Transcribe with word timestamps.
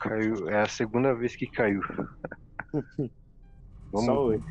Caiu. 0.00 0.48
É 0.48 0.62
a 0.62 0.66
segunda 0.66 1.14
vez 1.14 1.36
que 1.36 1.46
caiu. 1.46 1.82
Vamos, 3.92 4.06
Só 4.06 4.24
hoje. 4.24 4.44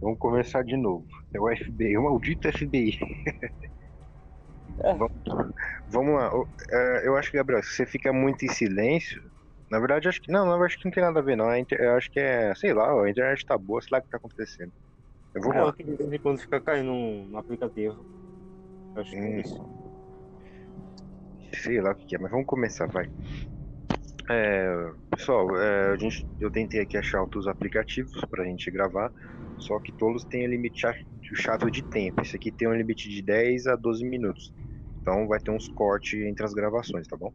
Vamos 0.00 0.18
começar 0.18 0.62
de 0.62 0.76
novo. 0.76 1.06
É 1.32 1.40
o 1.40 1.48
FBI, 1.56 1.96
o 1.96 2.02
maldito 2.02 2.50
FBI. 2.52 2.98
É. 4.80 4.94
Vamos, 4.94 5.54
vamos, 5.88 6.14
lá. 6.14 6.30
É, 6.70 7.08
eu 7.08 7.16
acho 7.16 7.30
que, 7.30 7.38
Gabriel, 7.38 7.62
se 7.62 7.70
você 7.70 7.86
fica 7.86 8.12
muito 8.12 8.44
em 8.44 8.48
silêncio. 8.48 9.22
Na 9.70 9.78
verdade, 9.78 10.06
acho 10.06 10.20
que. 10.20 10.30
Não, 10.30 10.44
não, 10.44 10.62
acho 10.62 10.78
que 10.78 10.84
não 10.84 10.92
tem 10.92 11.02
nada 11.02 11.18
a 11.18 11.22
ver, 11.22 11.36
não. 11.36 11.46
Eu 11.50 11.96
acho 11.96 12.10
que 12.10 12.20
é. 12.20 12.54
Sei 12.54 12.74
lá, 12.74 13.02
a 13.02 13.08
internet 13.08 13.46
tá 13.46 13.56
boa, 13.56 13.80
sei 13.80 13.88
lá 13.92 13.98
o 13.98 14.02
que 14.02 14.10
tá 14.10 14.18
acontecendo. 14.18 14.72
Eu 15.34 15.42
vou 15.42 15.52
lá. 15.54 15.72
Que 15.72 16.18
quando 16.18 16.38
fica 16.38 16.60
caindo 16.60 16.92
no 16.92 17.38
aplicativo. 17.38 18.04
Eu 18.94 19.02
acho 19.02 19.10
que 19.10 19.16
é 19.16 19.20
hum. 19.20 19.40
isso. 19.40 19.86
Sei 21.54 21.80
lá 21.80 21.92
o 21.92 21.94
que 21.94 22.14
é, 22.14 22.18
mas 22.18 22.30
vamos 22.30 22.46
começar, 22.46 22.86
vai. 22.86 23.08
É, 24.28 24.66
pessoal, 25.10 25.56
é, 25.56 25.92
a 25.92 25.96
gente, 25.96 26.26
eu 26.40 26.50
tentei 26.50 26.80
aqui 26.80 26.96
achar 26.96 27.20
outros 27.22 27.46
aplicativos 27.46 28.12
pra 28.30 28.44
gente 28.44 28.70
gravar, 28.70 29.12
só 29.56 29.78
que 29.80 29.92
todos 29.92 30.24
têm 30.24 30.46
um 30.46 30.50
limite 30.50 30.80
chato 31.36 31.70
de 31.70 31.82
tempo. 31.82 32.20
Esse 32.22 32.36
aqui 32.36 32.50
tem 32.52 32.68
um 32.68 32.74
limite 32.74 33.08
de 33.08 33.22
10 33.22 33.66
a 33.66 33.76
12 33.76 34.04
minutos. 34.04 34.52
Então 35.00 35.28
vai 35.28 35.38
ter 35.40 35.52
uns 35.52 35.68
cortes 35.68 36.20
entre 36.20 36.44
as 36.44 36.52
gravações, 36.54 37.06
tá 37.06 37.16
bom? 37.16 37.32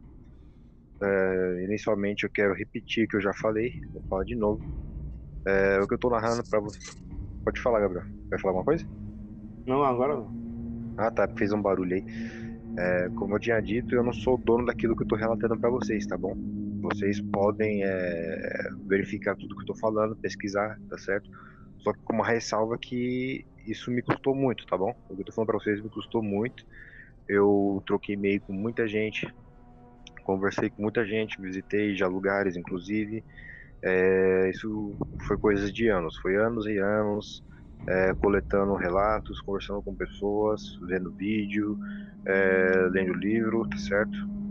É, 1.02 1.64
inicialmente 1.64 2.24
eu 2.24 2.30
quero 2.30 2.54
repetir 2.54 3.04
o 3.04 3.08
que 3.08 3.16
eu 3.16 3.20
já 3.20 3.32
falei, 3.34 3.72
vou 3.92 4.02
falar 4.08 4.24
de 4.24 4.36
novo. 4.36 4.62
É, 5.46 5.80
o 5.80 5.88
que 5.88 5.94
eu 5.94 5.98
tô 5.98 6.10
narrando 6.10 6.44
pra 6.50 6.60
você. 6.60 6.78
Pode 7.44 7.60
falar, 7.60 7.80
Gabriel. 7.80 8.04
Quer 8.30 8.40
falar 8.40 8.52
alguma 8.52 8.64
coisa? 8.64 8.84
Não, 9.66 9.82
agora 9.84 10.14
não. 10.16 10.32
Ah 10.96 11.10
tá, 11.10 11.28
fez 11.36 11.52
um 11.52 11.60
barulho 11.62 11.96
aí. 11.96 12.04
É, 12.78 13.10
como 13.14 13.36
eu 13.36 13.40
tinha 13.40 13.60
dito, 13.62 13.94
eu 13.94 14.02
não 14.04 14.12
sou 14.12 14.38
dono 14.38 14.66
daquilo 14.66 14.96
que 14.96 15.02
eu 15.04 15.06
tô 15.06 15.16
relatando 15.16 15.58
para 15.58 15.70
vocês, 15.70 16.06
tá 16.06 16.16
bom? 16.18 16.36
Vocês 16.82 17.20
podem 17.20 17.84
é, 17.84 18.68
verificar 18.86 19.36
tudo 19.36 19.54
que 19.56 19.62
eu 19.62 19.66
tô 19.66 19.74
falando, 19.76 20.16
pesquisar, 20.16 20.78
tá 20.88 20.98
certo? 20.98 21.30
Só 21.78 21.92
que 21.92 22.00
com 22.04 22.14
uma 22.14 22.26
ressalva 22.26 22.76
que 22.76 23.46
isso 23.66 23.90
me 23.90 24.02
custou 24.02 24.34
muito, 24.34 24.66
tá 24.66 24.76
bom? 24.76 24.94
O 25.08 25.14
que 25.14 25.22
eu 25.22 25.26
tô 25.26 25.32
falando 25.32 25.46
pra 25.46 25.58
vocês 25.58 25.80
me 25.80 25.88
custou 25.88 26.22
muito. 26.22 26.64
Eu 27.28 27.82
troquei 27.86 28.16
e-mail 28.16 28.40
com 28.40 28.52
muita 28.52 28.88
gente, 28.88 29.32
conversei 30.24 30.70
com 30.70 30.82
muita 30.82 31.04
gente, 31.04 31.40
visitei 31.40 31.94
já 31.94 32.08
lugares, 32.08 32.56
inclusive. 32.56 33.24
É, 33.80 34.50
isso 34.50 34.96
foi 35.26 35.36
coisas 35.38 35.72
de 35.72 35.88
anos, 35.88 36.16
foi 36.18 36.36
anos 36.36 36.66
e 36.66 36.78
anos 36.78 37.44
é, 37.86 38.14
coletando 38.14 38.74
relatos, 38.74 39.40
conversando 39.40 39.82
com 39.82 39.94
pessoas, 39.94 40.62
vendo 40.82 41.12
vídeo, 41.12 41.78
é, 42.26 42.88
lendo 42.90 43.14
livro, 43.14 43.68
tá 43.68 43.76
certo? 43.76 44.41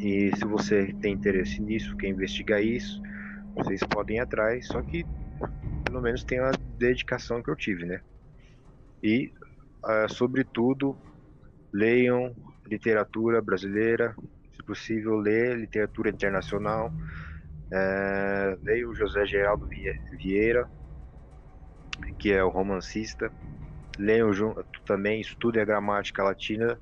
E 0.00 0.34
se 0.34 0.46
você 0.46 0.94
tem 0.94 1.12
interesse 1.12 1.60
nisso, 1.60 1.94
quer 1.96 2.08
investigar 2.08 2.62
isso, 2.62 3.02
vocês 3.54 3.80
podem 3.82 4.16
ir 4.16 4.20
atrás, 4.20 4.66
só 4.66 4.80
que 4.80 5.04
pelo 5.84 6.00
menos 6.00 6.24
tem 6.24 6.38
a 6.38 6.52
dedicação 6.78 7.42
que 7.42 7.50
eu 7.50 7.56
tive, 7.56 7.84
né? 7.84 8.00
E, 9.02 9.30
uh, 9.84 10.08
sobretudo, 10.08 10.96
leiam 11.70 12.34
literatura 12.66 13.42
brasileira, 13.42 14.14
se 14.56 14.62
possível, 14.62 15.16
ler 15.16 15.58
literatura 15.58 16.08
internacional. 16.08 16.90
É, 17.72 18.58
leiam 18.62 18.94
José 18.94 19.26
Geraldo 19.26 19.68
Vieira, 20.12 20.68
que 22.18 22.32
é 22.32 22.42
o 22.42 22.48
romancista. 22.48 23.30
Leiam 23.98 24.30
também, 24.86 25.20
estudem 25.20 25.62
a 25.62 25.64
gramática 25.64 26.22
latina 26.22 26.78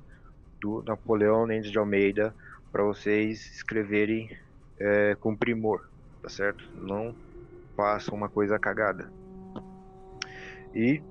do 0.61 0.83
Napoleão 0.83 1.45
Mendes 1.45 1.71
de 1.71 1.77
Almeida, 1.77 2.33
para 2.71 2.83
vocês 2.83 3.45
escreverem 3.55 4.29
é, 4.79 5.15
com 5.15 5.35
primor, 5.35 5.89
tá 6.21 6.29
certo? 6.29 6.63
Não 6.75 7.15
façam 7.75 8.15
uma 8.15 8.29
coisa 8.29 8.59
cagada. 8.59 9.11
E, 10.73 11.01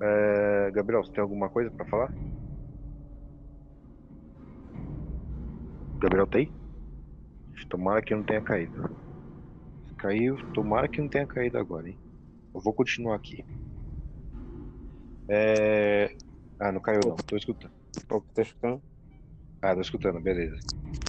é, 0.00 0.70
Gabriel, 0.72 1.04
você 1.04 1.12
tem 1.12 1.22
alguma 1.22 1.48
coisa 1.48 1.70
para 1.70 1.86
falar? 1.86 2.12
Gabriel 5.98 6.26
tem? 6.26 6.52
Tomara 7.68 8.02
que 8.02 8.14
não 8.14 8.24
tenha 8.24 8.40
caído. 8.40 8.96
Caiu, 9.96 10.36
tomara 10.54 10.88
que 10.88 11.00
não 11.00 11.08
tenha 11.08 11.26
caído 11.26 11.58
agora, 11.58 11.88
hein? 11.88 11.98
Eu 12.54 12.60
vou 12.60 12.72
continuar 12.72 13.14
aqui. 13.14 13.44
É... 15.28 16.16
Ah, 16.58 16.72
não 16.72 16.80
caiu 16.80 17.00
não, 17.06 17.14
tô 17.16 17.36
escutando. 17.36 17.72
Tá 18.34 18.42
escutando? 18.42 18.82
Ah, 19.62 19.74
tô 19.74 19.80
escutando, 19.80 20.20
beleza. 20.20 20.56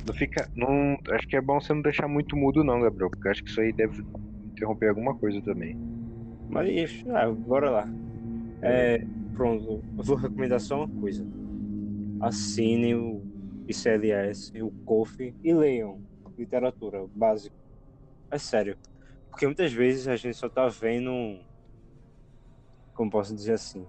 Não 0.06 0.14
fica. 0.14 0.50
Não, 0.56 0.98
acho 1.12 1.28
que 1.28 1.36
é 1.36 1.42
bom 1.42 1.60
você 1.60 1.74
não 1.74 1.82
deixar 1.82 2.08
muito 2.08 2.36
mudo 2.36 2.64
não, 2.64 2.82
Gabriel, 2.82 3.10
porque 3.10 3.30
acho 3.30 3.44
que 3.44 3.50
isso 3.50 3.62
aí 3.62 3.72
deve 3.72 4.04
interromper 4.52 4.90
alguma 4.90 5.16
coisa 5.16 5.42
também. 5.42 5.78
Mas 6.50 7.04
ah, 7.10 7.32
bora 7.32 7.70
lá. 7.70 7.90
É, 8.62 9.06
pronto, 9.34 9.84
a 9.98 10.04
sua 10.04 10.20
recomendação 10.20 10.82
é 10.82 10.86
uma 10.86 11.02
coisa. 11.02 11.26
Assine 12.20 12.94
o 12.96 13.22
ICLS, 13.68 14.62
o 14.62 14.72
COF 14.86 15.34
e 15.44 15.54
leiam 15.54 16.02
literatura 16.38 17.06
básica. 17.14 17.56
É 18.30 18.38
sério. 18.38 18.78
Porque 19.30 19.46
muitas 19.46 19.72
vezes 19.72 20.08
a 20.08 20.16
gente 20.16 20.36
só 20.36 20.50
tá 20.50 20.68
vendo. 20.68 21.40
Como 22.94 23.10
posso 23.10 23.34
dizer 23.34 23.54
assim? 23.54 23.86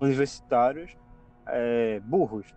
Universitários 0.00 0.96
é, 1.46 2.00
burros, 2.00 2.54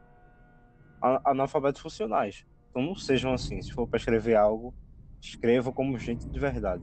analfabetos 1.01 1.81
funcionais. 1.81 2.45
Então 2.73 2.81
não 2.81 2.95
sejam 2.95 3.31
assim. 3.31 3.61
Se 3.61 3.71
for 3.71 3.87
para 3.87 3.97
escrever 3.97 4.35
algo, 4.35 4.73
escreva 5.21 5.71
como 5.71 5.97
gente 5.99 6.27
de 6.27 6.39
verdade, 6.39 6.81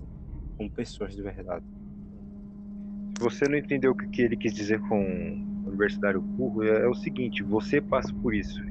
como 0.56 0.70
pessoas 0.70 1.16
de 1.16 1.20
verdade. 1.20 1.66
Se 3.18 3.24
você 3.24 3.48
não 3.48 3.58
entendeu 3.58 3.90
o 3.90 3.96
que 3.96 4.22
ele 4.22 4.36
quis 4.36 4.54
dizer 4.54 4.80
com 4.82 5.02
universitário 5.66 6.20
burro, 6.20 6.62
é, 6.62 6.84
é 6.84 6.86
o 6.86 6.94
seguinte: 6.94 7.42
você 7.42 7.80
passa 7.80 8.14
por 8.14 8.32
isso. 8.32 8.62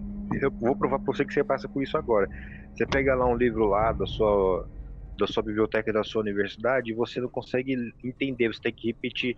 Eu 0.42 0.50
vou 0.50 0.76
provar 0.78 1.00
para 1.00 1.14
você 1.14 1.26
que 1.26 1.34
você 1.34 1.44
passa 1.44 1.68
por 1.68 1.84
isso 1.84 1.98
agora. 1.98 2.30
Você 2.74 2.86
pega 2.86 3.14
lá 3.14 3.28
um 3.28 3.36
livro 3.36 3.66
lá 3.66 3.92
da 3.92 4.06
sua 4.06 4.66
da 5.18 5.28
sua 5.28 5.44
biblioteca 5.44 5.92
da 5.92 6.02
sua 6.02 6.22
universidade 6.22 6.90
e 6.90 6.94
você 6.94 7.20
não 7.20 7.28
consegue 7.28 7.76
entender, 8.02 8.48
você 8.48 8.62
tem 8.62 8.72
que 8.72 8.88
repetir 8.88 9.36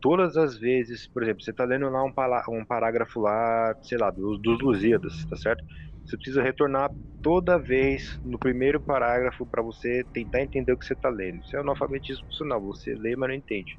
todas 0.00 0.36
as 0.36 0.58
vezes, 0.58 1.06
por 1.06 1.22
exemplo, 1.22 1.42
você 1.42 1.52
está 1.52 1.64
lendo 1.64 1.88
lá 1.88 2.02
um, 2.02 2.12
um, 2.48 2.64
parágrafo 2.64 3.20
lá, 3.20 3.76
sei 3.82 3.96
lá, 3.96 4.10
dos, 4.10 4.40
dos 4.40 4.60
Lusíadas, 4.60 5.24
tá 5.26 5.36
certo? 5.36 5.64
Você 6.04 6.16
precisa 6.16 6.42
retornar 6.42 6.90
toda 7.22 7.58
vez 7.58 8.18
no 8.24 8.38
primeiro 8.38 8.80
parágrafo 8.80 9.46
para 9.46 9.62
você 9.62 10.04
tentar 10.12 10.42
entender 10.42 10.72
o 10.72 10.78
que 10.78 10.84
você 10.84 10.94
está 10.94 11.08
lendo. 11.08 11.40
Isso 11.40 11.56
é 11.56 11.60
analfabetismo 11.60 12.24
funcional, 12.26 12.60
você 12.60 12.94
lê, 12.94 13.14
mas 13.16 13.28
não 13.28 13.36
entende. 13.36 13.78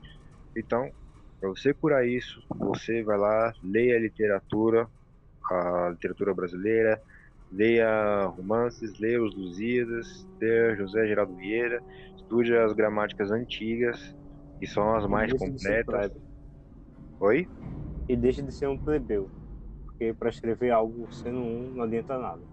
Então, 0.56 0.92
para 1.40 1.50
você 1.50 1.74
curar 1.74 2.08
isso, 2.08 2.40
você 2.56 3.04
vai 3.04 3.18
lá, 3.18 3.52
leia 3.64 3.96
a 3.96 4.00
literatura, 4.00 4.88
a 5.50 5.90
literatura 5.90 6.34
brasileira, 6.34 7.02
leia 7.52 8.26
romances, 8.26 9.00
leia 9.00 9.22
os 9.22 9.36
Lusíadas, 9.36 10.08
leia 10.40 10.76
José 10.76 11.08
Geraldo 11.08 11.36
Vieira, 11.36 11.84
estude 12.16 12.56
as 12.56 12.74
gramáticas 12.74 13.32
antigas, 13.32 14.00
que 14.60 14.68
são 14.68 14.96
as 14.96 15.08
mais 15.08 15.34
completas. 15.34 16.12
Oi? 17.20 17.48
E 18.08 18.16
deixe 18.16 18.42
de 18.42 18.52
ser 18.52 18.68
um 18.68 18.78
plebeu 18.78 19.30
porque 20.02 20.14
para 20.16 20.30
escrever 20.30 20.72
algo 20.72 21.08
sendo 21.12 21.40
um 21.40 21.72
não 21.76 21.84
adianta 21.84 22.18
nada. 22.18 22.44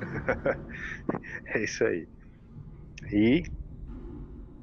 é 1.54 1.64
isso 1.64 1.82
aí. 1.84 2.06
E, 3.10 3.42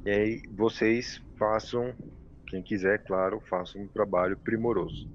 e 0.06 0.10
aí 0.12 0.42
vocês 0.52 1.20
façam, 1.38 1.96
quem 2.48 2.62
quiser, 2.62 3.04
claro, 3.04 3.42
façam 3.50 3.82
um 3.82 3.88
trabalho 3.88 4.38
primoroso, 4.38 5.08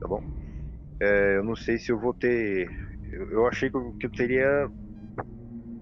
tá 0.00 0.08
bom? 0.08 0.22
É, 1.00 1.36
eu 1.36 1.44
não 1.44 1.54
sei 1.54 1.78
se 1.78 1.92
eu 1.92 2.00
vou 2.00 2.14
ter. 2.14 2.70
Eu, 3.12 3.30
eu 3.32 3.46
achei 3.46 3.70
que 3.70 3.76
eu, 3.76 3.94
que 3.94 4.06
eu, 4.06 4.10
teria. 4.10 4.70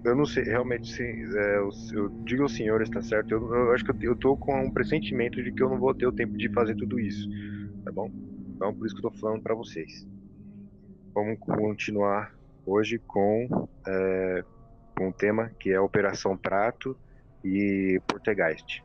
Eu 0.04 0.14
não 0.16 0.24
sei, 0.24 0.44
realmente, 0.44 0.88
sim, 0.88 1.02
é, 1.04 1.58
eu, 1.58 1.68
eu, 1.92 2.14
digo 2.24 2.42
aos 2.44 2.54
senhores, 2.54 2.88
tá 2.88 3.02
certo? 3.02 3.32
Eu, 3.32 3.54
eu 3.54 3.72
acho 3.72 3.84
que 3.84 3.90
eu, 3.90 3.96
eu 4.12 4.16
tô 4.16 4.36
com 4.36 4.64
um 4.64 4.70
pressentimento 4.70 5.42
de 5.42 5.52
que 5.52 5.62
eu 5.62 5.68
não 5.68 5.78
vou 5.78 5.94
ter 5.94 6.06
o 6.06 6.12
tempo 6.12 6.38
de 6.38 6.48
fazer 6.48 6.76
tudo 6.76 6.98
isso, 7.00 7.28
tá 7.84 7.92
bom? 7.92 8.10
Então, 8.56 8.74
por 8.74 8.86
isso 8.86 8.94
que 8.94 9.04
eu 9.04 9.10
tô 9.10 9.16
falando 9.18 9.42
para 9.42 9.54
vocês. 9.54 10.06
Vamos 11.16 11.38
continuar 11.38 12.30
hoje 12.66 12.98
com, 12.98 13.66
é, 13.86 14.44
um 15.00 15.10
tema 15.10 15.50
que 15.58 15.70
é 15.70 15.80
Operação 15.80 16.36
Prato 16.36 16.94
e 17.42 17.98
Portegeist. 18.06 18.84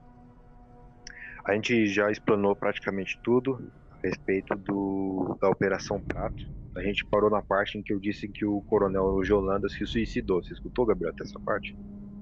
A 1.43 1.53
gente 1.53 1.87
já 1.87 2.09
explanou 2.09 2.55
praticamente 2.55 3.19
tudo 3.21 3.69
a 3.91 4.07
respeito 4.07 4.55
do, 4.55 5.37
da 5.41 5.49
Operação 5.49 5.99
Prato. 5.99 6.49
A 6.73 6.81
gente 6.81 7.03
parou 7.03 7.29
na 7.29 7.41
parte 7.41 7.77
em 7.77 7.83
que 7.83 7.91
eu 7.91 7.99
disse 7.99 8.29
que 8.29 8.45
o 8.45 8.61
coronel 8.61 9.21
de 9.21 9.33
Holanda 9.33 9.67
se 9.67 9.85
suicidou. 9.85 10.41
Você 10.41 10.53
escutou, 10.53 10.85
Gabriel, 10.85 11.11
até 11.11 11.25
essa 11.25 11.37
parte? 11.37 11.77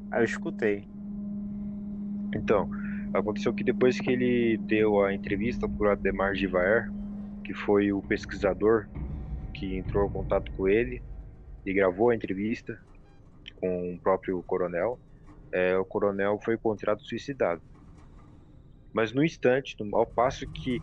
Ah, 0.10 0.22
eu 0.22 0.26
escutei. 0.26 0.88
Então, 2.36 2.68
aconteceu 3.14 3.54
que 3.54 3.64
depois 3.64 4.00
que 4.00 4.10
ele 4.10 4.58
deu 4.58 5.04
a 5.04 5.14
entrevista 5.14 5.70
por 5.70 5.88
Ademar 5.88 6.34
Givaer, 6.34 6.92
que 7.44 7.54
foi 7.54 7.92
o 7.94 8.02
pesquisador 8.02 8.88
que 9.60 9.78
entrou 9.78 10.06
em 10.08 10.10
contato 10.12 10.52
com 10.56 10.68
ele 10.70 11.04
e 11.66 11.74
gravou 11.74 12.10
a 12.12 12.16
entrevista 12.16 12.80
com 13.56 13.96
o 13.96 14.02
próprio 14.02 14.44
coronel. 14.44 15.02
é, 15.54 15.78
o 15.78 15.86
coronel 15.86 16.40
foi 16.44 16.56
encontrado 16.56 17.02
suicidado. 17.04 17.64
Mas 18.94 19.14
no 19.14 19.24
instante, 19.24 19.76
ao 19.94 20.06
passo 20.06 20.48
que 20.54 20.82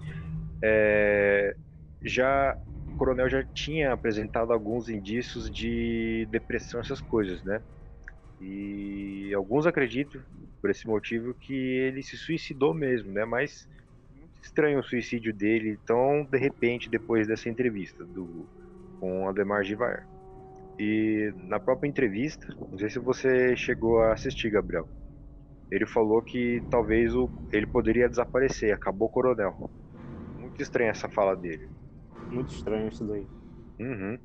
é, 0.65 1.57
já 2.05 2.57
o 2.87 2.97
coronel 2.97 3.29
já 3.31 3.45
tinha 3.55 3.93
apresentado 3.93 4.53
alguns 4.53 4.89
indícios 4.89 5.51
de 5.51 6.27
depressão, 6.31 6.81
essas 6.81 7.01
coisas, 7.01 7.43
né? 7.45 7.63
E 8.41 9.33
alguns 9.37 9.67
acreditam, 9.67 10.25
por 10.63 10.71
esse 10.71 10.87
motivo, 10.87 11.35
que 11.35 11.55
ele 11.55 12.03
se 12.03 12.17
suicidou 12.19 12.75
mesmo, 12.75 13.13
né? 13.13 13.25
Mas 13.25 13.69
muito 14.11 14.35
estranho 14.43 14.81
o 14.81 14.85
suicídio 14.85 15.35
dele, 15.35 15.79
tão 15.87 16.25
de 16.27 16.39
repente, 16.39 16.91
depois 16.91 17.29
dessa 17.29 17.49
entrevista 17.51 18.07
do, 18.07 18.49
com 19.01 19.29
Ademar 19.29 19.65
Givaer. 19.65 20.07
E 20.79 21.33
na 21.45 21.59
própria 21.59 21.89
entrevista, 21.89 22.47
não 22.71 22.79
sei 22.79 22.91
se 22.91 22.99
você 22.99 23.57
chegou 23.57 24.01
a 24.01 24.13
assistir, 24.13 24.51
Gabriel. 24.51 24.89
Ele 25.71 25.87
falou 25.87 26.23
que 26.23 26.63
talvez 26.71 27.15
o, 27.15 27.31
ele 27.51 27.67
poderia 27.67 28.09
desaparecer, 28.09 28.73
acabou 28.73 29.09
o 29.09 29.11
coronel. 29.11 29.71
Muito 30.39 30.63
estranha 30.63 30.91
essa 30.91 31.09
fala 31.09 31.35
dele. 31.35 31.69
Muito 32.31 32.55
estranho 32.55 32.89
isso 32.89 33.05
daí. 33.05 33.27
Uhum. 33.81 34.19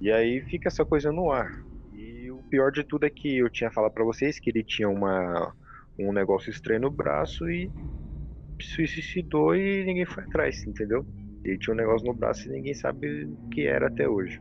E 0.00 0.12
aí 0.12 0.40
fica 0.42 0.68
essa 0.68 0.84
coisa 0.84 1.10
no 1.10 1.32
ar. 1.32 1.64
E 1.94 2.30
o 2.30 2.38
pior 2.44 2.70
de 2.70 2.84
tudo 2.84 3.04
é 3.04 3.10
que 3.10 3.38
eu 3.38 3.50
tinha 3.50 3.70
falado 3.70 3.92
para 3.92 4.04
vocês 4.04 4.38
que 4.38 4.50
ele 4.50 4.62
tinha 4.62 4.88
uma, 4.88 5.52
um 5.98 6.12
negócio 6.12 6.50
estranho 6.50 6.82
no 6.82 6.90
braço 6.90 7.48
e 7.50 7.70
se 8.60 8.86
suicidou 8.86 9.56
e 9.56 9.84
ninguém 9.84 10.06
foi 10.06 10.22
atrás, 10.24 10.64
entendeu? 10.66 11.04
Ele 11.50 11.58
tinha 11.58 11.74
um 11.74 11.76
negócio 11.76 12.06
no 12.06 12.14
braço 12.14 12.48
e 12.48 12.52
ninguém 12.52 12.74
sabe 12.74 13.24
o 13.24 13.48
que 13.48 13.66
era 13.66 13.88
até 13.88 14.08
hoje 14.08 14.40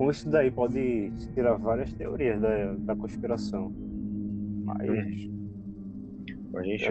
com 0.00 0.10
isso 0.10 0.30
daí 0.30 0.50
pode 0.50 1.12
tirar 1.34 1.56
várias 1.56 1.92
teorias 1.92 2.40
da, 2.40 2.72
da 2.72 2.96
conspiração. 2.96 3.70
Mas. 4.64 4.80
A 6.54 6.62
gente. 6.62 6.90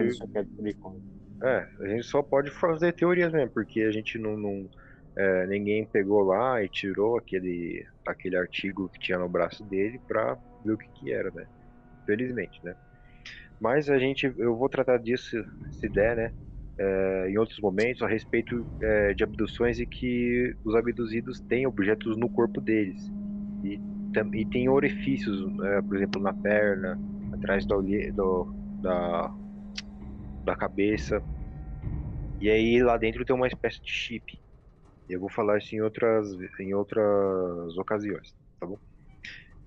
É, 1.42 1.66
a 1.80 1.88
gente 1.88 2.04
só 2.04 2.22
pode 2.22 2.52
fazer 2.52 2.92
teorias 2.92 3.32
mesmo, 3.32 3.50
porque 3.50 3.80
a 3.80 3.90
gente 3.90 4.16
não. 4.16 4.36
não 4.36 4.70
é, 5.16 5.44
ninguém 5.48 5.84
pegou 5.84 6.22
lá 6.22 6.62
e 6.62 6.68
tirou 6.68 7.18
aquele, 7.18 7.84
aquele 8.06 8.36
artigo 8.36 8.88
que 8.88 9.00
tinha 9.00 9.18
no 9.18 9.28
braço 9.28 9.64
dele 9.64 10.00
pra 10.06 10.38
ver 10.64 10.74
o 10.74 10.78
que, 10.78 10.88
que 10.90 11.12
era, 11.12 11.32
né? 11.32 11.48
Felizmente, 12.06 12.64
né? 12.64 12.76
Mas 13.60 13.90
a 13.90 13.98
gente. 13.98 14.32
Eu 14.38 14.54
vou 14.54 14.68
tratar 14.68 14.98
disso 14.98 15.44
se 15.72 15.88
der, 15.88 16.16
né? 16.16 16.32
É, 16.82 17.28
em 17.28 17.36
outros 17.36 17.60
momentos 17.60 18.00
a 18.00 18.08
respeito 18.08 18.66
é, 18.80 19.12
de 19.12 19.22
abduções 19.22 19.78
e 19.78 19.84
que 19.84 20.56
os 20.64 20.74
abduzidos 20.74 21.38
têm 21.40 21.66
objetos 21.66 22.16
no 22.16 22.26
corpo 22.30 22.58
deles 22.58 23.12
e, 23.62 23.78
e 24.32 24.46
tem 24.46 24.66
orifícios, 24.66 25.46
é, 25.62 25.82
por 25.82 25.96
exemplo, 25.96 26.22
na 26.22 26.32
perna, 26.32 26.98
atrás 27.34 27.66
do, 27.66 27.82
do, 27.82 28.44
da, 28.80 29.30
da 30.44 30.56
cabeça. 30.56 31.22
E 32.40 32.48
aí 32.48 32.82
lá 32.82 32.96
dentro 32.96 33.26
tem 33.26 33.36
uma 33.36 33.46
espécie 33.46 33.82
de 33.82 33.90
chip. 33.90 34.40
Eu 35.06 35.20
vou 35.20 35.28
falar 35.28 35.58
isso 35.58 35.74
em 35.74 35.82
outras, 35.82 36.26
em 36.60 36.72
outras 36.72 37.76
ocasiões, 37.76 38.34
tá 38.58 38.66
bom? 38.66 38.78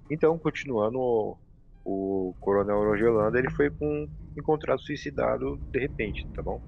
Então, 0.09 0.37
continuando, 0.39 0.97
o, 0.99 1.37
o 1.85 2.33
coronel 2.39 2.83
Rogelanda, 2.83 3.37
ele 3.37 3.51
foi 3.51 3.69
com, 3.69 4.07
encontrado 4.35 4.81
suicidado 4.81 5.59
de 5.71 5.79
repente, 5.79 6.27
tá 6.33 6.41
bom? 6.41 6.59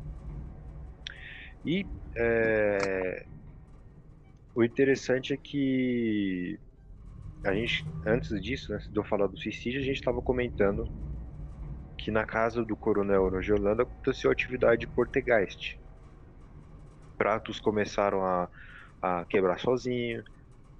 E 1.66 1.86
é, 2.16 3.26
o 4.56 4.64
interessante 4.64 5.34
é 5.34 5.38
que 5.38 6.60
a 7.46 7.54
gente, 7.54 7.86
antes 8.06 8.42
disso, 8.42 8.72
né, 8.74 8.80
de 8.90 9.00
eu 9.00 9.04
falar 9.06 9.28
do 9.28 9.38
suicídio, 9.38 9.82
a 9.82 9.84
gente 9.84 9.98
estava 9.98 10.22
comentando 10.22 10.92
que 11.98 12.10
na 12.10 12.26
casa 12.26 12.64
do 12.64 12.78
coronel 12.78 13.24
Holanda 13.26 13.84
aconteceu 13.84 14.32
atividade 14.32 14.80
de 14.80 14.88
portegeist. 14.88 15.78
Pratos 17.18 17.60
começaram 17.60 18.24
a, 18.26 18.50
a 19.02 19.26
quebrar 19.26 19.60
sozinho, 19.60 20.24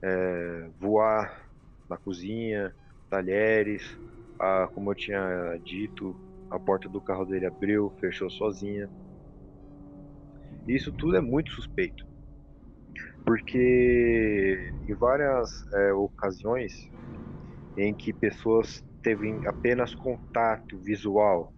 é, 0.04 0.70
voar 0.80 1.50
na 1.90 1.98
cozinha, 1.98 2.76
talheres, 3.10 3.84
a, 4.40 4.68
como 4.70 4.92
eu 4.92 4.96
tinha 4.96 5.58
dito, 5.64 6.20
a 6.50 6.60
porta 6.60 6.90
do 6.90 7.02
carro 7.02 7.26
dele 7.26 7.46
abriu, 7.48 7.92
fechou 8.00 8.30
sozinha. 8.30 8.92
Isso 10.68 10.92
tudo 10.94 11.18
é 11.18 11.22
muito 11.22 11.52
suspeito. 11.52 12.04
Porque 13.26 14.74
em 14.88 14.96
várias 14.96 15.50
é, 15.74 15.94
ocasiões 15.94 16.74
em 17.78 17.94
que 17.96 18.14
pessoas 18.14 18.84
teve 19.04 19.42
apenas 19.48 19.94
contato 19.96 20.80
visual, 20.82 21.54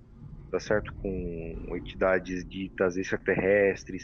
tá 0.51 0.59
certo, 0.59 0.91
com 0.97 1.55
entidades 1.77 2.47
ditas 2.47 2.97
extraterrestres 2.97 4.03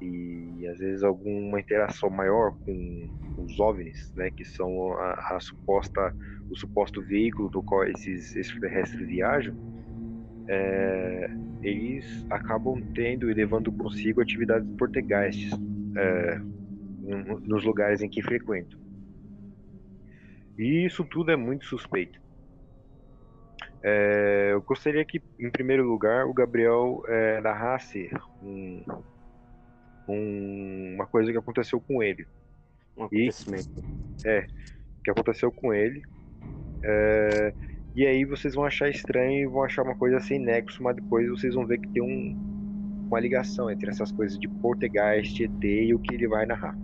e 0.00 0.66
às 0.68 0.78
vezes 0.78 1.02
alguma 1.02 1.60
interação 1.60 2.10
maior 2.10 2.52
com 2.60 3.10
os 3.36 3.58
OVNIs, 3.58 4.12
né, 4.16 4.30
que 4.30 4.44
são 4.44 4.92
a, 4.94 5.36
a 5.36 5.40
suposta 5.40 6.14
o 6.50 6.56
suposto 6.56 7.02
veículo 7.02 7.50
do 7.50 7.62
qual 7.62 7.84
esses 7.84 8.36
extraterrestres 8.36 9.08
viajam, 9.08 9.54
é, 10.48 11.30
eles 11.62 12.26
acabam 12.30 12.80
tendo 12.94 13.30
e 13.30 13.34
levando 13.34 13.72
consigo 13.72 14.20
atividades 14.20 14.68
portegastes 14.76 15.50
é, 15.96 16.40
nos 17.42 17.64
lugares 17.64 18.02
em 18.02 18.08
que 18.08 18.22
frequentam. 18.22 18.78
E 20.58 20.84
isso 20.84 21.04
tudo 21.04 21.30
é 21.30 21.36
muito 21.36 21.64
suspeito. 21.64 22.20
É, 23.82 24.50
eu 24.52 24.62
gostaria 24.62 25.04
que, 25.04 25.20
em 25.38 25.50
primeiro 25.50 25.86
lugar, 25.86 26.26
o 26.26 26.32
Gabriel 26.32 27.02
é, 27.06 27.40
narrasse 27.40 28.10
um, 28.42 28.82
um, 30.08 30.94
uma 30.94 31.06
coisa 31.06 31.30
que 31.30 31.36
aconteceu 31.36 31.80
com 31.80 32.02
ele. 32.02 32.26
Um 32.96 33.04
acontecimento. 33.04 33.84
E, 34.24 34.28
é, 34.28 34.46
que 35.04 35.10
aconteceu 35.10 35.52
com 35.52 35.74
ele. 35.74 36.02
É, 36.82 37.52
e 37.94 38.06
aí 38.06 38.24
vocês 38.24 38.54
vão 38.54 38.64
achar 38.64 38.88
estranho 38.88 39.44
e 39.44 39.46
vão 39.46 39.62
achar 39.62 39.82
uma 39.82 39.94
coisa 39.94 40.18
sem 40.20 40.38
nexo, 40.38 40.82
mas 40.82 40.96
depois 40.96 41.28
vocês 41.28 41.54
vão 41.54 41.66
ver 41.66 41.78
que 41.78 41.88
tem 41.88 42.02
um, 42.02 42.36
uma 43.06 43.20
ligação 43.20 43.70
entre 43.70 43.90
essas 43.90 44.10
coisas 44.10 44.38
de 44.38 44.48
Portegast, 44.48 45.42
ET 45.42 45.64
e 45.64 45.94
o 45.94 45.98
que 45.98 46.14
ele 46.14 46.26
vai 46.26 46.44
narrar. 46.44 46.76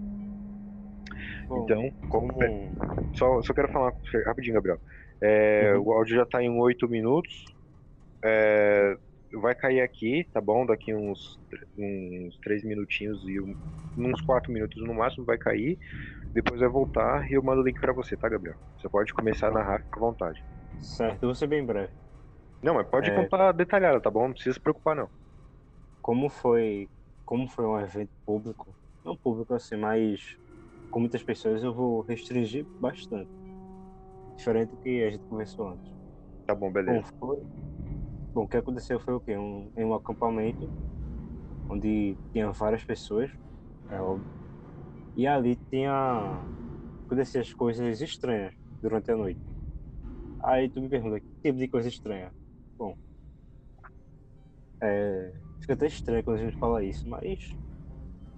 Bom, 1.49 1.65
então, 1.65 1.91
como. 2.09 2.33
Só, 3.15 3.43
só 3.43 3.53
quero 3.53 3.69
falar 3.73 3.93
rapidinho, 4.25 4.55
Gabriel. 4.55 4.79
É, 5.21 5.73
uhum. 5.75 5.89
O 5.89 5.93
áudio 5.93 6.15
já 6.15 6.23
está 6.23 6.41
em 6.41 6.49
8 6.49 6.89
minutos. 6.89 7.45
É, 8.23 8.97
vai 9.33 9.55
cair 9.55 9.81
aqui, 9.81 10.27
tá 10.33 10.41
bom? 10.41 10.65
Daqui 10.65 10.95
uns, 10.95 11.41
uns 11.77 12.39
3 12.39 12.63
minutinhos 12.63 13.29
e 13.29 13.41
um, 13.41 13.57
uns 13.99 14.21
4 14.21 14.53
minutos 14.53 14.81
no 14.87 14.95
máximo 14.95 15.25
vai 15.25 15.39
cair. 15.39 15.77
Depois 16.33 16.61
vai 16.61 16.69
voltar 16.69 17.29
e 17.29 17.35
eu 17.35 17.43
mando 17.43 17.63
o 17.63 17.65
link 17.65 17.81
para 17.81 17.93
você, 17.93 18.17
tá, 18.17 18.29
Gabriel? 18.29 18.57
Você 18.79 18.89
pode 18.89 19.13
começar 19.13 19.49
a 19.49 19.51
narrar 19.51 19.85
à 19.91 19.99
vontade. 19.99 20.41
Certo, 20.83 21.23
eu 21.23 21.29
vou 21.29 21.35
ser 21.35 21.47
bem 21.47 21.65
breve. 21.65 21.93
Não, 22.63 22.75
mas 22.75 22.89
pode 22.89 23.11
é... 23.11 23.15
contar 23.15 23.53
detalhado, 23.53 24.01
tá 24.01 24.11
bom? 24.11 24.27
Não 24.27 24.33
precisa 24.33 24.55
se 24.55 24.61
preocupar, 24.61 24.95
não. 24.95 25.09
Como 26.03 26.29
foi, 26.29 26.89
como 27.25 27.49
foi 27.49 27.65
um 27.65 27.79
evento 27.79 28.11
público, 28.25 28.75
não 29.05 29.17
público 29.17 29.55
assim, 29.55 29.77
mas 29.77 30.21
com 30.91 31.01
muitas 31.01 31.23
pessoas, 31.23 31.63
eu 31.63 31.73
vou 31.73 32.03
restringir 32.03 32.67
bastante. 32.79 33.31
Diferente 34.37 34.71
do 34.71 34.77
que 34.79 35.03
a 35.05 35.11
gente 35.11 35.23
conversou 35.29 35.69
antes. 35.69 35.93
Tá 36.47 36.55
bom, 36.55 36.71
beleza. 36.73 37.01
Bom, 37.01 37.09
foi... 37.19 37.47
bom 38.35 38.43
o 38.45 38.49
que 38.49 38.57
aconteceu 38.57 38.99
foi 38.99 39.15
o 39.15 39.21
quê? 39.21 39.37
Um, 39.37 39.71
em 39.77 39.85
um 39.85 39.95
acampamento 39.95 40.71
onde 41.69 42.17
tinha 42.33 42.51
várias 42.51 42.85
pessoas, 42.85 43.31
é 43.89 44.01
óbvio. 44.01 44.27
E 45.17 45.27
ali 45.27 45.57
tinha 45.71 46.43
aconteciam 47.07 47.43
as 47.43 47.53
coisas 47.53 48.01
estranhas 48.01 48.55
durante 48.83 49.11
a 49.11 49.17
noite. 49.17 49.50
Aí 50.43 50.69
tu 50.71 50.81
me 50.81 50.89
pergunta, 50.89 51.21
que 51.21 51.27
tipo 51.43 51.59
de 51.59 51.69
coisa 51.69 51.89
estranha? 51.89 52.35
Bom, 52.79 52.97
é, 54.83 55.33
fica 55.61 55.75
até 55.75 55.87
estranho 55.87 56.25
quando 56.25 56.39
a 56.39 56.45
gente 56.45 56.57
fala 56.59 56.83
isso, 56.85 57.09
mas 57.09 57.55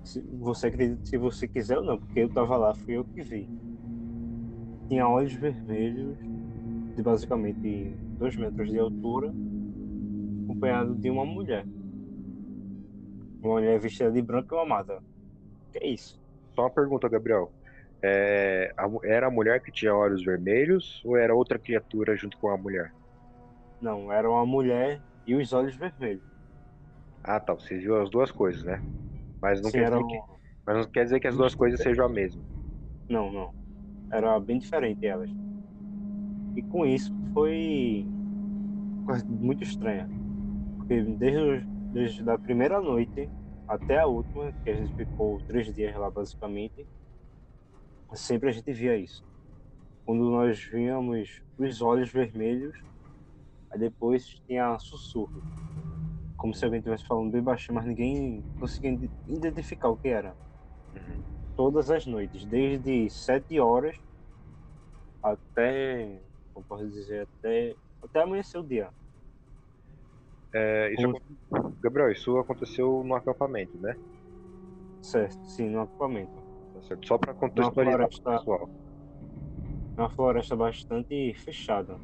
se 0.04 0.20
você 0.38 0.68
acredita 0.68 1.04
se 1.04 1.16
você 1.18 1.48
quiser 1.48 1.78
ou 1.78 1.84
não, 1.84 1.98
porque 1.98 2.20
eu 2.20 2.28
tava 2.32 2.56
lá, 2.56 2.74
fui 2.74 2.96
eu 2.96 3.04
que 3.04 3.22
vi. 3.22 3.48
Tinha 4.88 5.08
olhos 5.08 5.32
vermelhos 5.32 6.18
de 6.96 7.02
basicamente 7.02 7.96
dois 8.18 8.36
metros 8.36 8.70
de 8.70 8.78
altura, 8.78 9.34
acompanhado 10.44 10.94
de 10.94 11.10
uma 11.10 11.24
mulher. 11.24 11.66
Uma 13.42 13.54
mulher 13.54 13.78
vestida 13.80 14.10
de 14.10 14.22
branco 14.22 14.54
e 14.54 14.56
uma 14.58 14.64
mata. 14.66 15.02
Que 15.72 15.78
é 15.78 15.88
isso? 15.88 16.20
Só 16.54 16.62
uma 16.62 16.70
pergunta, 16.70 17.08
Gabriel. 17.08 17.52
É, 18.04 18.72
era 19.04 19.28
a 19.28 19.30
mulher 19.30 19.62
que 19.62 19.70
tinha 19.70 19.94
olhos 19.94 20.24
vermelhos 20.24 21.00
ou 21.04 21.16
era 21.16 21.34
outra 21.34 21.58
criatura 21.58 22.16
junto 22.16 22.36
com 22.38 22.48
a 22.48 22.56
mulher? 22.56 22.92
Não, 23.80 24.12
era 24.12 24.28
uma 24.28 24.44
mulher 24.46 25.00
e 25.26 25.34
os 25.34 25.52
olhos 25.52 25.76
vermelhos. 25.76 26.22
Ah, 27.22 27.38
tá. 27.40 27.54
Você 27.54 27.78
viu 27.78 28.00
as 28.00 28.10
duas 28.10 28.30
coisas, 28.30 28.64
né? 28.64 28.80
Mas 29.40 29.60
não, 29.60 29.70
Sim, 29.70 29.78
quer, 29.78 29.90
dizer 29.90 30.04
que, 30.04 30.20
mas 30.66 30.76
não 30.76 30.84
quer 30.84 31.04
dizer 31.04 31.20
que 31.20 31.28
as 31.28 31.36
duas 31.36 31.54
coisas 31.54 31.80
sejam 31.80 32.06
a 32.06 32.08
mesma. 32.08 32.42
Não, 33.08 33.32
não. 33.32 33.50
Era 34.10 34.38
bem 34.40 34.58
diferente 34.58 35.06
elas. 35.06 35.30
E 36.56 36.62
com 36.62 36.84
isso 36.86 37.12
foi 37.32 38.04
muito 39.28 39.62
estranha. 39.62 40.08
Porque 40.78 41.02
desde, 41.02 41.66
desde 41.92 42.30
a 42.30 42.38
primeira 42.38 42.80
noite 42.80 43.28
até 43.66 43.98
a 43.98 44.06
última, 44.06 44.52
que 44.64 44.70
a 44.70 44.74
gente 44.74 44.94
ficou 44.94 45.38
três 45.46 45.72
dias 45.74 45.94
lá 45.96 46.10
basicamente, 46.10 46.86
sempre 48.14 48.48
a 48.48 48.52
gente 48.52 48.72
via 48.72 48.96
isso. 48.96 49.24
Quando 50.04 50.30
nós 50.30 50.62
víamos 50.64 51.42
os 51.58 51.82
olhos 51.82 52.10
vermelhos, 52.10 52.76
aí 53.70 53.78
depois 53.78 54.26
tinha 54.46 54.78
sussurro. 54.78 55.42
Como 56.36 56.54
se 56.54 56.64
alguém 56.64 56.78
estivesse 56.78 57.06
falando 57.06 57.30
bem 57.30 57.42
baixinho, 57.42 57.76
mas 57.76 57.86
ninguém 57.86 58.42
conseguia 58.58 58.98
identificar 59.28 59.88
o 59.88 59.96
que 59.96 60.08
era. 60.08 60.34
Uhum. 60.94 61.22
Todas 61.56 61.90
as 61.90 62.04
noites, 62.04 62.44
desde 62.44 63.08
sete 63.10 63.60
horas 63.60 63.96
até, 65.22 66.20
como 66.52 66.66
posso 66.66 66.88
dizer, 66.88 67.28
até, 67.38 67.76
até 68.02 68.22
amanhecer 68.22 68.58
o 68.58 68.66
dia. 68.66 68.90
É, 70.52 70.92
isso 70.92 71.12
como... 71.48 71.76
Gabriel, 71.80 72.10
isso 72.10 72.36
aconteceu 72.38 73.04
no 73.04 73.14
acampamento, 73.14 73.78
né? 73.78 73.96
Certo, 75.00 75.38
sim, 75.44 75.68
no 75.68 75.80
acampamento. 75.80 76.41
Tá 76.82 76.88
certo. 76.88 77.06
Só 77.06 77.18
para 77.18 77.34
contextualizar 77.34 78.02
o 78.02 78.08
pessoal. 78.08 78.70
É 79.96 80.00
uma 80.00 80.10
floresta 80.10 80.56
bastante 80.56 81.34
fechada. 81.34 81.96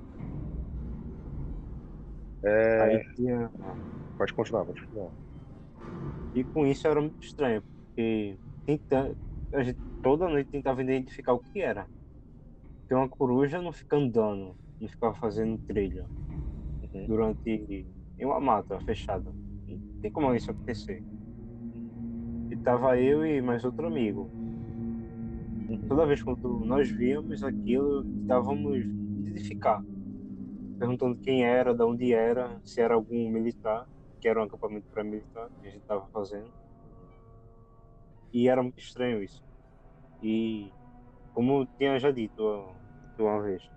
É... 2.43 2.99
Tinha... 3.15 3.51
Pode 4.17 4.33
continuar, 4.35 4.65
pode 4.65 4.81
continuar. 4.83 5.11
E 6.35 6.45
com 6.45 6.67
isso 6.67 6.87
era 6.87 7.01
muito 7.01 7.23
estranho, 7.23 7.63
porque 7.63 8.37
tenta... 8.67 9.17
a 9.53 9.63
gente 9.63 9.79
toda 10.03 10.29
noite 10.29 10.51
tentava 10.51 10.83
identificar 10.83 11.33
o 11.33 11.39
que 11.39 11.61
era. 11.61 11.87
Porque 12.81 12.95
uma 12.95 13.09
coruja 13.09 13.61
não 13.61 13.73
fica 13.73 13.97
andando, 13.97 14.55
não 14.81 14.89
fica 14.89 15.13
fazendo 15.15 15.59
trilha 15.67 16.07
uhum. 16.95 17.07
durante 17.07 17.87
em 18.19 18.25
uma 18.25 18.41
mata 18.41 18.79
fechada. 18.81 19.33
Não 19.67 20.01
tem 20.01 20.11
como 20.11 20.35
isso 20.35 20.51
acontecer. 20.51 21.03
E 22.51 22.57
tava 22.57 22.99
eu 22.99 23.27
e 23.27 23.41
mais 23.43 23.65
outro 23.65 23.87
amigo. 23.87 24.31
Toda 25.87 26.07
vez 26.07 26.23
quando 26.23 26.61
nós 26.65 26.91
víamos 26.91 27.45
aquilo, 27.45 28.03
estávamos 28.23 28.79
identificar, 28.79 29.85
perguntando 30.79 31.17
quem 31.17 31.45
era, 31.45 31.75
de 31.75 31.83
onde 31.83 32.15
era, 32.15 32.59
se 32.65 32.81
era 32.81 32.95
algum 32.95 33.31
militar, 33.31 33.87
que 34.19 34.27
era 34.27 34.41
um 34.41 34.45
acampamento 34.45 34.87
para 34.89 35.05
militar 35.05 35.51
que 35.61 35.69
a 35.69 35.71
gente 35.71 35.83
estava 35.83 36.07
fazendo. 36.07 36.51
E 38.33 38.49
era 38.49 38.63
muito 38.63 38.79
estranho 38.79 39.23
isso. 39.23 39.45
E 40.23 40.73
como 41.35 41.67
tinha 41.77 41.99
já 41.99 42.11
dito 42.11 42.65
uma 43.19 43.43
vez, 43.43 43.69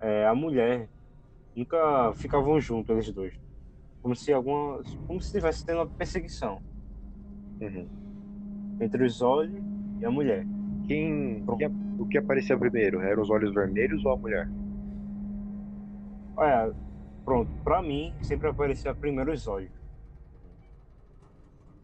é, 0.00 0.26
a 0.26 0.34
mulher 0.34 0.88
nunca 1.54 2.14
ficavam 2.14 2.58
juntos 2.58 2.90
eles 2.90 3.12
dois. 3.12 3.38
Como 4.00 4.16
se 4.16 4.32
alguma. 4.32 4.82
Como 5.06 5.20
se 5.20 5.26
estivesse 5.26 5.66
tendo 5.66 5.78
uma 5.78 5.86
perseguição. 5.86 6.62
Uhum. 7.60 7.88
Entre 8.80 9.04
os 9.04 9.20
olhos 9.20 9.62
e 10.00 10.04
a 10.04 10.10
mulher. 10.10 10.46
Quem, 10.86 11.44
quem, 11.58 11.68
o 11.98 12.06
que 12.06 12.18
aparecia 12.18 12.58
primeiro? 12.58 13.00
Eram 13.00 13.22
os 13.22 13.30
olhos 13.30 13.52
vermelhos 13.54 14.04
ou 14.04 14.12
a 14.12 14.16
mulher? 14.16 14.50
Olha, 16.36 16.74
pronto, 17.24 17.52
pra 17.64 17.82
mim 17.82 18.16
sempre 18.22 18.48
aparecia 18.48 18.94
primeiro 18.94 19.32
os 19.32 19.46
olhos. 19.48 19.72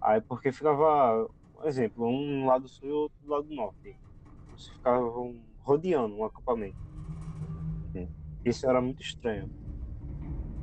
Aí 0.01 0.21
porque 0.23 0.53
ficava, 0.53 1.29
por 1.53 1.67
exemplo, 1.67 2.07
um 2.07 2.47
lado 2.47 2.69
sul 2.69 2.89
e 2.89 2.93
outro 2.93 3.27
lado 3.29 3.49
norte. 3.55 3.99
Eles 4.51 4.67
ficavam 4.69 5.45
rodeando 5.61 6.17
um 6.17 6.25
acampamento. 6.25 6.79
Isso 8.45 8.69
era 8.69 8.81
muito 8.83 9.03
estranho 9.03 9.51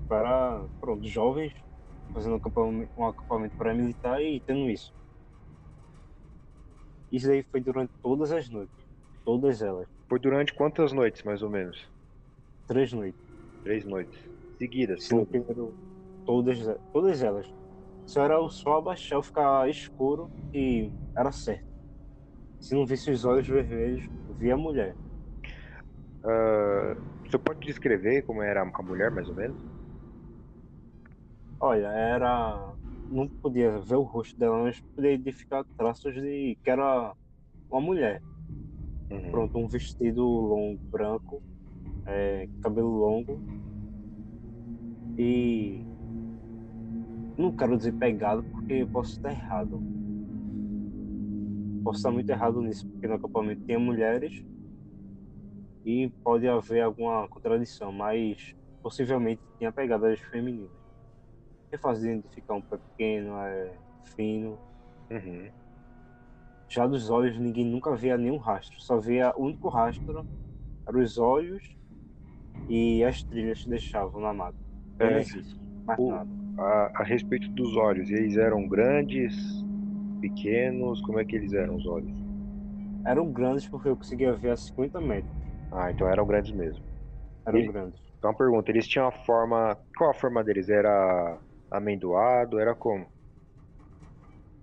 para 0.08 0.68
pronto, 0.80 1.08
jovens 1.08 1.54
fazendo 2.14 2.34
um 2.36 2.38
acampamento, 2.38 2.92
um 2.98 3.06
acampamento 3.08 3.56
militar 3.76 4.22
e 4.22 4.42
tendo 4.42 4.70
isso. 4.70 4.97
Isso 7.12 7.30
aí 7.32 7.44
foi 7.52 7.62
durante 7.62 7.92
todas 8.02 8.32
as 8.32 8.50
noites. 8.50 8.76
Todas 9.24 9.62
elas. 9.62 9.88
Foi 10.10 10.20
durante 10.20 10.54
quantas 10.54 10.92
noites, 10.92 11.24
mais 11.24 11.42
ou 11.42 11.50
menos? 11.50 11.78
Três 12.66 12.92
noites. 12.94 13.22
Três 13.64 13.86
noites. 13.86 14.20
Seguidas? 14.58 15.04
Sim, 15.04 15.26
primeiro, 15.26 15.76
todas, 16.26 16.60
todas 16.92 17.22
elas. 17.22 17.48
Só 18.06 18.24
era 18.24 18.40
o 18.40 18.50
sol 18.50 18.78
abaixar, 18.78 19.22
ficar 19.24 19.70
escuro 19.70 20.32
e 20.54 20.92
era 21.16 21.32
certo. 21.32 21.66
Se 22.60 22.76
não 22.76 22.86
visse 22.86 23.12
os 23.12 23.26
olhos 23.26 23.48
vermelhos, 23.48 24.08
via 24.40 24.56
a 24.56 24.58
mulher. 24.58 24.98
Uh, 26.24 26.96
você 27.26 27.38
pode 27.38 27.60
descrever 27.62 28.24
como 28.24 28.42
era 28.42 28.62
a 28.62 28.84
mulher, 28.84 29.12
mais 29.12 29.28
ou 29.30 29.36
menos? 29.36 29.58
Olha, 31.60 31.88
era. 31.92 32.77
Não 33.10 33.28
podia 33.42 33.80
ver 33.80 33.96
o 33.96 34.04
rosto 34.04 34.38
dela, 34.38 34.64
mas 34.64 34.80
podia 34.96 35.14
identificar 35.14 35.66
traços 35.78 36.14
de 36.14 36.58
que 36.64 36.70
era 36.70 37.14
uma 37.70 37.82
mulher. 37.82 38.22
Uhum. 39.10 39.32
Pronto, 39.32 39.58
um 39.58 39.68
vestido 39.68 40.24
longo, 40.24 40.80
branco, 40.92 41.42
é, 42.06 42.48
cabelo 42.62 42.90
longo. 42.90 43.42
E. 45.18 45.82
Não 47.38 47.56
quero 47.56 47.78
dizer 47.78 47.94
pegado 47.94 48.44
porque 48.44 48.86
posso 48.92 49.14
estar 49.14 49.32
errado. 49.32 49.80
Posso 51.84 52.00
estar 52.00 52.12
muito 52.12 52.30
errado 52.30 52.62
nisso, 52.62 52.86
porque 52.90 53.08
no 53.08 53.14
acampamento 53.14 53.64
tinha 53.66 53.80
mulheres 53.80 54.44
e 55.86 56.10
pode 56.24 56.48
haver 56.48 56.82
alguma 56.82 57.28
contradição, 57.30 57.92
mas 57.92 58.54
possivelmente 58.82 59.42
tinha 59.58 59.72
pegadas 59.72 60.20
femininas 60.20 60.77
é 61.72 61.78
fácil 61.78 62.12
identificar 62.12 62.54
um 62.56 62.62
pé 62.62 62.78
pequeno, 62.78 63.38
é 63.38 63.72
fino. 64.16 64.58
Uhum. 65.10 65.50
Já 66.70 66.86
dos 66.86 67.10
olhos, 67.10 67.38
ninguém 67.40 67.66
nunca 67.66 67.96
via 67.96 68.18
nenhum 68.18 68.38
rastro. 68.38 68.80
Só 68.82 69.00
via 69.00 69.34
o 69.36 69.44
único 69.44 69.70
rastro 69.70 70.26
eram 70.88 71.02
os 71.02 71.18
olhos 71.18 71.78
e 72.68 73.04
as 73.04 73.24
trilhas 73.24 73.64
que 73.64 73.70
deixavam 73.70 74.22
na 74.22 74.34
mata. 74.34 74.58
É, 75.00 75.20
isso, 75.20 75.60
mais 75.86 76.00
o, 76.00 76.10
nada. 76.10 76.30
A, 76.58 77.02
a, 77.02 77.04
respeito 77.04 77.48
dos 77.50 77.76
olhos, 77.78 78.10
eles 78.10 78.36
eram 78.36 78.68
grandes, 78.68 79.36
pequenos? 80.20 81.02
Como 81.02 81.20
é 81.20 81.26
que 81.26 81.36
eles 81.36 81.54
eram 81.54 81.76
os 81.76 81.86
olhos? 81.86 82.12
Eram 83.06 83.32
grandes 83.32 83.68
porque 83.68 83.88
eu 83.88 83.96
conseguia 83.96 84.34
ver 84.34 84.52
a 84.52 84.58
50 84.58 85.00
metros. 85.00 85.32
Ah, 85.72 85.92
então 85.92 86.08
eram 86.08 86.26
grandes 86.26 86.52
mesmo. 86.52 86.84
Eram 87.46 87.60
e, 87.60 87.68
grandes. 87.68 88.02
Então, 88.18 88.32
uma 88.32 88.38
pergunta: 88.38 88.72
eles 88.72 88.88
tinham 88.88 89.08
a 89.08 89.12
forma. 89.12 89.78
Qual 89.98 90.10
a 90.10 90.14
forma 90.14 90.44
deles? 90.44 90.68
Era 90.68 91.38
amendoado, 91.72 92.60
era 92.60 92.76
como? 92.76 93.12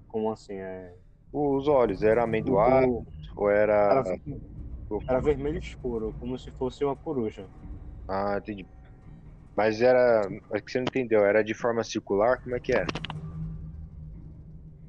Como 0.09 0.33
assim? 0.33 0.55
É... 0.55 0.95
Os 1.33 1.67
olhos, 1.67 2.03
era 2.03 2.23
amendoado 2.23 2.87
o... 2.89 3.07
ou 3.37 3.51
era... 3.51 4.03
Era, 4.03 4.03
era 5.09 5.21
vermelho 5.21 5.59
escuro, 5.59 6.15
como 6.19 6.39
se 6.39 6.51
fosse 6.53 6.85
uma 6.85 6.97
coruja. 6.97 7.51
Ah, 8.09 8.37
entendi. 8.39 8.69
Mas 9.57 9.81
era. 9.81 10.23
É 10.53 10.61
que 10.61 10.71
você 10.71 10.79
não 10.79 10.85
entendeu, 10.85 11.25
era 11.25 11.43
de 11.43 11.55
forma 11.55 11.83
circular? 11.85 12.41
Como 12.43 12.57
é 12.57 12.61
que 12.61 12.73
era? 12.73 12.87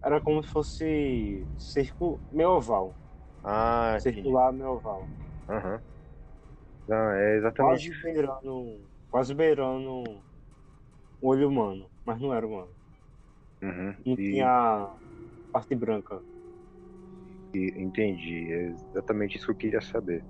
Era 0.04 0.22
como 0.22 0.44
se 0.44 0.50
fosse 0.50 1.48
circo 1.58 2.22
meio 2.32 2.52
oval. 2.52 2.96
Ah, 3.44 3.98
Circular 4.00 4.52
meio 4.54 4.72
oval. 4.72 5.10
Aham. 5.50 5.76
Uhum. 5.76 5.82
Não, 6.88 7.12
é 7.12 7.38
exatamente. 7.38 7.90
Quase 7.90 8.04
beirando. 8.04 8.90
Quase 9.10 9.34
beirando 9.34 9.92
o 11.22 11.30
olho 11.30 11.50
humano 11.50 11.90
mas 12.06 12.22
não 12.22 12.34
era 12.34 12.46
humano. 12.46 12.70
Uhum. 13.62 13.96
Não 14.06 14.14
e... 14.14 14.16
tinha 14.16 14.90
parte 15.52 15.76
branca. 15.76 16.22
E, 17.56 17.74
entendi, 17.78 18.52
é 18.52 18.66
exatamente 18.68 19.38
isso 19.38 19.46
que 19.48 19.52
eu 19.52 19.58
queria 19.58 19.82
saber. 19.82 20.24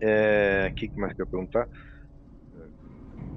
É, 0.00 0.68
o 0.70 0.74
que 0.74 0.90
mais 0.98 1.12
que 1.12 1.22
eu 1.22 1.26
perguntar? 1.26 1.68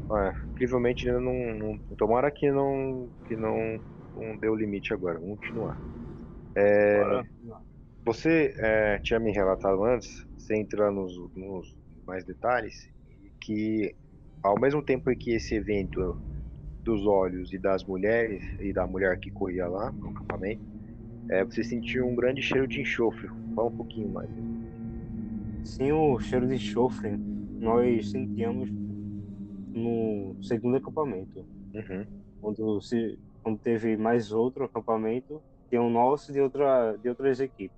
Ah, 0.09 0.33
incrivelmente 0.51 1.07
ainda 1.07 1.19
não, 1.19 1.55
não, 1.55 1.77
Tomara 1.97 2.31
que 2.31 2.49
não. 2.51 3.09
que 3.27 3.35
não, 3.35 3.79
não 4.15 4.37
deu 4.37 4.55
limite 4.55 4.93
agora. 4.93 5.19
Vamos 5.19 5.39
continuar. 5.39 5.77
É, 6.55 7.23
você 8.05 8.53
é, 8.57 8.99
tinha 8.99 9.19
me 9.19 9.31
relatado 9.31 9.83
antes, 9.83 10.25
sem 10.37 10.61
entrar 10.61 10.91
nos, 10.91 11.13
nos 11.35 11.75
mais 12.05 12.23
detalhes, 12.25 12.89
que 13.41 13.95
ao 14.41 14.59
mesmo 14.59 14.83
tempo 14.83 15.09
que 15.15 15.31
esse 15.31 15.55
evento 15.55 16.17
dos 16.83 17.05
olhos 17.05 17.53
e 17.53 17.57
das 17.57 17.83
mulheres 17.83 18.43
e 18.59 18.73
da 18.73 18.85
mulher 18.85 19.19
que 19.19 19.31
corria 19.31 19.67
lá 19.67 19.91
no 19.91 20.09
acampamento, 20.09 20.61
é, 21.29 21.43
você 21.43 21.63
sentiu 21.63 22.05
um 22.07 22.15
grande 22.15 22.41
cheiro 22.41 22.67
de 22.67 22.81
enxofre. 22.81 23.29
Fala 23.55 23.69
um 23.69 23.77
pouquinho 23.77 24.09
mais. 24.09 24.29
Sim, 25.63 25.91
o 25.93 26.19
cheiro 26.19 26.47
de 26.47 26.55
enxofre 26.55 27.17
nós 27.59 28.11
sentíamos 28.11 28.69
no 28.69 30.35
segundo 30.43 30.77
acampamento. 30.77 31.45
Uhum. 31.73 32.05
Quando, 32.41 32.81
se, 32.81 33.17
quando 33.41 33.57
teve 33.57 33.95
mais 33.95 34.31
outro 34.31 34.65
acampamento, 34.65 35.41
tem 35.69 35.79
um 35.79 35.89
nosso 35.89 36.31
e 36.31 36.33
de, 36.33 36.41
outra, 36.41 36.97
de 36.97 37.07
outras 37.07 37.39
equipes. 37.39 37.77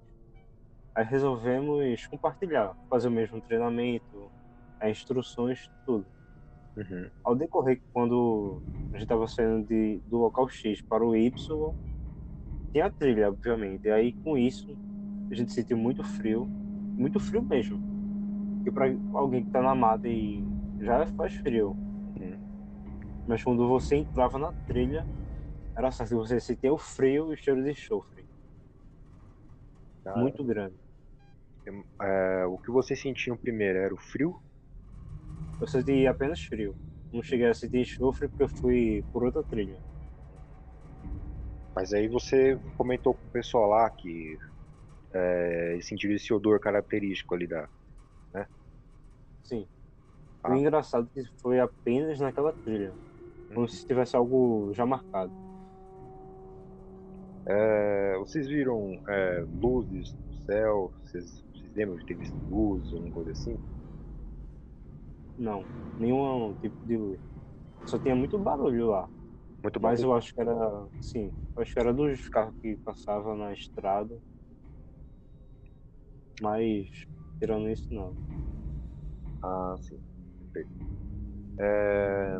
Aí 0.95 1.05
resolvemos 1.05 2.07
compartilhar, 2.07 2.75
fazer 2.89 3.09
o 3.09 3.11
mesmo 3.11 3.39
treinamento, 3.41 4.31
as 4.79 4.89
instruções, 4.91 5.69
tudo. 5.85 6.05
Uhum. 6.77 7.09
Ao 7.23 7.35
decorrer, 7.35 7.81
quando 7.93 8.61
a 8.91 8.97
gente 8.97 9.03
estava 9.03 9.27
saindo 9.27 9.65
de, 9.67 10.01
do 10.05 10.17
local 10.17 10.47
X 10.49 10.81
para 10.81 11.05
o 11.05 11.15
Y, 11.15 11.31
tinha 12.71 12.85
a 12.85 12.91
trilha, 12.91 13.29
obviamente. 13.29 13.85
E 13.85 13.91
aí, 13.91 14.13
com 14.23 14.37
isso, 14.37 14.67
a 15.31 15.35
gente 15.35 15.53
sentiu 15.53 15.77
muito 15.77 16.03
frio, 16.03 16.45
muito 16.45 17.19
frio 17.19 17.41
mesmo. 17.41 17.79
E 18.65 18.71
para 18.71 18.87
alguém 19.13 19.41
que 19.41 19.47
está 19.47 19.61
na 19.61 19.75
mata 19.75 20.07
e 20.07 20.43
já 20.81 21.05
faz 21.17 21.33
frio. 21.35 21.69
Uhum. 21.71 23.25
Mas 23.27 23.43
quando 23.43 23.67
você 23.67 23.95
entrava 23.95 24.37
na 24.37 24.51
trilha, 24.67 25.05
era 25.77 25.91
certo, 25.91 26.15
você 26.15 26.39
sentia 26.39 26.73
o 26.73 26.77
frio 26.77 27.31
e 27.31 27.33
o 27.33 27.37
cheiro 27.37 27.63
de 27.63 27.71
enxofre. 27.71 28.25
Cara, 30.03 30.19
Muito 30.19 30.43
grande. 30.43 30.75
é, 32.01 32.45
o 32.45 32.57
que 32.59 32.71
vocês 32.71 33.01
sentiam 33.01 33.35
primeiro 33.35 33.79
era 33.79 33.93
o 33.93 33.97
frio? 33.97 34.35
Eu 35.59 35.67
senti 35.67 36.05
apenas 36.07 36.41
frio. 36.41 36.75
Não 37.11 37.23
cheguei 37.23 37.47
a 37.47 37.53
sentir 37.53 37.77
enxofre 37.77 38.27
porque 38.27 38.43
eu 38.43 38.49
fui 38.49 39.03
por 39.11 39.23
outra 39.23 39.43
trilha. 39.43 39.79
Mas 41.75 41.93
aí 41.93 42.07
você 42.07 42.57
comentou 42.77 43.13
com 43.13 43.25
o 43.25 43.31
pessoal 43.31 43.67
lá 43.69 43.89
que 43.89 44.37
é, 45.13 45.77
sentiu 45.81 46.13
esse 46.13 46.33
odor 46.33 46.59
característico 46.59 47.35
ali 47.35 47.47
da. 47.47 47.67
Sim. 49.43 49.67
Ah. 50.43 50.51
O 50.51 50.55
engraçado 50.55 51.09
é 51.15 51.21
que 51.21 51.29
foi 51.41 51.59
apenas 51.59 52.19
naquela 52.19 52.53
trilha. 52.53 52.93
Como 53.53 53.67
se 53.67 53.85
tivesse 53.85 54.15
algo 54.15 54.71
já 54.73 54.85
marcado. 54.85 55.31
É, 57.47 58.17
vocês 58.17 58.47
viram 58.47 58.99
é, 59.07 59.45
luzes 59.61 60.15
no 60.15 60.33
céu? 60.45 60.93
Vocês, 61.03 61.43
vocês 61.53 61.73
lembram 61.75 61.97
de 61.97 62.05
ter 62.05 62.15
visto 62.15 62.35
luz 62.49 62.91
ou 62.91 62.97
alguma 62.97 63.13
coisa 63.13 63.31
assim? 63.31 63.57
Não, 65.37 65.67
nenhum 65.97 66.55
tipo 66.55 66.75
de 66.83 66.97
luz. 66.97 67.19
Só 67.85 67.99
tinha 67.99 68.15
muito 68.15 68.37
barulho 68.39 68.87
lá. 68.87 69.09
Muito 69.63 69.79
Mas 69.81 70.01
barulho. 70.01 70.13
eu 70.13 70.17
acho 70.17 70.33
que 70.33 70.41
era. 70.41 70.53
Sim, 71.01 71.33
eu 71.55 71.61
acho 71.63 71.73
que 71.73 71.79
era 71.79 71.93
dos 71.93 72.29
carros 72.29 72.55
que 72.61 72.77
passavam 72.83 73.35
na 73.37 73.53
estrada. 73.53 74.19
Mas, 76.41 76.89
tirando 77.39 77.69
isso, 77.69 77.87
não. 77.91 78.17
Ah, 79.41 79.75
sim. 79.81 80.01
Perfeito. 80.39 80.71
É, 81.59 82.39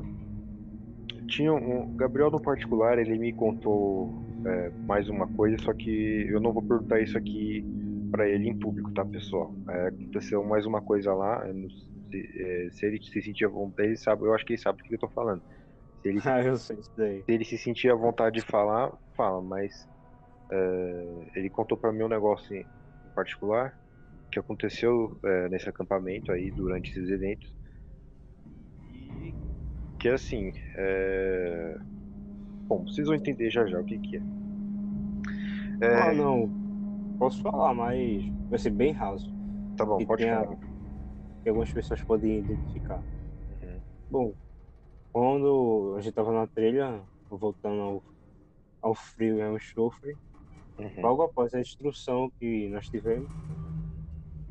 tinha 1.27 1.53
um, 1.53 1.95
Gabriel 1.95 2.31
no 2.31 2.41
particular, 2.41 2.97
ele 2.99 3.17
me 3.17 3.33
contou 3.33 4.23
é, 4.45 4.73
mais 4.87 5.09
uma 5.09 5.27
coisa, 5.27 5.57
só 5.63 5.73
que 5.73 5.89
eu 6.29 6.39
não 6.41 6.53
vou 6.53 6.61
perguntar 6.61 7.01
isso 7.01 7.17
aqui 7.17 7.65
pra 8.11 8.27
ele 8.29 8.47
em 8.49 8.53
público, 8.53 8.91
tá, 8.93 9.03
pessoal? 9.05 9.57
É, 9.69 9.87
aconteceu 9.87 10.43
mais 10.43 10.65
uma 10.65 10.81
coisa 10.81 11.13
lá, 11.13 11.47
eu 11.47 11.53
não- 11.53 11.67
se, 12.09 12.41
é, 12.41 12.69
se 12.71 12.85
ele 12.85 13.01
se 13.03 13.21
sentia 13.21 13.47
à 13.47 13.49
vontade, 13.49 13.89
ele 13.89 13.97
sabe, 13.97 14.23
eu 14.23 14.33
acho 14.33 14.45
que 14.45 14.53
ele 14.53 14.61
sabe 14.61 14.77
do 14.77 14.83
que 14.83 14.95
eu 14.95 14.99
tô 14.99 15.09
falando. 15.09 15.43
Se 16.01 16.09
ele, 16.09 16.21
se 16.21 16.27
Ah, 16.29 16.43
eu 16.43 16.57
sei 16.57 16.79
isso 16.79 16.91
daí. 16.95 17.23
ele 17.27 17.45
se 17.45 17.57
sentia 17.57 17.93
à 17.93 17.95
vontade 17.95 18.39
de 18.39 18.45
falar, 18.45 18.91
fala, 19.15 19.41
mas 19.41 19.87
é, 20.51 21.31
ele 21.35 21.49
contou 21.49 21.77
pra 21.77 21.91
mim 21.91 22.03
um 22.03 22.07
negócio 22.09 22.55
em, 22.55 22.65
particular 23.13 23.73
que 24.31 24.39
aconteceu 24.39 25.17
é, 25.23 25.49
nesse 25.49 25.69
acampamento 25.69 26.31
aí 26.31 26.51
durante 26.51 26.89
esses 26.89 27.09
eventos 27.09 27.55
e 28.91 29.33
que 29.99 30.09
assim, 30.09 30.51
bom, 32.67 32.83
vocês 32.83 33.07
vão 33.07 33.15
entender 33.15 33.49
já 33.49 33.65
já 33.65 33.79
o 33.79 33.85
que 33.85 33.97
que 33.97 34.17
é. 34.17 34.21
É, 35.81 36.01
Ah, 36.01 36.13
não. 36.13 36.49
Posso 37.17 37.41
falar, 37.41 37.73
mas 37.73 38.23
vai 38.49 38.59
ser 38.59 38.71
bem 38.71 38.91
raso. 38.91 39.33
tá 39.77 39.85
bom, 39.85 39.97
que 39.97 40.05
pode 40.05 40.23
falar. 40.25 40.74
Que 41.45 41.49
algumas 41.49 41.71
pessoas 41.71 42.03
podem 42.03 42.39
identificar. 42.39 43.05
Uhum. 43.49 43.83
Bom, 44.09 44.35
quando 45.13 45.95
a 45.97 46.01
gente 46.01 46.13
tava 46.15 46.31
na 46.33 46.47
trilha, 46.47 47.07
voltando 47.29 47.81
ao, 47.81 48.05
ao 48.81 48.95
frio 48.95 49.37
e 49.39 49.43
ao 49.43 49.55
enxofre, 49.57 50.19
Uhum. 50.77 51.03
logo 51.03 51.23
após 51.23 51.53
a 51.53 51.61
instrução 51.61 52.31
que 52.39 52.69
nós 52.69 52.89
tivemos, 52.89 53.31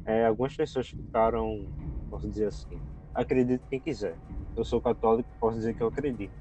é, 0.05 0.25
algumas 0.27 0.55
pessoas 0.55 0.89
ficaram, 0.89 1.73
posso 2.11 2.29
dizer 2.29 2.47
assim, 2.49 2.83
acredite 3.15 3.65
quem 3.71 3.81
quiser. 3.81 4.21
Eu 4.57 4.65
sou 4.65 4.81
católico, 4.81 5.29
posso 5.41 5.59
dizer 5.59 5.75
que 5.75 5.83
eu 5.83 5.89
acredito. 5.89 6.35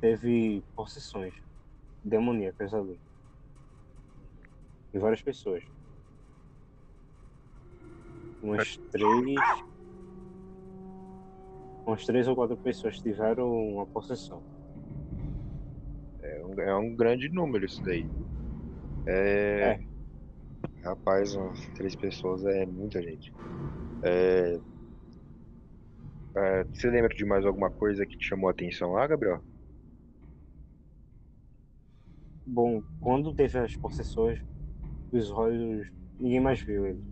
Teve 0.00 0.64
possessões 0.74 1.34
demoníacas 2.04 2.74
ali. 2.74 3.02
Em 4.92 4.98
várias 4.98 5.22
pessoas. 5.22 5.64
Umas 8.40 8.78
três. 8.90 9.36
Umas 11.86 12.04
três 12.04 12.26
ou 12.28 12.34
quatro 12.34 12.56
pessoas 12.56 12.98
tiveram 12.98 13.48
uma 13.50 13.86
possessão. 13.86 14.42
É 16.20 16.44
um, 16.44 16.60
é 16.60 16.76
um 16.76 16.96
grande 16.96 17.28
número 17.28 17.64
isso 17.64 17.82
daí. 17.84 18.08
É. 19.06 19.78
Rapaz, 20.82 21.34
umas 21.34 21.60
três 21.74 21.94
pessoas 21.96 22.44
é 22.44 22.64
muita 22.66 23.02
gente. 23.02 23.32
É... 24.02 24.60
é, 26.36 26.64
Você 26.64 26.88
lembra 26.90 27.14
de 27.14 27.24
mais 27.24 27.44
alguma 27.44 27.70
coisa 27.70 28.06
que 28.06 28.16
te 28.16 28.26
chamou 28.26 28.48
a 28.48 28.52
atenção 28.52 28.92
lá, 28.92 29.06
Gabriel? 29.06 29.44
Bom, 32.44 32.82
quando 33.00 33.34
teve 33.34 33.58
as 33.58 33.76
possessões, 33.76 34.40
os 35.12 35.30
olhos. 35.30 35.88
Ninguém 36.18 36.40
mais 36.40 36.60
viu 36.62 36.86
ele. 36.86 37.04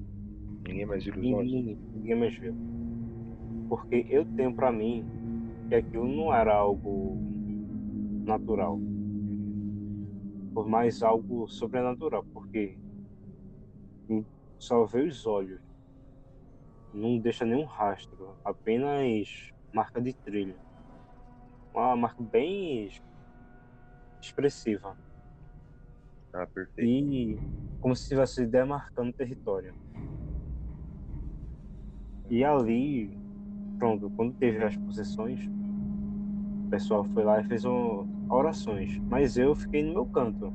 Ninguém 0.66 0.86
mais 0.86 1.04
viu 1.04 1.14
os 1.14 1.32
olhos? 1.32 1.52
Ninguém, 1.52 1.78
ninguém 1.94 2.14
mais 2.16 2.34
viu. 2.36 2.54
Porque 3.68 4.06
eu 4.08 4.24
tenho 4.24 4.54
pra 4.54 4.72
mim 4.72 5.04
que 5.68 5.74
aquilo 5.74 6.06
não 6.06 6.34
era 6.34 6.54
algo 6.54 7.18
natural. 8.24 8.78
Por 10.54 10.68
mais 10.68 11.02
algo 11.02 11.46
sobrenatural. 11.48 12.24
Porque 12.32 12.78
só 14.58 14.84
vê 14.84 15.02
os 15.02 15.26
olhos. 15.26 15.60
Não 16.92 17.18
deixa 17.18 17.44
nenhum 17.44 17.64
rastro. 17.64 18.34
Apenas 18.44 19.52
marca 19.72 20.00
de 20.00 20.14
trilha. 20.14 20.56
Uma 21.74 21.96
marca 21.96 22.22
bem 22.22 22.88
expressiva. 24.22 24.96
Ah, 26.32 26.46
perfeito. 26.46 26.88
E 26.88 27.38
como 27.80 27.94
se 27.94 28.02
estivesse 28.02 28.46
demarcando 28.46 29.12
território. 29.12 29.74
E 32.30 32.44
ali, 32.44 33.10
pronto, 33.78 34.10
quando 34.10 34.34
teve 34.38 34.62
as 34.64 34.76
possessões, 34.76 35.40
o 36.66 36.70
pessoal 36.70 37.04
foi 37.04 37.22
lá 37.24 37.40
e 37.40 37.44
fez 37.44 37.64
um, 37.64 38.06
orações. 38.30 38.98
Mas 39.08 39.36
eu 39.36 39.54
fiquei 39.54 39.82
no 39.82 39.92
meu 39.92 40.06
canto. 40.06 40.52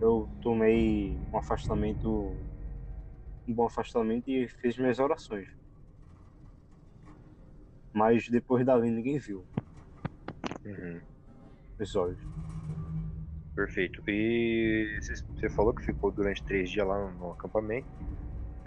Eu 0.00 0.28
tomei 0.42 1.18
um 1.32 1.38
afastamento, 1.38 2.08
um 3.46 3.54
bom 3.54 3.66
afastamento 3.66 4.28
e 4.28 4.48
fiz 4.48 4.76
minhas 4.76 4.98
orações. 4.98 5.48
Mas 7.92 8.28
depois 8.28 8.64
dali 8.64 8.90
ninguém 8.90 9.18
viu 9.18 9.44
Uhum. 10.64 11.00
os 11.80 11.96
olhos. 11.96 12.20
Perfeito. 13.54 14.02
E 14.06 14.98
você- 15.00 15.14
você 15.34 15.48
falou 15.48 15.74
que 15.74 15.84
ficou 15.84 16.12
durante 16.12 16.44
três 16.44 16.70
dias 16.70 16.86
lá 16.86 17.10
no 17.12 17.32
acampamento. 17.32 17.88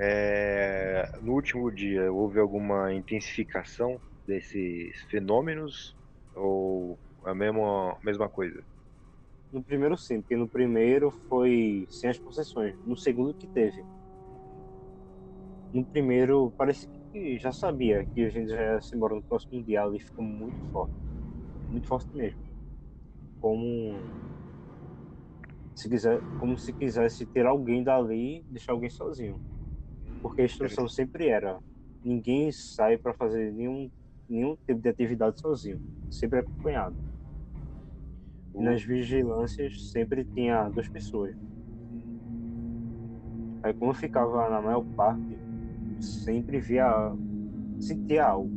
É, 0.04 1.12
No 1.22 1.34
último 1.34 1.72
dia, 1.72 2.12
houve 2.12 2.40
alguma 2.40 2.92
intensificação 2.92 4.02
desses 4.26 5.00
fenômenos 5.12 5.96
ou 6.34 7.00
a 7.24 7.36
mesma, 7.36 7.96
mesma 8.04 8.28
coisa? 8.28 8.66
No 9.52 9.64
primeiro 9.64 9.96
sim, 9.98 10.22
porque 10.22 10.36
no 10.36 10.50
primeiro 10.50 11.12
foi 11.30 11.86
sem 11.90 12.10
as 12.10 12.18
possessões. 12.20 12.76
No 12.84 12.98
segundo 12.98 13.36
que 13.36 13.48
teve. 13.48 13.86
No 15.74 15.86
primeiro 15.86 16.54
parece 16.58 16.88
que 17.12 17.38
já 17.40 17.52
sabia 17.52 18.06
que 18.14 18.22
a 18.26 18.30
gente 18.30 18.50
já 18.50 18.62
ia 18.76 18.82
se 18.82 18.96
embora 18.96 19.16
no 19.16 19.24
próximo 19.24 19.64
dia 19.64 19.84
ali 19.84 20.00
ficou 20.00 20.24
muito 20.24 20.58
forte. 20.72 20.94
Muito 21.70 21.88
forte 21.88 22.10
mesmo. 22.16 22.40
Como 23.40 24.02
se 25.76 25.90
quiser, 25.90 26.24
como 26.38 26.58
se 26.58 26.74
quisesse 26.74 27.26
ter 27.28 27.46
alguém 27.46 27.84
dali 27.84 28.46
deixar 28.50 28.72
alguém 28.74 28.90
sozinho. 28.90 29.42
Porque 30.22 30.42
a 30.42 30.46
instrução 30.46 30.88
sempre 30.88 31.28
era 31.30 31.60
ninguém 32.04 32.52
sai 32.52 32.98
para 32.98 33.14
fazer 33.14 33.52
nenhum 33.54 33.90
nenhum 34.28 34.56
tipo 34.68 34.82
de 34.82 34.90
atividade 34.90 35.40
sozinho, 35.40 35.82
sempre 36.10 36.40
acompanhado. 36.40 36.98
E 38.54 38.60
nas 38.64 38.82
vigilâncias 38.82 39.90
sempre 39.92 40.26
tinha 40.34 40.70
duas 40.70 40.88
pessoas. 40.90 41.36
Aí 43.64 43.74
como 43.74 43.92
eu 43.92 43.96
ficava 43.96 44.50
na 44.50 44.62
maior 44.62 44.86
parte, 44.96 45.42
sempre 46.00 46.60
via, 46.62 46.86
sentia 47.80 48.26
algo. 48.28 48.54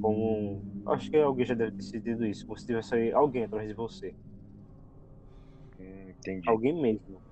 Como, 0.00 0.66
acho 0.88 1.10
que 1.10 1.16
alguém 1.18 1.46
já 1.46 1.54
deve 1.54 1.72
ter 1.72 1.82
sentido 1.84 2.26
isso, 2.26 2.44
como 2.46 2.58
se 2.58 2.66
tivesse 2.66 3.12
alguém 3.12 3.44
atrás 3.44 3.68
de 3.68 3.74
você. 3.74 4.16
Hum, 5.78 6.10
entendi. 6.10 6.46
Alguém 6.46 6.74
mesmo, 6.74 7.22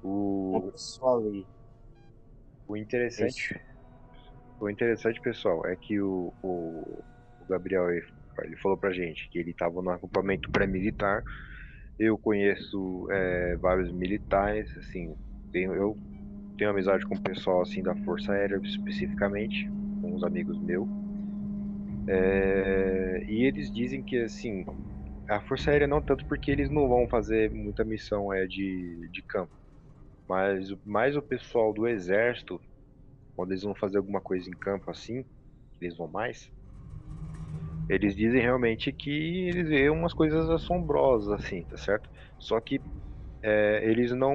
uma 0.53 0.63
O, 0.63 0.73
pessoa 0.73 1.19
ali. 1.19 1.49
O 2.69 2.77
interessante, 2.77 3.61
o 4.61 4.69
interessante, 4.69 5.21
pessoal, 5.21 5.67
é 5.67 5.77
que 5.77 6.01
o, 6.01 6.33
o, 6.43 7.05
o 7.41 7.47
Gabriel 7.49 7.91
ele, 7.91 8.05
ele 8.43 8.57
falou 8.57 8.77
pra 8.77 8.93
gente 8.93 9.29
que 9.31 9.39
ele 9.39 9.51
estava 9.51 9.81
no 9.83 9.91
acampamento 9.91 10.51
pré-militar. 10.51 11.23
Eu 11.99 12.19
conheço 12.19 13.09
é, 13.11 13.57
vários 13.57 13.91
militares, 13.93 14.77
assim, 14.77 15.17
tenho, 15.53 15.75
eu 15.75 15.97
tenho 16.59 16.71
amizade 16.71 17.07
com 17.07 17.15
o 17.15 17.23
pessoal 17.23 17.63
assim 17.63 17.83
da 17.83 17.95
Força 17.97 18.33
Aérea 18.33 18.61
especificamente, 18.63 19.69
com 20.01 20.15
uns 20.15 20.23
amigos 20.23 20.59
meus. 20.59 20.89
É, 22.09 23.25
e 23.29 23.45
eles 23.45 23.71
dizem 23.71 24.03
que 24.03 24.23
assim, 24.23 24.65
a 25.29 25.41
Força 25.41 25.71
Aérea 25.71 25.87
não 25.87 26.01
tanto 26.01 26.27
porque 26.27 26.51
eles 26.51 26.71
não 26.71 26.89
vão 26.89 27.09
fazer 27.09 27.51
muita 27.51 27.85
missão 27.85 28.33
é, 28.33 28.47
de, 28.47 29.09
de 29.11 29.23
campo. 29.23 29.53
Mas 30.29 30.71
mais 30.85 31.17
o 31.17 31.23
pessoal 31.23 31.73
do 31.73 31.87
exército, 31.89 32.61
quando 33.37 33.53
eles 33.53 33.63
vão 33.65 33.75
fazer 33.75 33.99
alguma 33.99 34.21
coisa 34.21 34.49
em 34.49 34.55
campo 34.57 34.91
assim, 34.91 35.25
eles 35.81 35.97
vão 35.97 36.09
mais, 36.09 36.51
eles 37.89 38.17
dizem 38.17 38.41
realmente 38.41 38.93
que 38.93 39.49
eles 39.49 39.69
veem 39.69 39.91
umas 39.91 40.13
coisas 40.13 40.49
assombrosas 40.51 41.31
assim, 41.33 41.65
tá 41.65 41.77
certo? 41.77 42.09
Só 42.39 42.61
que 42.61 42.83
é, 43.43 43.83
eles 43.85 44.13
não 44.13 44.35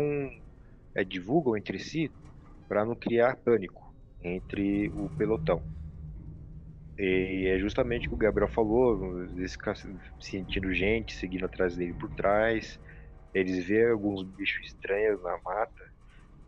é, 0.96 1.04
divulgam 1.04 1.58
entre 1.58 1.80
si 1.80 2.14
para 2.68 2.86
não 2.86 2.96
criar 2.96 3.38
pânico 3.38 3.82
entre 4.22 4.90
o 4.94 5.10
pelotão. 5.12 5.64
E 6.98 7.48
é 7.48 7.58
justamente 7.60 8.06
o 8.06 8.10
que 8.10 8.16
o 8.16 8.18
Gabriel 8.18 8.48
falou, 8.50 9.26
ficam 9.50 9.74
sentindo 10.20 10.74
gente 10.74 11.14
seguindo 11.16 11.46
atrás 11.46 11.76
dele 11.76 11.94
por 11.94 12.10
trás, 12.12 12.80
eles 13.34 13.66
vêem 13.66 13.90
alguns 13.92 14.24
bichos 14.24 14.68
estranhos 14.68 15.22
na 15.24 15.40
mata. 15.44 15.84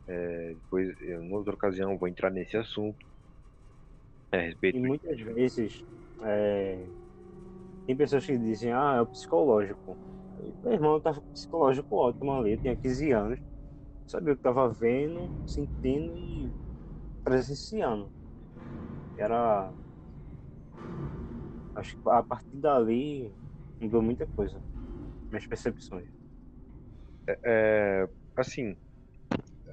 É, 0.07 0.53
depois, 0.55 0.99
em 1.01 1.33
outra 1.33 1.53
ocasião, 1.53 1.97
vou 1.97 2.07
entrar 2.07 2.29
nesse 2.29 2.57
assunto. 2.57 2.97
É, 4.31 4.41
respeito. 4.47 4.77
E 4.77 4.81
muitas 4.81 5.19
vezes 5.19 5.83
é, 6.23 6.89
tem 7.85 7.95
pessoas 7.95 8.25
que 8.25 8.37
dizem, 8.37 8.71
ah, 8.71 8.95
é 8.97 9.01
o 9.01 9.07
psicológico. 9.07 9.97
Meu 10.63 10.73
irmão 10.73 10.99
tava 10.99 11.21
com 11.21 11.31
psicológico 11.33 11.95
ótimo 11.95 12.33
ali, 12.33 12.57
tinha 12.57 12.75
15 12.75 13.11
anos. 13.11 13.39
Sabia 14.07 14.33
o 14.33 14.35
que 14.37 14.43
tava 14.43 14.69
vendo, 14.69 15.31
sentindo 15.45 16.17
e 16.17 16.53
presenciando. 17.23 18.11
Era. 19.17 19.73
Acho 21.75 21.95
que 21.95 22.09
a 22.09 22.23
partir 22.23 22.57
dali 22.57 23.31
mudou 23.79 24.01
muita 24.01 24.27
coisa. 24.35 24.61
Minhas 25.31 25.47
percepções. 25.47 26.22
É, 27.27 27.39
é 27.43 28.07
assim, 28.35 28.75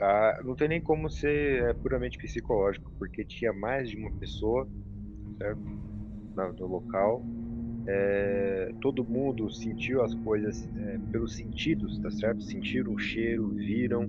a, 0.01 0.41
não 0.45 0.55
tem 0.55 0.69
nem 0.69 0.81
como 0.81 1.11
ser 1.11 1.65
é, 1.65 1.73
puramente 1.73 2.19
psicológico, 2.19 2.93
porque 2.99 3.25
tinha 3.25 3.53
mais 3.53 3.91
de 3.91 3.97
uma 3.97 4.11
pessoa 4.13 4.69
certo? 5.41 5.61
No, 5.61 6.53
no 6.53 6.67
local. 6.67 7.23
É, 7.87 8.73
todo 8.81 9.03
mundo 9.03 9.51
sentiu 9.51 10.03
as 10.03 10.15
coisas 10.15 10.69
é, 10.77 10.99
pelos 11.11 11.35
sentidos, 11.35 11.99
tá 11.99 12.11
certo? 12.11 12.43
Sentiram 12.43 12.93
o 12.93 12.99
cheiro, 12.99 13.49
viram. 13.49 14.07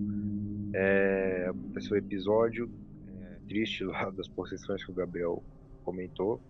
É, 0.73 1.47
aconteceu 1.49 1.93
o 1.93 1.97
episódio 1.97 2.69
é, 3.07 3.47
triste 3.47 3.83
lá 3.83 4.09
das 4.09 4.27
possessões 4.27 4.83
que 4.83 4.91
o 4.91 4.93
Gabriel 4.93 5.41
comentou. 5.83 6.41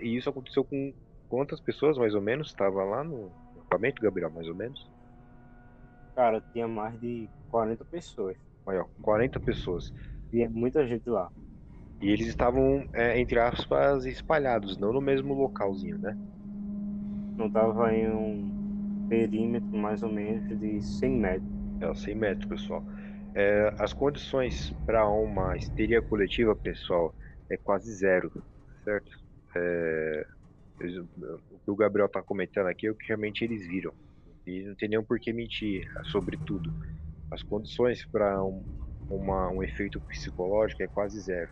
E 0.00 0.16
isso 0.16 0.30
aconteceu 0.30 0.62
com 0.62 0.94
quantas 1.28 1.60
pessoas 1.60 1.98
mais 1.98 2.14
ou 2.14 2.20
menos? 2.20 2.48
Estava 2.48 2.84
lá 2.84 3.02
no 3.02 3.32
acampamento, 3.68 4.02
Gabriel, 4.02 4.30
mais 4.30 4.48
ou 4.48 4.54
menos? 4.54 4.90
Cara, 6.16 6.42
tinha 6.52 6.66
mais 6.66 6.98
de 6.98 7.28
40 7.50 7.84
pessoas. 7.84 8.36
Olha, 8.66 8.84
40 9.02 9.38
pessoas. 9.38 9.92
E 10.32 10.42
é 10.42 10.48
muita 10.48 10.86
gente 10.86 11.08
lá. 11.08 11.30
E 12.00 12.10
eles 12.10 12.26
estavam, 12.26 12.88
é, 12.92 13.18
entre 13.20 13.38
aspas, 13.38 14.04
espalhados, 14.06 14.78
não 14.78 14.92
no 14.92 15.00
mesmo 15.00 15.34
localzinho, 15.34 15.98
né? 15.98 16.16
Não 17.36 17.50
tava 17.50 17.92
em 17.94 18.08
um 18.08 19.06
perímetro 19.08 19.76
mais 19.76 20.02
ou 20.02 20.10
menos 20.10 20.58
de 20.58 20.80
100 20.82 21.10
metros. 21.10 21.48
É, 21.80 21.94
100 21.94 22.14
metros, 22.14 22.48
pessoal. 22.48 22.82
É, 23.34 23.74
as 23.78 23.92
condições 23.92 24.72
para 24.84 25.08
uma 25.08 25.56
histeria 25.56 26.02
coletiva, 26.02 26.54
pessoal, 26.56 27.14
é 27.50 27.56
quase 27.56 27.92
zero, 27.92 28.30
certo? 28.84 29.10
É, 29.56 30.26
o 30.80 31.58
que 31.58 31.70
o 31.70 31.76
Gabriel 31.76 32.06
está 32.06 32.22
comentando 32.22 32.68
aqui 32.68 32.86
é 32.86 32.90
o 32.90 32.94
que 32.94 33.08
realmente 33.08 33.44
eles 33.44 33.66
viram. 33.66 33.92
E 34.46 34.62
não 34.62 34.74
tem 34.74 34.88
nenhum 34.88 35.04
por 35.04 35.18
que 35.18 35.32
mentir 35.32 35.86
sobre 36.04 36.36
tudo. 36.38 36.72
As 37.30 37.42
condições 37.42 38.04
para 38.06 38.42
um, 38.42 38.64
um 39.10 39.62
efeito 39.62 40.00
psicológico 40.00 40.82
é 40.82 40.86
quase 40.86 41.20
zero. 41.20 41.50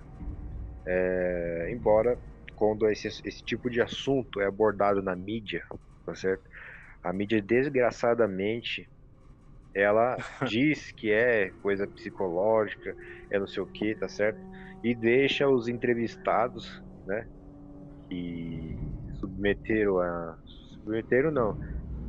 É, 0.87 1.69
embora 1.71 2.19
quando 2.55 2.89
esse, 2.89 3.07
esse 3.07 3.43
tipo 3.45 3.69
de 3.69 3.83
assunto 3.83 4.41
é 4.41 4.47
abordado 4.47 5.03
na 5.03 5.15
mídia, 5.15 5.63
tá 6.05 6.15
certo? 6.15 6.49
A 7.03 7.13
mídia 7.13 7.43
desgraçadamente 7.43 8.89
ela 9.75 10.17
diz 10.49 10.91
que 10.93 11.13
é 11.13 11.51
coisa 11.63 11.87
psicológica, 11.87 12.97
é 13.31 13.39
não 13.39 13.47
sei 13.47 13.63
o 13.63 13.67
que, 13.67 13.95
tá 13.95 14.09
certo? 14.09 14.41
E 14.83 14.95
deixa 14.95 15.49
os 15.49 15.69
entrevistados, 15.69 16.83
né, 17.07 17.27
que 18.09 18.79
submeteram 19.19 19.99
a 19.99 20.39
submeteram 20.75 21.31
não, 21.31 21.57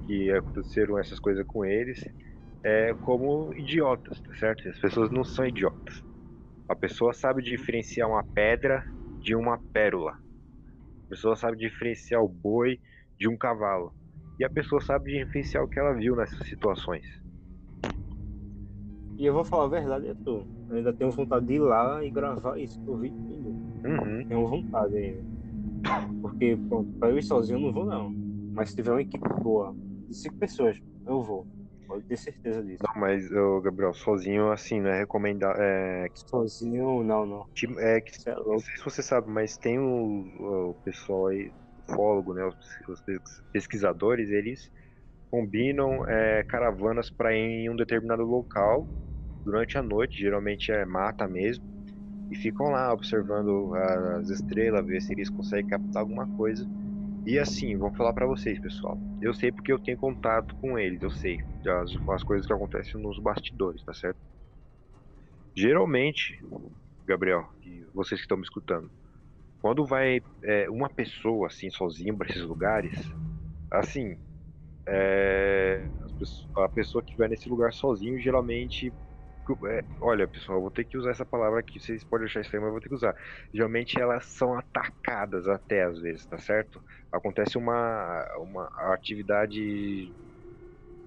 que 0.06 0.32
aconteceram 0.32 0.98
essas 0.98 1.20
coisas 1.20 1.46
com 1.46 1.66
eles 1.66 2.00
é, 2.64 2.94
como 2.94 3.54
idiotas, 3.54 4.20
tá 4.22 4.34
certo? 4.36 4.68
As 4.68 4.80
pessoas 4.80 5.12
não 5.12 5.24
são 5.24 5.46
idiotas. 5.46 6.04
A 6.68 6.76
pessoa 6.76 7.14
sabe 7.14 7.42
diferenciar 7.42 8.10
uma 8.10 8.24
pedra 8.24 8.86
de 9.22 9.36
uma 9.36 9.60
pérola. 9.72 10.12
A 10.12 11.10
pessoa 11.10 11.36
sabe 11.36 11.58
diferenciar 11.58 12.22
o 12.22 12.28
boi 12.28 12.80
de 13.18 13.28
um 13.28 13.38
cavalo. 13.38 13.94
E 14.40 14.44
a 14.44 14.50
pessoa 14.50 14.82
sabe 14.82 15.18
diferenciar 15.18 15.64
o 15.64 15.68
que 15.68 15.80
ela 15.80 15.94
viu 15.94 16.16
nessas 16.16 16.46
situações. 16.48 17.06
E 19.18 19.26
eu 19.26 19.34
vou 19.34 19.44
falar 19.44 19.66
a 19.66 19.70
verdade, 19.70 20.08
é 20.10 20.14
tu. 20.14 20.46
Eu 20.70 20.76
ainda 20.76 20.94
tenho 20.94 21.10
vontade 21.10 21.46
de 21.46 21.54
ir 21.54 21.60
lá 21.60 22.04
e 22.04 22.10
gravar 22.12 22.60
isso 22.60 22.80
vi 22.98 23.10
tudo. 23.10 23.50
Uhum. 23.88 24.26
Tenho 24.28 24.48
vontade 24.48 24.96
ainda. 24.96 25.37
Porque, 26.22 26.58
pronto, 26.68 26.90
pra 27.00 27.10
eu 27.10 27.18
ir 27.18 27.24
sozinho 27.24 27.58
eu 27.58 27.62
não 27.62 27.74
vou 27.74 27.86
não. 27.86 28.12
Mas 28.54 28.70
se 28.70 28.76
tiver 28.76 28.92
uma 28.92 29.02
equipe 29.02 29.28
boa, 29.42 29.76
de 30.08 30.16
cinco 30.16 30.36
pessoas, 30.40 30.78
eu 31.06 31.22
vou. 31.22 31.48
Pode 31.88 32.04
ter 32.06 32.18
certeza 32.18 32.62
disso. 32.64 32.84
Não, 32.84 33.02
mas, 33.02 33.32
ô, 33.32 33.62
Gabriel, 33.62 33.94
sozinho, 33.94 34.52
assim, 34.52 34.82
não 34.82 34.90
é 34.90 35.00
recomendado. 35.00 35.58
É... 35.62 36.08
Sozinho, 36.30 37.04
não, 37.04 37.26
não. 37.26 37.46
É 37.80 38.02
que, 38.02 38.12
é 38.30 38.36
não 38.36 38.60
sei 38.60 38.76
se 38.78 38.84
você 38.84 39.02
sabe, 39.02 39.30
mas 39.30 39.58
tem 39.58 39.80
o, 39.80 40.72
o 40.72 40.76
pessoal 40.84 41.28
aí, 41.28 41.54
ufólogo, 41.90 42.34
né, 42.34 42.46
os, 42.46 42.56
os 42.90 43.02
pesquisadores, 43.54 44.30
eles 44.30 44.70
combinam 45.32 46.06
é, 46.08 46.44
caravanas 46.44 47.10
para 47.10 47.34
ir 47.34 47.66
em 47.66 47.70
um 47.70 47.76
determinado 47.76 48.24
local 48.24 48.90
durante 49.46 49.78
a 49.78 49.82
noite, 49.82 50.22
geralmente 50.22 50.72
é 50.72 50.86
mata 50.86 51.28
mesmo, 51.28 51.64
e 52.32 52.36
ficam 52.36 52.68
lá 52.68 52.94
observando 52.94 53.74
as 54.18 54.30
estrelas, 54.30 54.86
ver 54.86 55.02
se 55.02 55.14
eles 55.14 55.30
conseguem 55.30 55.68
captar 55.68 56.02
alguma 56.02 56.28
coisa 56.36 56.68
e 57.28 57.38
assim, 57.38 57.76
vou 57.76 57.94
falar 57.94 58.14
para 58.14 58.26
vocês, 58.26 58.58
pessoal. 58.58 58.98
Eu 59.22 59.34
sei 59.34 59.52
porque 59.52 59.70
eu 59.70 59.78
tenho 59.78 59.98
contato 59.98 60.56
com 60.62 60.80
eles, 60.80 61.02
eu 61.02 61.12
sei 61.12 61.38
as, 61.68 61.92
as 62.12 62.24
coisas 62.24 62.48
que 62.48 62.54
acontecem 62.54 63.02
nos 63.02 63.20
bastidores, 63.20 63.84
tá 63.84 63.94
certo? 63.94 64.18
Geralmente, 65.54 66.40
Gabriel, 67.06 67.46
e 67.66 67.84
vocês 67.94 68.22
que 68.22 68.24
estão 68.24 68.38
me 68.38 68.44
escutando, 68.44 68.90
quando 69.62 69.86
vai 69.86 70.22
é, 70.42 70.70
uma 70.70 70.90
pessoa 70.90 71.48
assim 71.48 71.70
sozinha 71.70 72.16
para 72.16 72.30
esses 72.30 72.44
lugares, 72.44 72.94
assim, 73.72 74.18
é, 74.88 75.86
a 76.56 76.70
pessoa 76.70 77.04
que 77.04 77.18
vai 77.18 77.28
nesse 77.28 77.50
lugar 77.50 77.74
sozinho 77.74 78.18
geralmente 78.22 78.94
olha, 80.02 80.28
pessoal, 80.28 80.58
eu 80.58 80.62
vou 80.62 80.72
ter 80.72 80.86
que 80.86 80.98
usar 80.98 81.12
essa 81.12 81.26
palavra 81.26 81.60
aqui. 81.60 81.80
Vocês 81.80 82.04
podem 82.04 82.26
achar 82.28 82.42
estranho, 82.42 82.64
mas 82.64 82.70
eu 82.70 82.74
vou 82.74 82.82
ter 82.82 82.90
que 82.90 82.96
usar. 82.96 83.16
Geralmente 83.54 84.00
elas 84.00 84.26
são 84.26 84.58
atacadas 84.58 85.48
até 85.48 85.84
às 85.84 86.00
vezes, 86.00 86.26
tá 86.28 86.38
certo? 86.38 86.82
Acontece 87.12 87.58
uma, 87.58 88.26
uma 88.40 88.70
atividade 88.94 90.14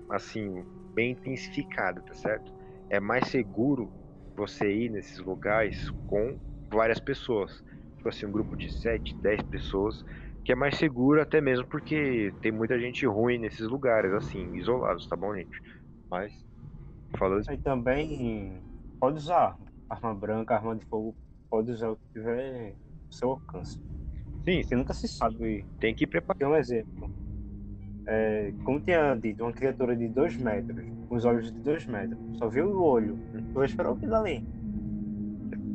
assim, 0.09 0.65
bem 0.95 1.13
intensificada, 1.13 2.03
tá 2.03 2.15
certo? 2.15 2.51
É 2.89 2.99
mais 3.01 3.29
seguro 3.29 3.95
você 4.35 4.73
ir 4.73 4.91
nesses 4.91 5.19
lugares 5.19 5.79
com 6.07 6.39
várias 6.73 7.01
pessoas. 7.01 7.53
Tipo 7.97 8.09
assim, 8.09 8.27
um 8.27 8.33
grupo 8.33 8.57
de 8.57 8.69
7, 8.71 9.15
10 9.21 9.43
pessoas, 9.43 10.03
que 10.45 10.53
é 10.53 10.55
mais 10.55 10.77
seguro 10.77 11.21
até 11.21 11.41
mesmo 11.41 11.67
porque 11.69 12.35
tem 12.41 12.51
muita 12.53 12.79
gente 12.81 13.07
ruim 13.07 13.39
nesses 13.39 13.67
lugares, 13.69 14.13
assim, 14.13 14.55
isolados, 14.57 15.07
tá 15.07 15.17
bom, 15.17 15.35
gente? 15.37 15.51
Mas 16.11 16.33
Falou 17.19 17.41
isso. 17.41 17.57
também 17.59 18.61
pode 18.99 19.19
usar 19.19 19.57
arma 19.89 20.15
branca, 20.15 20.55
arma 20.55 20.77
de 20.77 20.85
fogo, 20.87 21.15
pode 21.51 21.71
usar 21.71 21.91
o 21.91 21.97
que 21.97 22.13
tiver 22.13 22.75
ao 23.07 23.13
seu 23.13 23.31
alcance. 23.31 23.81
Sim. 24.45 24.63
Você 24.63 24.77
nunca 24.77 24.95
se 24.95 25.09
sabe. 25.09 25.65
Tem 25.79 25.95
que 25.95 26.07
preparar. 26.07 26.39
Tem 26.39 26.47
um 26.47 26.57
exemplo. 26.57 27.11
É, 28.07 28.53
como 28.65 28.81
tinha 28.81 29.15
dito, 29.15 29.43
uma 29.43 29.53
criatura 29.53 29.95
de 29.95 30.09
2 30.09 30.37
metros, 30.39 30.85
com 31.09 31.15
os 31.15 31.25
olhos 31.25 31.53
de 31.53 31.59
2 31.61 31.87
metros, 31.87 32.19
só 32.39 32.49
viu 32.49 32.71
o 32.71 32.83
olho. 32.83 33.19
Tu 33.33 33.53
vai 33.53 33.67
esperar 33.67 33.91
o 33.91 33.97
que 33.97 34.07
dali? 34.07 34.41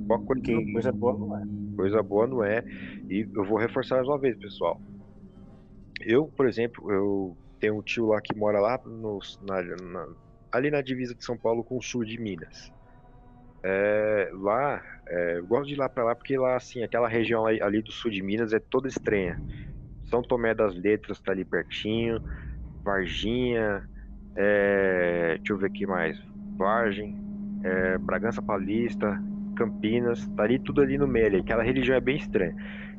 Boa 0.08 0.22
coisa 0.22 0.42
que 0.42 0.72
coisa 0.72 0.92
boa 0.92 1.18
não 1.18 1.38
é. 1.38 1.44
Coisa 1.76 2.04
boa 2.04 2.28
não 2.28 2.44
é. 2.44 2.64
E 3.10 3.28
eu 3.34 3.46
vou 3.46 3.58
reforçar 3.58 3.96
mais 3.96 4.08
uma 4.08 4.18
vez, 4.18 4.38
pessoal. 4.38 4.80
Eu, 6.02 6.28
por 6.28 6.48
exemplo, 6.48 6.92
eu 6.92 7.38
tenho 7.60 7.78
um 7.78 7.82
tio 7.82 8.08
lá 8.08 8.22
que 8.22 8.36
mora 8.36 8.60
lá 8.60 8.80
no, 8.86 9.20
na, 9.42 9.62
na, 9.62 10.08
ali 10.56 10.72
na 10.72 10.82
divisa 10.82 11.14
de 11.14 11.24
São 11.24 11.38
Paulo 11.38 11.64
com 11.64 11.78
o 11.78 11.82
sul 11.82 12.04
de 12.04 12.20
Minas. 12.20 12.72
É, 13.64 14.30
lá, 14.34 14.82
é, 15.08 15.38
eu 15.38 15.46
gosto 15.46 15.68
de 15.68 15.74
ir 15.74 15.78
lá 15.78 15.90
para 15.90 16.04
lá 16.04 16.16
porque 16.16 16.38
lá, 16.38 16.56
assim, 16.56 16.84
aquela 16.84 17.08
região 17.08 17.46
ali, 17.46 17.62
ali, 17.62 17.82
do 17.82 17.92
sul 17.92 18.12
de 18.12 18.22
Minas 18.22 18.54
é 18.54 18.60
toda 18.60 18.88
estranha. 18.88 19.42
São 20.06 20.22
Tomé 20.22 20.54
das 20.54 20.76
Letras 20.76 21.20
tá 21.20 21.32
ali 21.32 21.44
pertinho, 21.44 22.22
Varginha, 22.84 23.84
é, 24.36 25.36
deixa 25.38 25.54
eu 25.54 25.58
ver 25.58 25.68
aqui 25.68 25.88
mais, 25.88 26.22
Vargem, 26.58 27.18
é, 27.64 27.98
Bragança 27.98 28.42
Paulista, 28.42 29.20
Campinas, 29.56 30.28
tá 30.36 30.44
ali 30.44 30.60
tudo 30.60 30.82
ali 30.82 30.98
no 30.98 31.08
meio, 31.08 31.26
ali. 31.26 31.38
aquela 31.38 31.64
religião 31.64 31.96
é 31.96 32.02
bem 32.02 32.18
estranha. 32.18 32.56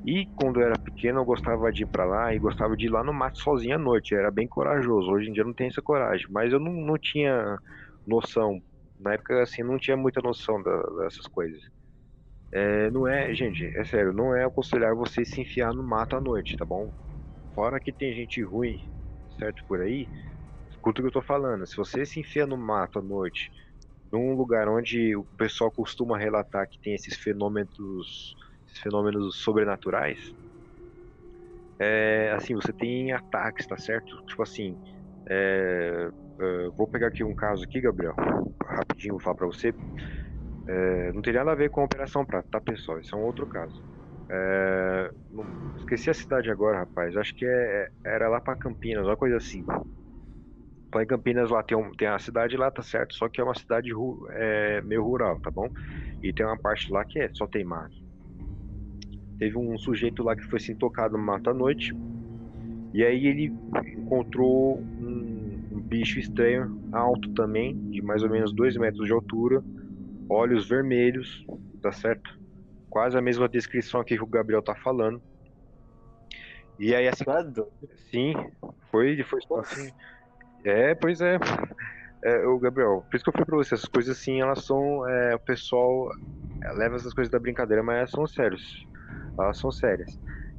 E 0.06 0.30
quando 0.36 0.60
eu 0.60 0.66
era 0.68 0.78
pequeno 0.78 1.20
eu 1.20 1.24
gostava 1.26 1.72
de 1.72 1.82
ir 1.82 1.86
para 1.86 2.04
lá 2.06 2.34
e 2.34 2.38
gostava 2.38 2.76
de 2.76 2.86
ir 2.86 2.90
lá 2.90 3.02
no 3.04 3.12
mato 3.12 3.38
sozinho 3.40 3.74
à 3.76 3.78
noite, 3.78 4.12
eu 4.14 4.20
era 4.20 4.30
bem 4.30 4.48
corajoso. 4.48 5.10
Hoje 5.10 5.28
em 5.30 5.32
dia 5.32 5.42
eu 5.42 5.46
não 5.48 5.54
tenho 5.54 5.68
essa 5.70 5.82
coragem, 5.82 6.26
mas 6.30 6.52
eu 6.52 6.60
não, 6.60 6.72
não 6.72 6.96
tinha 6.98 7.58
noção. 8.06 8.60
Na 8.98 9.14
época 9.14 9.42
assim, 9.42 9.62
não 9.64 9.78
tinha 9.78 9.96
muita 9.96 10.20
noção 10.22 10.62
da, 10.62 10.82
dessas 11.04 11.26
coisas. 11.26 11.60
É, 12.52 12.90
não 12.90 13.06
é, 13.06 13.34
gente, 13.34 13.64
é 13.76 13.84
sério, 13.84 14.12
não 14.12 14.34
é 14.34 14.44
aconselhar 14.44 14.94
você 14.94 15.24
se 15.24 15.40
enfiar 15.40 15.72
no 15.74 15.82
mato 15.82 16.16
à 16.16 16.20
noite, 16.20 16.56
tá 16.56 16.64
bom? 16.64 16.92
Fora 17.54 17.80
que 17.80 17.92
tem 17.92 18.14
gente 18.14 18.42
ruim, 18.42 18.78
certo 19.38 19.62
por 19.68 19.80
aí, 19.82 20.08
escuta 20.70 21.00
o 21.00 21.04
que 21.04 21.08
eu 21.08 21.12
tô 21.12 21.22
falando. 21.22 21.66
Se 21.66 21.76
você 21.76 22.06
se 22.06 22.20
enfia 22.20 22.46
no 22.46 22.56
mato 22.58 22.98
à 23.00 23.02
noite, 23.02 23.50
num 24.12 24.34
lugar 24.36 24.68
onde 24.68 25.16
o 25.16 25.26
pessoal 25.38 25.72
costuma 25.72 26.18
relatar 26.18 26.68
que 26.68 26.78
tem 26.82 26.94
esses 26.94 27.16
fenômenos, 27.18 28.34
esses 28.76 28.80
fenômenos 28.82 29.38
sobrenaturais, 29.42 30.20
é, 31.78 32.30
assim, 32.32 32.54
você 32.54 32.72
tem 32.72 33.12
ataques, 33.12 33.66
tá 33.66 33.76
certo? 33.76 34.16
Tipo 34.28 34.42
assim, 34.42 34.78
é, 35.28 36.08
é, 36.40 36.68
vou 36.76 36.88
pegar 36.88 37.08
aqui 37.08 37.24
um 37.24 37.34
caso 37.34 37.64
aqui, 37.64 37.80
Gabriel, 37.80 38.14
rapidinho 38.64 39.14
vou 39.14 39.20
falar 39.20 39.36
pra 39.36 39.46
você. 39.46 39.74
É, 40.68 41.12
não 41.12 41.22
tem 41.22 41.32
nada 41.32 41.52
a 41.52 41.54
ver 41.54 41.70
com 41.70 41.80
a 41.80 41.84
Operação 41.84 42.24
Prata, 42.26 42.48
tá, 42.50 42.60
pessoal? 42.60 43.00
Isso 43.00 43.14
é 43.14 43.18
um 43.18 43.22
outro 43.24 43.46
caso. 43.46 43.82
É, 44.30 45.10
esqueci 45.76 46.10
a 46.10 46.14
cidade 46.14 46.50
agora, 46.50 46.80
rapaz. 46.80 47.16
Acho 47.16 47.34
que 47.36 47.46
é, 47.46 47.88
era 48.04 48.28
lá 48.28 48.40
para 48.40 48.56
Campinas, 48.56 49.06
uma 49.06 49.16
coisa 49.16 49.36
assim. 49.36 49.64
Lá 50.94 51.02
em 51.02 51.06
Campinas 51.06 51.50
lá 51.50 51.62
tem, 51.62 51.76
um, 51.76 51.92
tem 51.92 52.08
a 52.08 52.18
cidade 52.18 52.56
lá, 52.56 52.70
tá 52.70 52.82
certo? 52.82 53.14
Só 53.14 53.28
que 53.28 53.40
é 53.40 53.44
uma 53.44 53.54
cidade 53.54 53.90
é, 54.30 54.80
meio 54.82 55.02
rural, 55.04 55.38
tá 55.40 55.50
bom? 55.50 55.68
E 56.22 56.32
tem 56.32 56.46
uma 56.46 56.58
parte 56.58 56.90
lá 56.92 57.04
que 57.04 57.28
só 57.34 57.46
tem 57.46 57.64
mato. 57.64 57.94
Teve 59.38 59.58
um 59.58 59.76
sujeito 59.78 60.22
lá 60.22 60.34
que 60.34 60.44
foi 60.44 60.58
assim 60.58 60.74
tocado 60.74 61.16
no 61.16 61.22
mato 61.22 61.50
à 61.50 61.54
noite. 61.54 61.94
E 62.94 63.04
aí 63.04 63.26
ele 63.26 63.52
encontrou 63.98 64.78
um, 64.78 65.68
um 65.72 65.80
bicho 65.80 66.18
estranho, 66.18 66.80
alto 66.92 67.32
também, 67.34 67.76
de 67.90 68.00
mais 68.00 68.22
ou 68.22 68.30
menos 68.30 68.54
2 68.54 68.76
metros 68.76 69.06
de 69.06 69.12
altura, 69.12 69.62
olhos 70.28 70.68
vermelhos, 70.68 71.44
tá 71.82 71.92
certo? 71.92 72.38
Quase 72.88 73.16
a 73.18 73.20
mesma 73.20 73.48
descrição 73.48 74.00
aqui 74.00 74.16
que 74.16 74.22
o 74.22 74.26
Gabriel 74.26 74.62
tá 74.62 74.74
falando. 74.74 75.20
E 76.78 76.94
aí 76.94 77.08
assim. 77.08 77.24
Sim, 78.10 78.32
foi, 78.90 79.22
foi 79.24 79.40
só 79.42 79.60
assim. 79.60 79.90
É, 80.64 80.94
pois 80.94 81.20
é. 81.20 81.38
é. 82.24 82.46
O 82.46 82.58
Gabriel, 82.58 83.04
por 83.08 83.16
isso 83.16 83.24
que 83.24 83.28
eu 83.28 83.32
falei 83.32 83.46
pra 83.46 83.56
você, 83.56 83.74
essas 83.74 83.88
coisas 83.88 84.16
assim, 84.16 84.40
elas 84.40 84.64
são. 84.64 85.08
É, 85.08 85.34
o 85.34 85.38
pessoal 85.38 86.10
é, 86.62 86.72
leva 86.72 86.96
essas 86.96 87.14
coisas 87.14 87.30
da 87.30 87.38
brincadeira, 87.38 87.82
mas 87.82 87.98
elas 87.98 88.10
são 88.10 88.26
sérias. 88.26 88.62
Elas 89.38 89.58
são 89.58 89.70
sérias. 89.70 90.10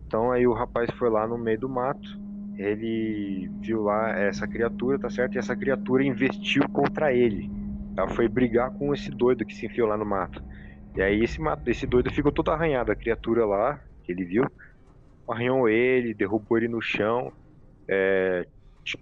Então 0.05 0.31
aí 0.31 0.47
o 0.47 0.53
rapaz 0.53 0.89
foi 0.97 1.09
lá 1.09 1.27
no 1.27 1.37
meio 1.37 1.59
do 1.59 1.69
mato, 1.69 2.07
ele 2.57 3.49
viu 3.61 3.83
lá 3.83 4.09
essa 4.17 4.47
criatura, 4.47 4.99
tá 4.99 5.09
certo? 5.09 5.35
E 5.35 5.37
essa 5.37 5.55
criatura 5.55 6.03
investiu 6.03 6.67
contra 6.69 7.13
ele. 7.13 7.49
Ela 7.97 8.07
foi 8.09 8.27
brigar 8.27 8.71
com 8.71 8.93
esse 8.93 9.09
doido 9.11 9.45
que 9.45 9.53
se 9.53 9.65
enfiou 9.65 9.87
lá 9.87 9.97
no 9.97 10.05
mato. 10.05 10.41
E 10.95 11.01
aí 11.01 11.23
esse, 11.23 11.39
esse 11.67 11.85
doido 11.85 12.11
ficou 12.11 12.31
todo 12.31 12.49
arranhado, 12.51 12.91
a 12.91 12.95
criatura 12.95 13.45
lá, 13.45 13.79
que 14.03 14.11
ele 14.11 14.25
viu, 14.25 14.43
arranhou 15.29 15.69
ele, 15.69 16.13
derrubou 16.13 16.57
ele 16.57 16.67
no 16.67 16.81
chão, 16.81 17.31
é, 17.89 18.45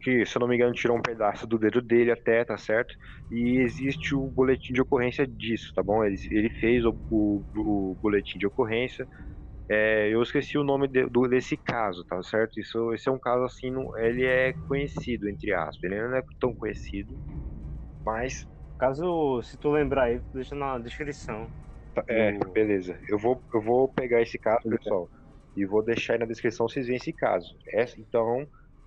que, 0.01 0.25
se 0.25 0.35
eu 0.37 0.39
não 0.39 0.47
me 0.47 0.55
engano, 0.55 0.73
tirou 0.73 0.97
um 0.97 1.01
pedaço 1.01 1.45
do 1.45 1.59
dedo 1.59 1.81
dele 1.81 2.11
até, 2.11 2.43
tá 2.43 2.57
certo? 2.57 2.93
E 3.29 3.59
existe 3.59 4.15
o 4.15 4.27
boletim 4.27 4.73
de 4.73 4.81
ocorrência 4.81 5.27
disso, 5.27 5.71
tá 5.75 5.83
bom? 5.83 6.03
Ele, 6.03 6.15
ele 6.31 6.49
fez 6.49 6.83
o, 6.85 6.97
o, 7.09 7.45
o 7.55 7.95
boletim 8.01 8.39
de 8.39 8.47
ocorrência. 8.47 9.07
É, 9.69 10.09
eu 10.13 10.21
esqueci 10.21 10.57
o 10.57 10.63
nome 10.63 10.87
de, 10.87 11.07
do, 11.07 11.27
desse 11.27 11.57
caso, 11.57 12.03
tá 12.05 12.21
certo? 12.21 12.59
Isso, 12.59 12.93
esse 12.93 13.09
é 13.09 13.11
um 13.11 13.19
caso 13.19 13.43
assim, 13.43 13.71
não, 13.71 13.97
ele 13.97 14.23
é 14.23 14.53
conhecido, 14.67 15.27
entre 15.27 15.53
aspas. 15.53 15.83
Ele 15.83 16.07
não 16.07 16.15
é 16.15 16.23
tão 16.39 16.53
conhecido, 16.53 17.15
mas. 18.05 18.45
Caso, 18.77 19.41
se 19.41 19.57
tu 19.57 19.71
lembrar 19.71 20.03
aí, 20.03 20.21
deixa 20.33 20.53
na 20.53 20.77
descrição. 20.77 21.49
Tá, 21.93 22.03
é, 22.09 22.37
beleza. 22.53 22.99
Eu 23.07 23.17
vou, 23.17 23.41
eu 23.53 23.61
vou 23.61 23.87
pegar 23.87 24.21
esse 24.21 24.37
caso, 24.37 24.61
pessoal, 24.69 25.09
e 25.55 25.65
vou 25.65 25.81
deixar 25.81 26.13
aí 26.13 26.19
na 26.19 26.25
descrição 26.25 26.67
vocês 26.67 26.85
veem 26.85 26.97
esse 26.97 27.13
caso. 27.13 27.47
Essa, 27.69 27.99
então 27.99 28.45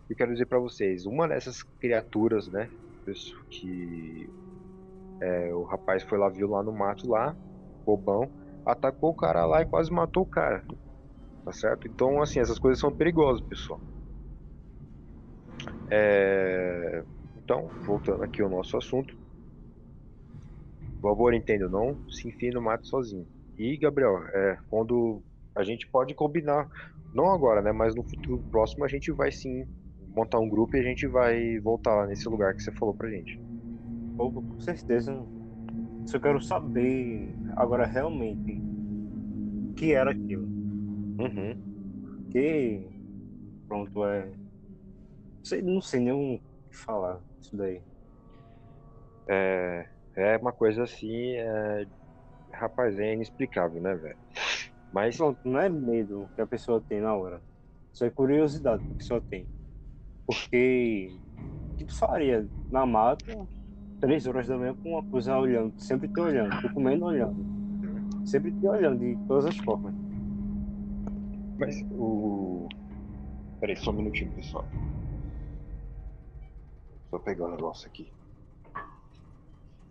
eu 0.08 0.16
quero 0.16 0.32
dizer 0.32 0.46
para 0.46 0.58
vocês, 0.58 1.06
uma 1.06 1.26
dessas 1.26 1.62
criaturas, 1.80 2.48
né, 2.48 2.70
que 3.50 4.30
é, 5.20 5.54
o 5.54 5.62
rapaz 5.64 6.02
foi 6.02 6.18
lá, 6.18 6.28
viu 6.28 6.48
lá 6.48 6.62
no 6.62 6.72
mato 6.72 7.08
lá, 7.08 7.34
bobão, 7.84 8.30
atacou 8.68 9.10
o 9.10 9.16
cara 9.16 9.46
lá 9.46 9.62
e 9.62 9.66
quase 9.66 9.90
matou 9.90 10.22
o 10.22 10.26
cara, 10.26 10.64
tá 11.44 11.52
certo? 11.52 11.88
Então, 11.88 12.20
assim, 12.22 12.38
essas 12.40 12.58
coisas 12.58 12.78
são 12.78 12.92
perigosas, 12.92 13.40
pessoal. 13.46 13.80
É... 15.90 17.02
Então, 17.36 17.70
voltando 17.86 18.22
aqui 18.22 18.42
ao 18.42 18.50
nosso 18.50 18.76
assunto, 18.76 19.14
por 21.00 21.10
favor, 21.10 21.32
entenda, 21.32 21.68
não 21.68 21.96
se 22.10 22.28
enfie 22.28 22.50
no 22.50 22.60
mato 22.60 22.86
sozinho. 22.86 23.26
E, 23.56 23.76
Gabriel, 23.78 24.18
é, 24.28 24.58
quando 24.68 25.22
a 25.56 25.64
gente 25.64 25.88
pode 25.90 26.14
combinar, 26.14 26.68
não 27.14 27.32
agora, 27.32 27.62
né, 27.62 27.72
mas 27.72 27.94
no 27.94 28.02
futuro 28.02 28.44
próximo 28.50 28.84
a 28.84 28.88
gente 28.88 29.10
vai 29.10 29.32
sim 29.32 29.64
montar 30.14 30.38
um 30.40 30.48
grupo 30.48 30.76
e 30.76 30.80
a 30.80 30.82
gente 30.82 31.06
vai 31.06 31.58
voltar 31.60 32.06
nesse 32.06 32.28
lugar 32.28 32.54
que 32.54 32.62
você 32.62 32.72
falou 32.72 32.94
pra 32.94 33.08
gente. 33.08 33.40
Com 34.16 34.60
certeza. 34.60 35.37
Eu 36.16 36.20
quero 36.20 36.40
saber 36.40 37.34
agora 37.56 37.86
realmente 37.86 38.60
o 39.70 39.74
que 39.74 39.92
era 39.92 40.10
aquilo. 40.10 40.44
Uhum. 40.44 42.28
Que 42.30 42.86
pronto, 43.66 44.04
é. 44.06 44.30
Sei, 45.42 45.62
não 45.62 45.80
sei 45.80 46.00
nem 46.00 46.12
o 46.12 46.40
que 46.70 46.76
falar 46.76 47.20
isso 47.40 47.56
daí. 47.56 47.80
É, 49.28 49.86
é 50.16 50.36
uma 50.38 50.52
coisa 50.52 50.84
assim, 50.84 51.32
é... 51.34 51.86
rapaz, 52.52 52.98
é 52.98 53.12
inexplicável, 53.12 53.80
né, 53.80 53.94
velho? 53.94 54.18
Mas. 54.92 55.16
Pronto, 55.16 55.38
não 55.44 55.60
é 55.60 55.68
medo 55.68 56.28
que 56.34 56.40
a 56.40 56.46
pessoa 56.46 56.80
tem 56.80 57.00
na 57.00 57.14
hora. 57.14 57.40
Isso 57.92 58.04
é 58.04 58.10
curiosidade 58.10 58.84
que 58.84 58.92
a 58.92 58.96
pessoa 58.96 59.20
tem. 59.20 59.46
Porque 60.26 61.10
o 61.72 61.76
que 61.76 61.84
tu 61.84 61.96
faria 61.96 62.46
na 62.70 62.86
mata, 62.86 63.46
três 64.00 64.26
horas 64.26 64.46
da 64.46 64.56
manhã, 64.56 64.74
com 64.82 64.90
uma 64.92 65.02
coisa 65.04 65.36
olhando, 65.36 65.78
sempre 65.80 66.08
te 66.08 66.20
olhando, 66.20 66.60
tu 66.60 66.72
comendo 66.72 67.04
olhando. 67.04 67.36
Sempre 68.26 68.52
te 68.52 68.66
olhando 68.66 68.98
de 68.98 69.16
todas 69.26 69.46
as 69.46 69.56
formas. 69.58 69.94
Mas 71.58 71.82
o. 71.92 72.68
Peraí, 73.60 73.76
só 73.76 73.90
um 73.90 73.94
minutinho, 73.94 74.30
pessoal. 74.32 74.64
Só 77.10 77.18
pegar 77.18 77.46
um 77.46 77.50
negócio 77.50 77.88
aqui. 77.88 78.12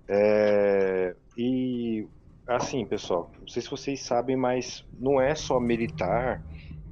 É... 0.07 1.15
E 1.37 2.07
assim, 2.47 2.85
pessoal, 2.85 3.29
não 3.41 3.47
sei 3.47 3.61
se 3.61 3.69
vocês 3.69 4.01
sabem, 4.01 4.37
mas 4.37 4.85
não 4.97 5.19
é 5.19 5.35
só 5.35 5.59
militar 5.59 6.41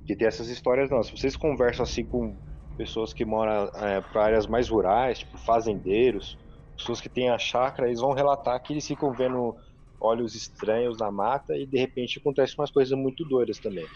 que 0.05 0.15
tem 0.15 0.27
essas 0.27 0.49
histórias, 0.49 0.89
não. 0.89 1.01
Se 1.01 1.11
vocês 1.11 1.37
conversam 1.37 1.83
assim 1.83 2.03
com 2.03 2.35
pessoas 2.77 3.13
que 3.13 3.23
moram 3.23 3.69
é, 3.75 4.01
para 4.01 4.25
áreas 4.25 4.47
mais 4.47 4.67
rurais, 4.67 5.19
tipo 5.19 5.37
fazendeiros, 5.37 6.37
pessoas 6.75 7.01
que 7.01 7.09
têm 7.09 7.29
a 7.29 7.37
chácara, 7.37 7.87
eles 7.87 7.99
vão 7.99 8.13
relatar 8.13 8.61
que 8.61 8.73
eles 8.73 8.85
ficam 8.85 9.13
vendo 9.13 9.55
olhos 9.99 10.35
estranhos 10.35 10.97
na 10.97 11.11
mata 11.11 11.55
e 11.55 11.65
de 11.65 11.77
repente 11.77 12.19
acontecem 12.19 12.55
umas 12.57 12.71
coisas 12.71 12.97
muito 12.97 13.23
doidas 13.25 13.59
também. 13.59 13.87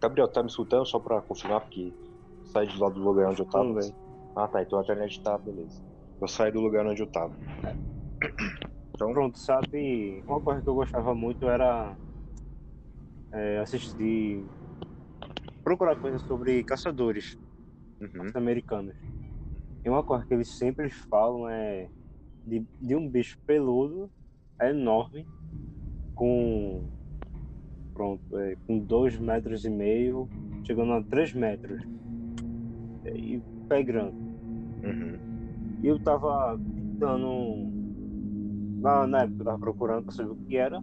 Gabriel, 0.00 0.28
tá 0.28 0.42
me 0.42 0.48
escutando 0.48 0.84
só 0.84 0.98
para 0.98 1.22
confirmar 1.22 1.60
porque 1.60 1.94
saí 2.44 2.66
de 2.66 2.78
lá 2.78 2.88
do 2.88 3.00
lugar 3.00 3.30
onde 3.30 3.40
eu 3.40 3.46
tava. 3.46 3.64
Hum, 3.64 3.92
ah, 4.34 4.48
tá, 4.48 4.62
então 4.62 4.78
a 4.78 4.82
internet 4.82 5.22
tá, 5.22 5.38
beleza. 5.38 5.80
Eu 6.20 6.28
saí 6.28 6.50
do 6.50 6.60
lugar 6.60 6.86
onde 6.86 7.02
eu 7.02 7.06
tava. 7.06 7.36
Então, 8.94 9.12
pronto, 9.12 9.38
sabe, 9.38 10.22
uma 10.26 10.40
coisa 10.40 10.62
que 10.62 10.68
eu 10.68 10.74
gostava 10.74 11.14
muito 11.14 11.48
era 11.48 11.96
é, 13.32 13.58
assistir 13.58 14.46
procurar 15.64 15.96
coisas 15.96 16.22
sobre 16.22 16.62
caçadores 16.64 17.36
uhum. 18.00 18.30
americanos. 18.34 18.96
E 19.84 19.88
uma 19.88 20.02
coisa 20.02 20.24
que 20.24 20.34
eles 20.34 20.48
sempre 20.48 20.88
falam 20.90 21.48
é 21.48 21.88
de, 22.46 22.64
de 22.80 22.94
um 22.94 23.08
bicho 23.08 23.38
peludo, 23.46 24.10
enorme, 24.60 25.26
com 26.14 26.84
pronto, 27.92 28.38
é, 28.38 28.56
com 28.66 28.78
dois 28.78 29.18
metros 29.18 29.64
e 29.64 29.70
meio, 29.70 30.28
chegando 30.64 30.92
a 30.92 31.02
três 31.02 31.32
metros. 31.32 31.82
E 33.04 33.40
pé 33.68 33.82
grande. 33.82 34.16
Uhum. 34.16 35.18
E 35.82 35.86
eu 35.86 35.98
tava 35.98 36.58
tentando. 36.58 37.70
Na, 38.80 39.06
na 39.06 39.22
época 39.22 39.40
eu 39.40 39.44
tava 39.44 39.58
procurando 39.58 40.04
pra 40.04 40.12
saber 40.12 40.30
o 40.30 40.36
que 40.36 40.56
era. 40.56 40.82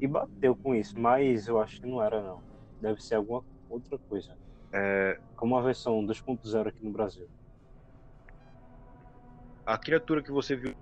E 0.00 0.06
bateu 0.06 0.54
com 0.56 0.74
isso, 0.74 0.98
mas 0.98 1.48
eu 1.48 1.60
acho 1.60 1.80
que 1.80 1.86
não 1.86 2.02
era 2.02 2.22
não. 2.22 2.40
Deve 2.80 3.02
ser 3.02 3.14
alguma 3.14 3.42
outra 3.68 3.98
coisa. 3.98 4.36
É, 4.72 5.18
Como 5.36 5.56
a 5.56 5.62
versão 5.62 6.04
2.0 6.04 6.68
aqui 6.68 6.84
no 6.84 6.90
Brasil. 6.90 7.26
A 9.66 9.76
criatura 9.76 10.22
que 10.22 10.30
você 10.30 10.54
viu, 10.54 10.74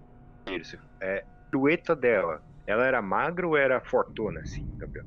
é, 1.00 1.20
a 1.20 1.50
silhueta 1.50 1.96
dela, 1.96 2.42
ela 2.66 2.86
era 2.86 3.00
magra 3.00 3.48
ou 3.48 3.56
era 3.56 3.80
fortuna, 3.80 4.40
assim, 4.40 4.66
Gabriel? 4.76 5.06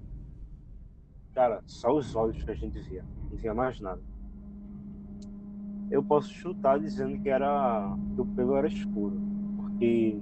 Cara, 1.35 1.61
só 1.67 1.93
os 1.93 2.15
olhos 2.15 2.43
que 2.43 2.49
a 2.49 2.55
gente 2.55 2.79
via. 2.81 3.05
Não 3.29 3.37
via 3.37 3.53
mais 3.53 3.79
nada. 3.79 4.01
Eu 5.91 6.03
posso 6.03 6.33
chutar 6.33 6.79
dizendo 6.79 7.21
que 7.21 7.29
era. 7.29 7.95
que 8.15 8.21
o 8.21 8.25
pelo 8.25 8.57
era 8.57 8.67
escuro. 8.67 9.15
Porque. 9.55 10.19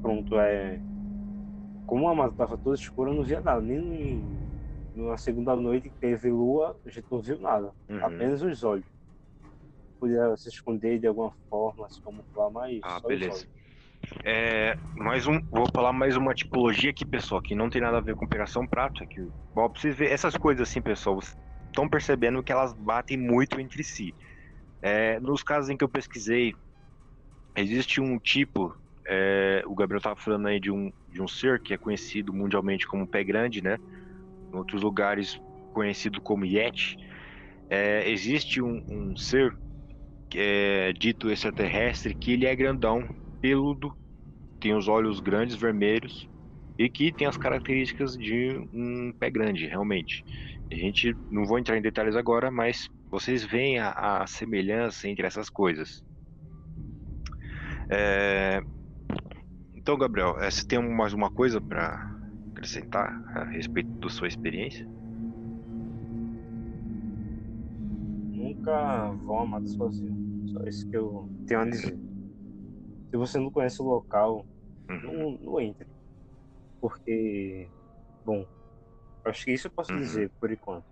Pronto, 0.00 0.40
é. 0.40 0.80
Como 1.86 2.08
a 2.08 2.14
mata 2.14 2.34
tava 2.34 2.56
toda 2.56 2.76
escura, 2.76 3.10
eu 3.10 3.14
não 3.14 3.22
via 3.22 3.40
nada. 3.40 3.60
Nem 3.60 4.24
na 4.96 5.16
segunda 5.16 5.54
noite 5.54 5.90
que 5.90 5.96
teve 5.96 6.30
lua, 6.30 6.76
a 6.84 6.88
gente 6.88 7.06
não 7.10 7.20
viu 7.20 7.38
nada. 7.38 7.70
Uhum. 7.88 8.04
Apenas 8.04 8.42
os 8.42 8.64
olhos. 8.64 8.86
Podia 10.00 10.34
se 10.38 10.48
esconder 10.48 10.98
de 10.98 11.06
alguma 11.06 11.30
forma, 11.50 11.86
se 11.90 12.02
camuflar, 12.02 12.50
mas. 12.50 12.80
Ah, 12.82 13.00
beleza. 13.00 13.46
É, 14.24 14.76
mais 14.96 15.26
um, 15.26 15.38
vou 15.50 15.66
falar 15.74 15.92
mais 15.92 16.16
uma 16.16 16.34
tipologia 16.34 16.90
aqui, 16.90 17.04
pessoal, 17.04 17.42
que 17.42 17.54
não 17.54 17.68
tem 17.68 17.82
nada 17.82 17.98
a 17.98 18.00
ver 18.00 18.14
com 18.14 18.24
operação 18.24 18.66
prato. 18.66 19.04
Aqui. 19.04 19.20
Bom, 19.54 19.68
pra 19.68 19.78
vocês 19.78 19.94
verem, 19.94 20.14
essas 20.14 20.34
coisas 20.36 20.68
assim, 20.68 20.80
pessoal, 20.80 21.16
vocês 21.16 21.36
estão 21.66 21.86
percebendo 21.86 22.42
que 22.42 22.50
elas 22.50 22.72
batem 22.72 23.18
muito 23.18 23.60
entre 23.60 23.84
si. 23.84 24.14
É, 24.80 25.20
nos 25.20 25.42
casos 25.42 25.68
em 25.68 25.76
que 25.76 25.84
eu 25.84 25.88
pesquisei, 25.88 26.54
existe 27.54 28.00
um 28.00 28.18
tipo, 28.18 28.74
é, 29.06 29.62
o 29.66 29.74
Gabriel 29.74 29.98
estava 29.98 30.16
falando 30.16 30.48
aí 30.48 30.58
de 30.58 30.70
um, 30.70 30.90
de 31.06 31.20
um 31.20 31.28
ser 31.28 31.60
que 31.60 31.74
é 31.74 31.78
conhecido 31.78 32.32
mundialmente 32.32 32.86
como 32.86 33.06
pé 33.06 33.22
grande, 33.22 33.62
né? 33.62 33.78
Em 34.50 34.56
outros 34.56 34.82
lugares 34.82 35.38
conhecido 35.72 36.22
como 36.22 36.46
Yeti. 36.46 36.96
É, 37.68 38.08
existe 38.10 38.60
um, 38.60 38.82
um 38.88 39.16
ser 39.16 39.52
que 39.52 39.69
é 40.38 40.92
dito 40.92 41.30
extraterrestre 41.30 42.14
que 42.14 42.32
ele 42.32 42.46
é 42.46 42.54
grandão, 42.56 43.06
peludo, 43.40 43.92
tem 44.60 44.74
os 44.74 44.88
olhos 44.88 45.20
grandes, 45.20 45.56
vermelhos 45.56 46.28
e 46.78 46.88
que 46.90 47.12
tem 47.12 47.26
as 47.26 47.36
características 47.38 48.14
de 48.16 48.58
um 48.72 49.12
pé 49.18 49.30
grande, 49.30 49.66
realmente. 49.66 50.24
A 50.72 50.76
gente 50.76 51.16
não 51.30 51.44
vou 51.46 51.58
entrar 51.58 51.76
em 51.78 51.82
detalhes 51.82 52.16
agora, 52.16 52.50
mas 52.50 52.88
vocês 53.10 53.44
veem 53.44 53.78
a, 53.78 54.22
a 54.22 54.26
semelhança 54.26 55.08
entre 55.08 55.26
essas 55.26 55.50
coisas. 55.50 56.02
É, 57.88 58.62
Então, 59.74 59.96
Gabriel, 59.98 60.38
é, 60.40 60.50
você 60.50 60.64
tem 60.66 60.78
mais 60.80 61.12
uma 61.12 61.30
coisa 61.30 61.60
para 61.60 62.00
acrescentar 62.54 63.20
a 63.34 63.44
respeito 63.44 63.90
da 64.00 64.08
sua 64.10 64.28
experiência? 64.28 64.86
Nunca 68.32 69.12
vão 69.24 69.40
amar 69.40 69.66
sozinho. 69.66 70.19
Só 70.46 70.64
isso 70.64 70.86
que 70.88 70.96
eu 70.96 71.28
tenho 71.46 71.60
a 71.60 71.64
dizer. 71.64 71.98
Se 73.10 73.16
você 73.16 73.38
não 73.38 73.50
conhece 73.50 73.80
o 73.82 73.84
local, 73.84 74.46
Uhum. 74.88 75.12
não, 75.12 75.38
não 75.38 75.60
entre. 75.60 75.88
Porque, 76.80 77.70
bom, 78.24 78.46
acho 79.24 79.44
que 79.44 79.52
isso 79.52 79.66
eu 79.66 79.72
posso 79.72 79.92
Uhum. 79.92 79.98
dizer 79.98 80.30
por 80.40 80.50
enquanto. 80.50 80.86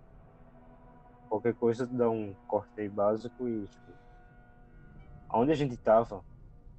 Qualquer 1.27 1.55
coisa 1.55 1.85
dá 1.87 2.09
um 2.09 2.35
corte 2.47 2.71
aí 2.79 2.89
básico 2.89 3.47
e, 3.47 3.67
tipo, 3.67 3.95
onde 5.31 5.51
a 5.51 5.55
gente 5.55 5.77
tava 5.77 6.25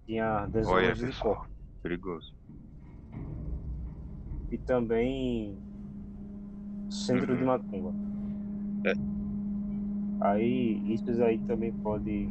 tinha 0.07 0.47
dezenas 0.47 0.99
de 0.99 1.13
corpos. 1.21 1.49
perigoso. 1.83 2.35
E 4.51 4.59
também 4.59 5.57
centro 6.91 7.37
de 7.37 7.43
Uhum. 7.43 7.47
macumba. 7.47 7.93
É. 8.85 8.93
Aí, 10.23 10.93
isso 10.93 11.23
aí 11.23 11.39
também 11.47 11.73
pode. 11.73 12.29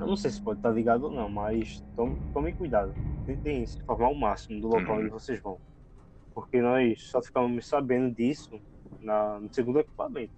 Eu 0.00 0.06
não 0.06 0.16
sei 0.16 0.30
se 0.30 0.40
pode 0.42 0.58
estar 0.58 0.70
ligado 0.70 1.04
ou 1.04 1.10
não, 1.10 1.28
mas 1.28 1.82
tome, 1.96 2.20
tome 2.32 2.54
cuidado. 2.54 2.94
Tentem 3.24 3.66
se 3.66 3.80
informar 3.80 4.08
o 4.10 4.14
máximo 4.14 4.60
do 4.60 4.68
local 4.68 4.94
Uhum. 4.96 5.00
onde 5.02 5.10
vocês 5.10 5.40
vão. 5.40 5.60
Porque 6.34 6.60
nós 6.62 7.02
só 7.10 7.20
ficamos 7.22 7.66
sabendo 7.66 8.14
disso 8.14 8.60
na, 9.00 9.40
no 9.40 9.52
segundo 9.52 9.80
equipamento. 9.80 10.32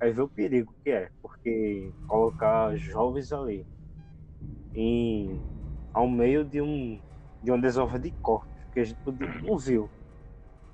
Aí 0.00 0.12
vê 0.12 0.20
o 0.20 0.28
perigo 0.28 0.74
que 0.84 0.90
é, 0.90 1.10
porque 1.22 1.94
colocar 2.06 2.76
jovens 2.76 3.32
ali 3.32 3.66
em, 4.74 5.42
ao 5.92 6.08
meio 6.08 6.44
de 6.44 6.60
um 6.60 7.00
de 7.42 7.50
uma 7.50 7.60
desova 7.60 7.98
de 7.98 8.10
corpos 8.22 8.48
que 8.72 8.80
a 8.80 8.84
gente 8.84 8.98
podia- 9.02 9.28
não 9.42 9.58
viu. 9.58 9.90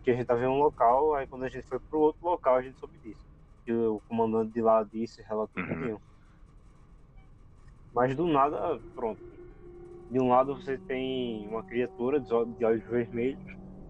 Que 0.02 0.11
a 0.12 0.14
gente 0.14 0.26
tava 0.26 0.42
em 0.42 0.46
um 0.46 0.59
local, 0.59 1.14
aí 1.14 1.26
quando 1.26 1.44
a 1.44 1.48
gente 1.48 1.66
foi 1.66 1.78
pro 1.80 1.98
outro 2.00 2.24
local 2.24 2.54
a 2.56 2.62
gente 2.62 2.78
soube 2.78 2.98
disso. 2.98 3.24
Que 3.64 3.72
o 3.72 4.00
comandante 4.09 4.52
de 4.52 4.61
lá 4.62 4.83
disse, 4.85 5.20
relatou 5.22 5.62
Uhum. 5.62 5.98
Mas 7.94 8.14
do 8.14 8.26
nada, 8.26 8.81
pronto. 8.94 9.20
De 10.09 10.20
um 10.20 10.29
lado 10.29 10.55
você 10.57 10.79
tem 10.79 11.46
uma 11.48 11.62
criatura 11.64 12.20
de 12.20 12.64
olhos 12.64 12.85
vermelhos, 12.85 13.40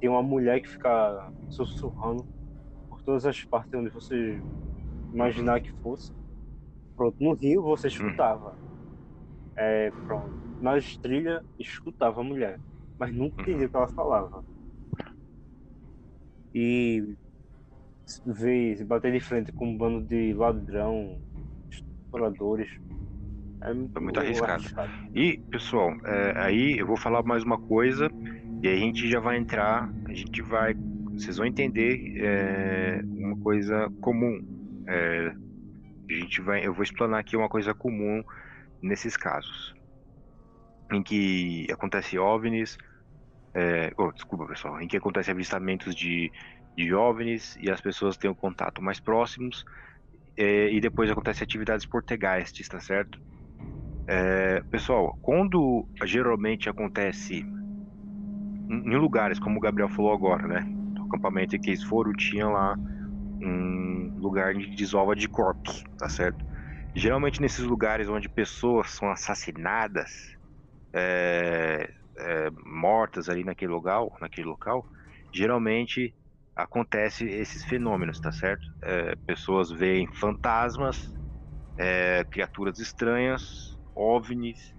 tem 0.00 0.08
uma 0.08 0.22
mulher 0.22 0.60
que 0.60 0.68
fica 0.68 1.32
sussurrando 1.48 2.26
por 2.88 3.02
todas 3.02 3.24
as 3.26 3.44
partes 3.44 3.78
onde 3.78 3.90
você 3.90 4.42
imaginar 5.12 5.60
que 5.60 5.70
fosse. 5.82 6.12
Pronto, 6.96 7.16
no 7.20 7.34
rio 7.34 7.62
você 7.62 7.88
escutava. 7.88 8.58
É, 9.56 9.90
pronto. 10.06 10.34
Nas 10.60 10.96
trilhas 10.98 11.42
escutava 11.58 12.20
a 12.20 12.24
mulher, 12.24 12.60
mas 12.98 13.14
nunca 13.14 13.42
entendia 13.42 13.66
o 13.66 13.70
que 13.70 13.76
ela 13.76 13.88
falava. 13.88 14.44
E 16.54 17.16
ver, 18.24 18.76
se 18.76 18.84
bater 18.84 19.12
de 19.12 19.20
frente 19.20 19.52
com 19.52 19.66
um 19.68 19.76
bando 19.78 20.06
de 20.06 20.34
ladrão, 20.34 21.20
estupradores. 21.70 22.68
É 23.62 23.72
muito, 23.74 24.00
muito 24.00 24.20
arriscado. 24.20 24.64
E, 25.14 25.38
pessoal, 25.50 25.92
é, 26.04 26.32
aí 26.36 26.78
eu 26.78 26.86
vou 26.86 26.96
falar 26.96 27.22
mais 27.22 27.42
uma 27.42 27.58
coisa 27.58 28.08
e 28.62 28.68
aí 28.68 28.74
a 28.74 28.78
gente 28.78 29.08
já 29.08 29.20
vai 29.20 29.36
entrar, 29.36 29.90
a 30.06 30.14
gente 30.14 30.40
vai, 30.42 30.74
vocês 31.12 31.36
vão 31.36 31.46
entender 31.46 32.16
é, 32.18 33.00
uma 33.04 33.36
coisa 33.38 33.90
comum. 34.00 34.40
É, 34.88 35.34
a 36.08 36.12
gente 36.12 36.40
vai, 36.40 36.66
eu 36.66 36.72
vou 36.72 36.82
explanar 36.82 37.20
aqui 37.20 37.36
uma 37.36 37.48
coisa 37.48 37.74
comum 37.74 38.22
nesses 38.82 39.16
casos, 39.16 39.74
em 40.90 41.02
que 41.02 41.66
acontece 41.70 42.18
OVNIs, 42.18 42.78
é, 43.54 43.92
oh, 43.98 44.10
desculpa 44.10 44.46
pessoal, 44.46 44.80
em 44.80 44.88
que 44.88 44.96
acontece 44.96 45.30
avistamentos 45.30 45.94
de, 45.94 46.32
de 46.76 46.94
OVNIs 46.94 47.56
e 47.56 47.70
as 47.70 47.80
pessoas 47.80 48.16
têm 48.16 48.30
um 48.30 48.34
contato 48.34 48.82
mais 48.82 48.98
próximos 48.98 49.64
é, 50.36 50.70
e 50.72 50.80
depois 50.80 51.10
acontece 51.10 51.44
atividades 51.44 51.86
portegastes, 51.86 52.66
tá 52.66 52.80
certo? 52.80 53.18
É, 54.12 54.60
pessoal, 54.62 55.16
quando 55.22 55.86
geralmente 56.02 56.68
acontece 56.68 57.44
em, 58.68 58.96
lugares, 58.96 59.38
como 59.38 59.58
o 59.58 59.60
Gabriel 59.60 59.88
falou 59.88 60.12
agora, 60.12 60.48
né? 60.48 60.60
No 60.96 61.04
acampamento 61.04 61.54
em 61.54 61.60
que 61.60 61.70
eles 61.70 61.84
foram, 61.84 62.12
tinha 62.14 62.48
lá 62.48 62.74
um 63.40 64.12
lugar 64.18 64.52
de 64.54 64.66
desova 64.74 65.14
de 65.14 65.28
corpos, 65.28 65.84
tá 65.96 66.08
certo? 66.08 66.44
Geralmente 66.92 67.40
nesses 67.40 67.64
lugares 67.64 68.08
onde 68.08 68.28
pessoas 68.28 68.90
são 68.90 69.12
assassinadas, 69.12 70.10
é, 70.92 71.88
é, 72.18 72.50
mortas 72.66 73.28
ali 73.28 73.44
naquele 73.44 73.70
local, 73.70 74.12
naquele 74.20 74.48
local, 74.48 74.84
geralmente 75.32 76.12
acontece 76.56 77.26
esses 77.26 77.64
fenômenos, 77.64 78.18
tá 78.18 78.32
certo? 78.32 78.66
É, 78.82 79.14
pessoas 79.24 79.70
veem 79.70 80.08
fantasmas, 80.14 81.14
é, 81.78 82.24
criaturas 82.24 82.80
estranhas, 82.80 83.69
OVNIs 84.00 84.74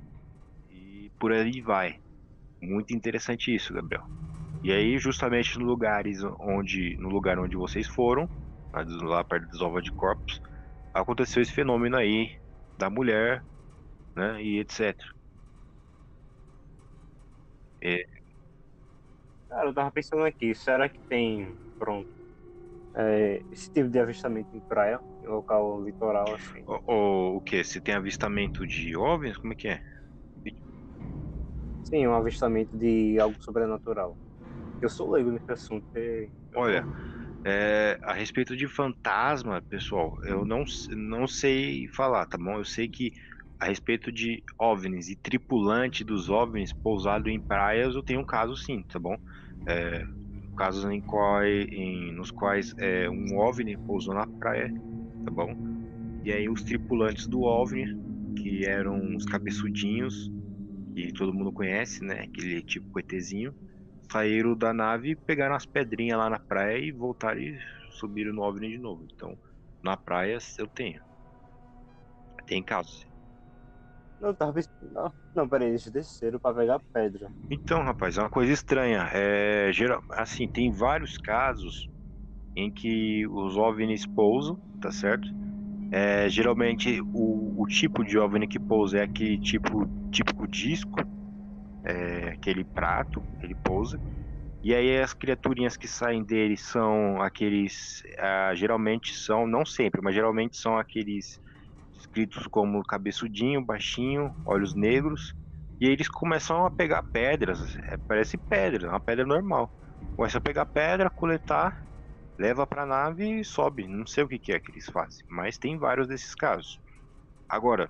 e 0.69 1.11
por 1.19 1.31
aí 1.33 1.61
vai. 1.61 1.99
Muito 2.61 2.93
interessante 2.95 3.53
isso, 3.55 3.73
Gabriel. 3.73 4.03
E 4.63 4.71
aí, 4.71 4.97
justamente 4.99 5.57
nos 5.59 5.67
lugares 5.67 6.19
onde, 6.39 6.97
no 6.99 7.09
lugar 7.09 7.39
onde 7.39 7.57
vocês 7.57 7.87
foram, 7.87 8.29
lá, 8.73 9.23
perto 9.23 9.43
da 9.45 9.49
desova 9.51 9.81
de 9.81 9.91
corpos, 9.93 10.41
aconteceu 10.93 11.41
esse 11.43 11.53
fenômeno 11.53 11.97
aí 11.97 12.31
da 12.77 12.89
mulher, 12.89 13.45
né, 14.15 14.41
e 14.43 14.59
etc. 14.59 15.09
É, 17.83 18.05
Cara, 19.49 19.67
eu 19.69 19.73
tava 19.73 19.91
pensando 19.91 20.23
aqui, 20.25 20.55
será 20.55 20.89
que 20.89 20.99
tem, 21.09 21.57
pronto, 21.77 22.09
é, 22.95 23.45
esse 23.51 23.71
tipo 23.71 23.89
de 23.89 23.99
avistamento 23.99 24.55
em 24.55 24.61
praia, 24.61 25.01
local 25.23 25.83
litoral 25.83 26.33
assim? 26.33 26.63
o, 26.65 26.93
o, 26.93 27.37
o 27.37 27.41
que? 27.41 27.63
Se 27.63 27.81
tem 27.81 27.95
avistamento 27.95 28.65
de 28.65 28.95
OVNIs? 28.95 29.37
Como 29.37 29.53
é 29.53 29.55
que 29.55 29.67
é? 29.67 29.81
Sim, 31.83 32.07
um 32.07 32.15
avistamento 32.15 32.75
de 32.77 33.19
algo 33.19 33.35
sobrenatural. 33.43 34.17
Eu 34.81 34.89
sou 34.89 35.11
leigo 35.11 35.29
nesse 35.31 35.51
assunto. 35.51 35.85
E... 35.95 36.29
Olha, 36.55 36.85
é, 37.45 37.99
a 38.03 38.13
respeito 38.13 38.55
de 38.55 38.67
fantasma, 38.67 39.61
pessoal, 39.69 40.17
eu 40.23 40.45
não, 40.45 40.63
não 40.89 41.27
sei 41.27 41.87
falar, 41.89 42.25
tá 42.27 42.37
bom? 42.37 42.57
Eu 42.57 42.65
sei 42.65 42.87
que 42.87 43.11
a 43.59 43.65
respeito 43.65 44.11
de 44.11 44.43
OVNIs 44.57 45.09
e 45.09 45.15
tripulante 45.15 46.03
dos 46.03 46.29
OVNIs 46.29 46.73
pousado 46.73 47.29
em 47.29 47.39
praias, 47.39 47.93
eu 47.93 48.01
tenho 48.01 48.21
um 48.21 48.25
caso 48.25 48.55
sim, 48.55 48.83
tá 48.83 48.97
bom? 48.97 49.17
É, 49.67 50.03
casos 50.57 50.85
em 50.85 51.01
qual, 51.01 51.43
em, 51.43 52.11
nos 52.13 52.31
quais 52.31 52.73
é, 52.77 53.09
um 53.09 53.37
OVNI 53.37 53.77
pousou 53.77 54.13
na 54.13 54.27
praia, 54.39 54.71
tá 55.23 55.31
bom? 55.31 55.53
E 56.23 56.31
aí 56.31 56.47
os 56.47 56.63
tripulantes 56.63 57.27
do 57.27 57.41
OVNI, 57.41 57.85
que 58.35 58.65
eram 58.65 59.15
os 59.15 59.25
cabeçudinhos, 59.25 60.31
que 60.95 61.11
todo 61.13 61.33
mundo 61.33 61.51
conhece, 61.51 62.03
né? 62.03 62.21
Aquele 62.21 62.61
tipo 62.61 62.99
ETzinho, 62.99 63.53
saíram 64.11 64.55
da 64.55 64.73
nave, 64.73 65.15
pegaram 65.15 65.55
as 65.55 65.65
pedrinhas 65.65 66.17
lá 66.17 66.29
na 66.29 66.39
praia 66.39 66.77
e 66.77 66.91
voltaram 66.91 67.39
e 67.39 67.57
subiram 67.91 68.33
no 68.33 68.43
OVNI 68.43 68.69
de 68.69 68.77
novo. 68.77 69.05
Então, 69.13 69.37
na 69.83 69.97
praia 69.97 70.37
eu 70.57 70.67
tenho. 70.67 71.01
Tem 72.45 72.61
casos. 72.61 73.05
Não, 74.19 74.33
tava. 74.33 74.59
Não, 74.81 75.13
não, 75.33 75.49
peraí, 75.49 75.69
eles 75.69 75.89
desceram 75.89 76.39
pra 76.39 76.53
pegar 76.53 76.79
pedra. 76.93 77.31
Então, 77.49 77.83
rapaz, 77.83 78.17
é 78.17 78.21
uma 78.21 78.29
coisa 78.29 78.51
estranha. 78.51 79.09
É, 79.13 79.71
geral, 79.73 80.03
assim, 80.11 80.47
tem 80.47 80.71
vários 80.71 81.17
casos 81.17 81.90
em 82.55 82.69
que 82.69 83.25
os 83.27 83.57
OVNIs 83.57 84.05
pousam, 84.05 84.57
tá 84.81 84.91
certo? 84.91 85.27
É, 85.91 86.29
geralmente 86.29 87.01
o, 87.13 87.61
o, 87.61 87.67
tipo 87.67 88.03
de 88.03 88.17
OVNI 88.17 88.47
que 88.47 88.59
pousa 88.59 88.99
é 88.99 89.03
aquele 89.03 89.37
tipo 89.37 89.85
típico 90.09 90.47
disco, 90.47 90.99
é, 91.83 92.29
aquele 92.29 92.63
prato, 92.63 93.21
ele 93.41 93.55
pousa. 93.55 93.99
E 94.63 94.73
aí 94.73 94.99
as 94.99 95.13
criaturinhas 95.13 95.75
que 95.75 95.87
saem 95.87 96.23
dele 96.23 96.55
são 96.55 97.21
aqueles, 97.21 98.03
ah, 98.19 98.53
geralmente 98.53 99.13
são, 99.13 99.47
não 99.47 99.65
sempre, 99.65 100.01
mas 100.01 100.13
geralmente 100.13 100.55
são 100.55 100.77
aqueles 100.77 101.41
escritos 101.99 102.47
como 102.47 102.83
cabeçudinho, 102.83 103.65
baixinho, 103.65 104.31
olhos 104.45 104.75
negros. 104.75 105.35
E 105.79 105.87
eles 105.87 106.07
começam 106.07 106.65
a 106.65 106.69
pegar 106.69 107.01
pedras, 107.01 107.75
é, 107.87 107.97
parece 108.07 108.37
pedra, 108.37 108.89
uma 108.89 108.99
pedra 108.99 109.25
normal. 109.25 109.69
Começa 110.15 110.37
a 110.37 110.41
pegar 110.41 110.65
pedra, 110.67 111.09
coletar, 111.09 111.83
leva 112.41 112.65
para 112.65 112.81
a 112.81 112.85
nave 112.87 113.39
e 113.39 113.45
sobe. 113.45 113.87
Não 113.87 114.07
sei 114.07 114.23
o 114.23 114.27
que, 114.27 114.39
que 114.39 114.51
é 114.51 114.59
que 114.59 114.71
eles 114.71 114.89
fazem, 114.89 115.23
mas 115.29 115.59
tem 115.59 115.77
vários 115.77 116.07
desses 116.07 116.33
casos. 116.33 116.81
Agora, 117.47 117.87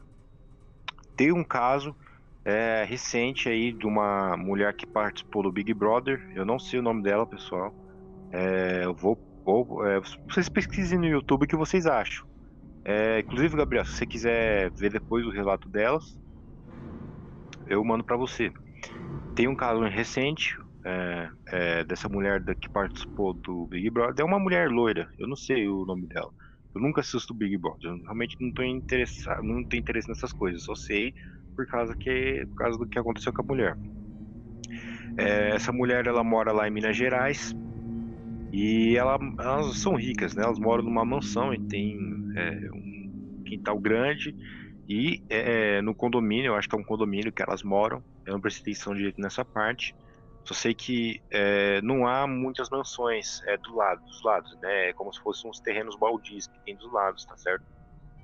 tem 1.15 1.31
um 1.31 1.43
caso 1.43 1.95
é, 2.43 2.83
recente 2.83 3.47
aí 3.47 3.71
de 3.71 3.85
uma 3.85 4.35
mulher 4.35 4.73
que 4.73 4.85
participou 4.85 5.43
do 5.43 5.51
Big 5.51 5.73
Brother. 5.73 6.21
Eu 6.35 6.45
não 6.45 6.59
sei 6.59 6.79
o 6.79 6.83
nome 6.83 7.01
dela, 7.01 7.25
pessoal. 7.25 7.73
É, 8.29 8.81
eu 8.83 8.93
vou, 8.93 9.17
vou 9.45 9.87
é, 9.87 10.01
vocês 10.27 10.49
pesquisem 10.49 10.99
no 10.99 11.07
YouTube 11.07 11.43
o 11.43 11.47
que 11.47 11.55
vocês 11.55 11.85
acham. 11.85 12.27
É, 12.83 13.19
inclusive, 13.19 13.55
Gabriel, 13.55 13.85
se 13.85 13.93
você 13.93 14.05
quiser 14.05 14.69
ver 14.71 14.91
depois 14.91 15.25
o 15.25 15.29
relato 15.29 15.69
delas, 15.69 16.19
eu 17.67 17.81
mando 17.85 18.03
para 18.03 18.17
você. 18.17 18.51
Tem 19.33 19.47
um 19.47 19.55
caso 19.55 19.81
recente 19.83 20.59
é, 20.85 21.29
é, 21.47 21.83
dessa 21.83 22.09
mulher 22.09 22.43
que 22.55 22.69
participou 22.69 23.33
do 23.33 23.67
Big 23.67 23.89
Brother. 23.89 24.23
É 24.23 24.27
uma 24.27 24.39
mulher 24.39 24.69
loira, 24.69 25.09
eu 25.17 25.27
não 25.27 25.35
sei 25.35 25.67
o 25.67 25.85
nome 25.85 26.07
dela. 26.07 26.31
Eu 26.73 26.81
nunca 26.81 27.01
assisto 27.01 27.33
Big 27.33 27.57
Brother. 27.57 27.91
Eu 27.91 27.97
realmente 28.03 28.37
não 28.39 28.49
estou 28.49 28.65
interessado, 28.65 29.43
não 29.43 29.63
tenho 29.63 29.81
interesse 29.81 30.07
nessas 30.07 30.31
coisas. 30.31 30.63
Só 30.63 30.75
sei 30.75 31.13
por 31.55 31.67
causa 31.67 31.95
que, 31.95 32.45
por 32.47 32.55
causa 32.55 32.77
do 32.77 32.87
que 32.87 32.97
aconteceu 32.97 33.33
com 33.33 33.41
a 33.41 33.45
mulher. 33.45 33.77
É, 35.17 35.49
essa 35.49 35.71
mulher 35.71 36.07
ela 36.07 36.23
mora 36.23 36.51
lá 36.53 36.67
em 36.67 36.71
Minas 36.71 36.95
Gerais 36.95 37.53
e 38.53 38.95
ela, 38.95 39.19
elas 39.39 39.77
são 39.77 39.95
ricas, 39.95 40.33
né? 40.33 40.43
Elas 40.43 40.59
moram 40.59 40.83
numa 40.83 41.03
mansão 41.03 41.53
e 41.53 41.59
tem 41.59 41.97
é, 42.35 42.69
um 42.73 43.43
quintal 43.45 43.77
grande 43.77 44.33
e 44.87 45.21
é, 45.29 45.81
no 45.81 45.93
condomínio, 45.93 46.47
eu 46.47 46.55
acho 46.55 46.67
que 46.67 46.75
é 46.75 46.79
um 46.79 46.83
condomínio 46.83 47.31
que 47.31 47.41
elas 47.41 47.63
moram. 47.63 48.03
Eu 48.25 48.33
não 48.33 48.41
prestei 48.41 48.73
atenção 48.73 48.93
direito 48.93 49.21
nessa 49.21 49.45
parte. 49.45 49.95
Só 50.45 50.53
sei 50.53 50.73
que 50.73 51.21
é, 51.31 51.81
não 51.81 52.07
há 52.07 52.25
muitas 52.25 52.69
mansões 52.69 53.41
é, 53.47 53.57
do 53.57 53.75
lado, 53.75 54.01
dos 54.01 54.23
lados, 54.23 54.57
né? 54.61 54.89
É 54.89 54.93
como 54.93 55.13
se 55.13 55.21
fossem 55.21 55.49
uns 55.49 55.59
terrenos 55.59 55.95
baldios 55.95 56.47
que 56.47 56.59
tem 56.65 56.75
dos 56.75 56.91
lados, 56.91 57.25
tá 57.25 57.37
certo? 57.37 57.63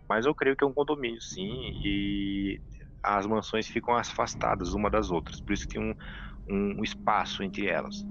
Mas 0.09 0.25
eu 0.25 0.33
creio 0.33 0.55
que 0.55 0.63
é 0.63 0.67
um 0.67 0.73
condomínio, 0.73 1.21
sim, 1.21 1.71
e 1.83 2.59
as 3.03 3.25
mansões 3.27 3.67
ficam 3.67 3.95
afastadas 3.95 4.73
uma 4.73 4.89
das 4.89 5.11
outras, 5.11 5.39
por 5.41 5.53
isso 5.53 5.67
que 5.67 5.77
um, 5.77 5.93
um 6.49 6.83
espaço 6.83 7.43
entre 7.43 7.67
elas. 7.67 8.05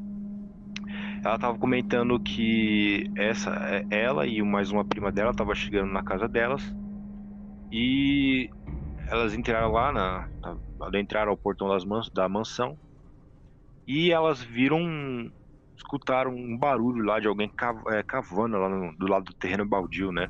Ela 1.24 1.34
estava 1.34 1.59
comentando 1.59 2.20
que 2.20 3.11
essa, 3.16 3.50
ela 3.90 4.26
e 4.26 4.40
mais 4.42 4.70
uma 4.70 4.84
prima 4.84 5.11
dela 5.11 5.30
estava 5.30 5.54
chegando 5.54 5.90
na 5.90 6.04
casa 6.04 6.28
delas 6.28 6.62
e 7.72 8.48
elas 9.09 9.34
entraram 9.34 9.72
lá 9.72 9.92
na, 9.92 10.28
na 10.78 11.00
entraram 11.00 11.32
ao 11.32 11.36
portão 11.36 11.68
das 11.68 11.84
mans, 11.84 12.09
da 12.11 12.28
mansão 12.28 12.78
e 13.87 14.11
elas 14.12 14.43
viram, 14.43 14.80
escutaram 15.76 16.32
um 16.34 16.59
barulho 16.59 17.05
lá 17.05 17.20
de 17.20 17.26
alguém 17.28 17.51
é, 17.89 18.03
cavando 18.03 18.59
lá 18.59 18.68
no, 18.68 18.97
do 18.97 19.07
lado 19.07 19.24
do 19.26 19.34
terreno 19.34 19.66
baldio, 19.66 20.12
né? 20.12 20.28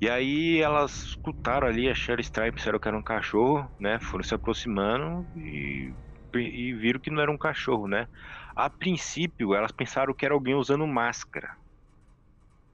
E 0.00 0.08
aí 0.10 0.60
elas 0.60 1.04
escutaram 1.04 1.66
ali, 1.66 1.88
acharam 1.88 2.20
estranho, 2.20 2.52
pensaram 2.52 2.78
que 2.78 2.88
era 2.88 2.96
um 2.96 3.02
cachorro, 3.02 3.70
né? 3.78 3.98
Foram 4.00 4.24
se 4.24 4.34
aproximando 4.34 5.28
e, 5.36 5.94
e 6.34 6.74
viram 6.74 7.00
que 7.00 7.10
não 7.10 7.22
era 7.22 7.30
um 7.30 7.38
cachorro, 7.38 7.86
né? 7.88 8.06
A 8.54 8.68
princípio, 8.70 9.54
elas 9.54 9.72
pensaram 9.72 10.14
que 10.14 10.24
era 10.24 10.34
alguém 10.34 10.54
usando 10.54 10.86
máscara. 10.86 11.48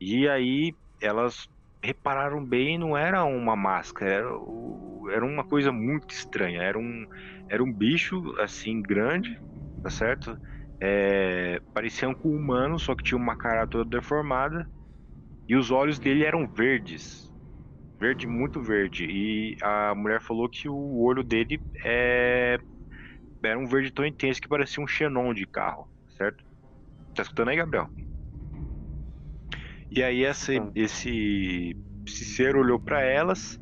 E 0.00 0.28
aí 0.28 0.74
elas 1.00 1.48
repararam 1.82 2.44
bem, 2.44 2.78
não 2.78 2.96
era 2.96 3.24
uma 3.24 3.56
máscara, 3.56 4.10
era, 4.12 4.28
era 5.14 5.24
uma 5.24 5.44
coisa 5.44 5.72
muito 5.72 6.10
estranha. 6.12 6.62
Era 6.62 6.78
um, 6.78 7.06
era 7.50 7.62
um 7.64 7.72
bicho 7.72 8.32
assim 8.38 8.80
grande, 8.80 9.38
tá 9.82 9.90
certo? 9.90 10.38
É, 10.80 11.60
parecia 11.74 12.08
um 12.08 12.14
humano, 12.22 12.78
só 12.78 12.94
que 12.94 13.02
tinha 13.02 13.18
uma 13.18 13.36
cara 13.36 13.66
toda 13.66 13.84
deformada 13.84 14.70
e 15.48 15.56
os 15.56 15.72
olhos 15.72 15.98
dele 15.98 16.24
eram 16.24 16.46
verdes. 16.46 17.28
Verde, 17.98 18.26
muito 18.26 18.62
verde. 18.62 19.04
E 19.04 19.56
a 19.60 19.92
mulher 19.96 20.22
falou 20.22 20.48
que 20.48 20.68
o 20.68 21.00
olho 21.02 21.24
dele 21.24 21.60
é... 21.84 22.56
era 23.42 23.58
um 23.58 23.66
verde 23.66 23.92
tão 23.92 24.06
intenso 24.06 24.40
que 24.40 24.48
parecia 24.48 24.82
um 24.82 24.86
xenon 24.86 25.34
de 25.34 25.44
carro, 25.44 25.88
certo? 26.16 26.44
Tá 27.16 27.22
escutando 27.22 27.48
aí, 27.48 27.56
Gabriel? 27.56 27.90
E 29.90 30.04
aí 30.04 30.24
esse, 30.24 30.56
ah. 30.56 30.70
esse, 30.72 31.76
esse 32.06 32.24
ser 32.24 32.54
olhou 32.54 32.78
para 32.78 33.02
elas, 33.02 33.58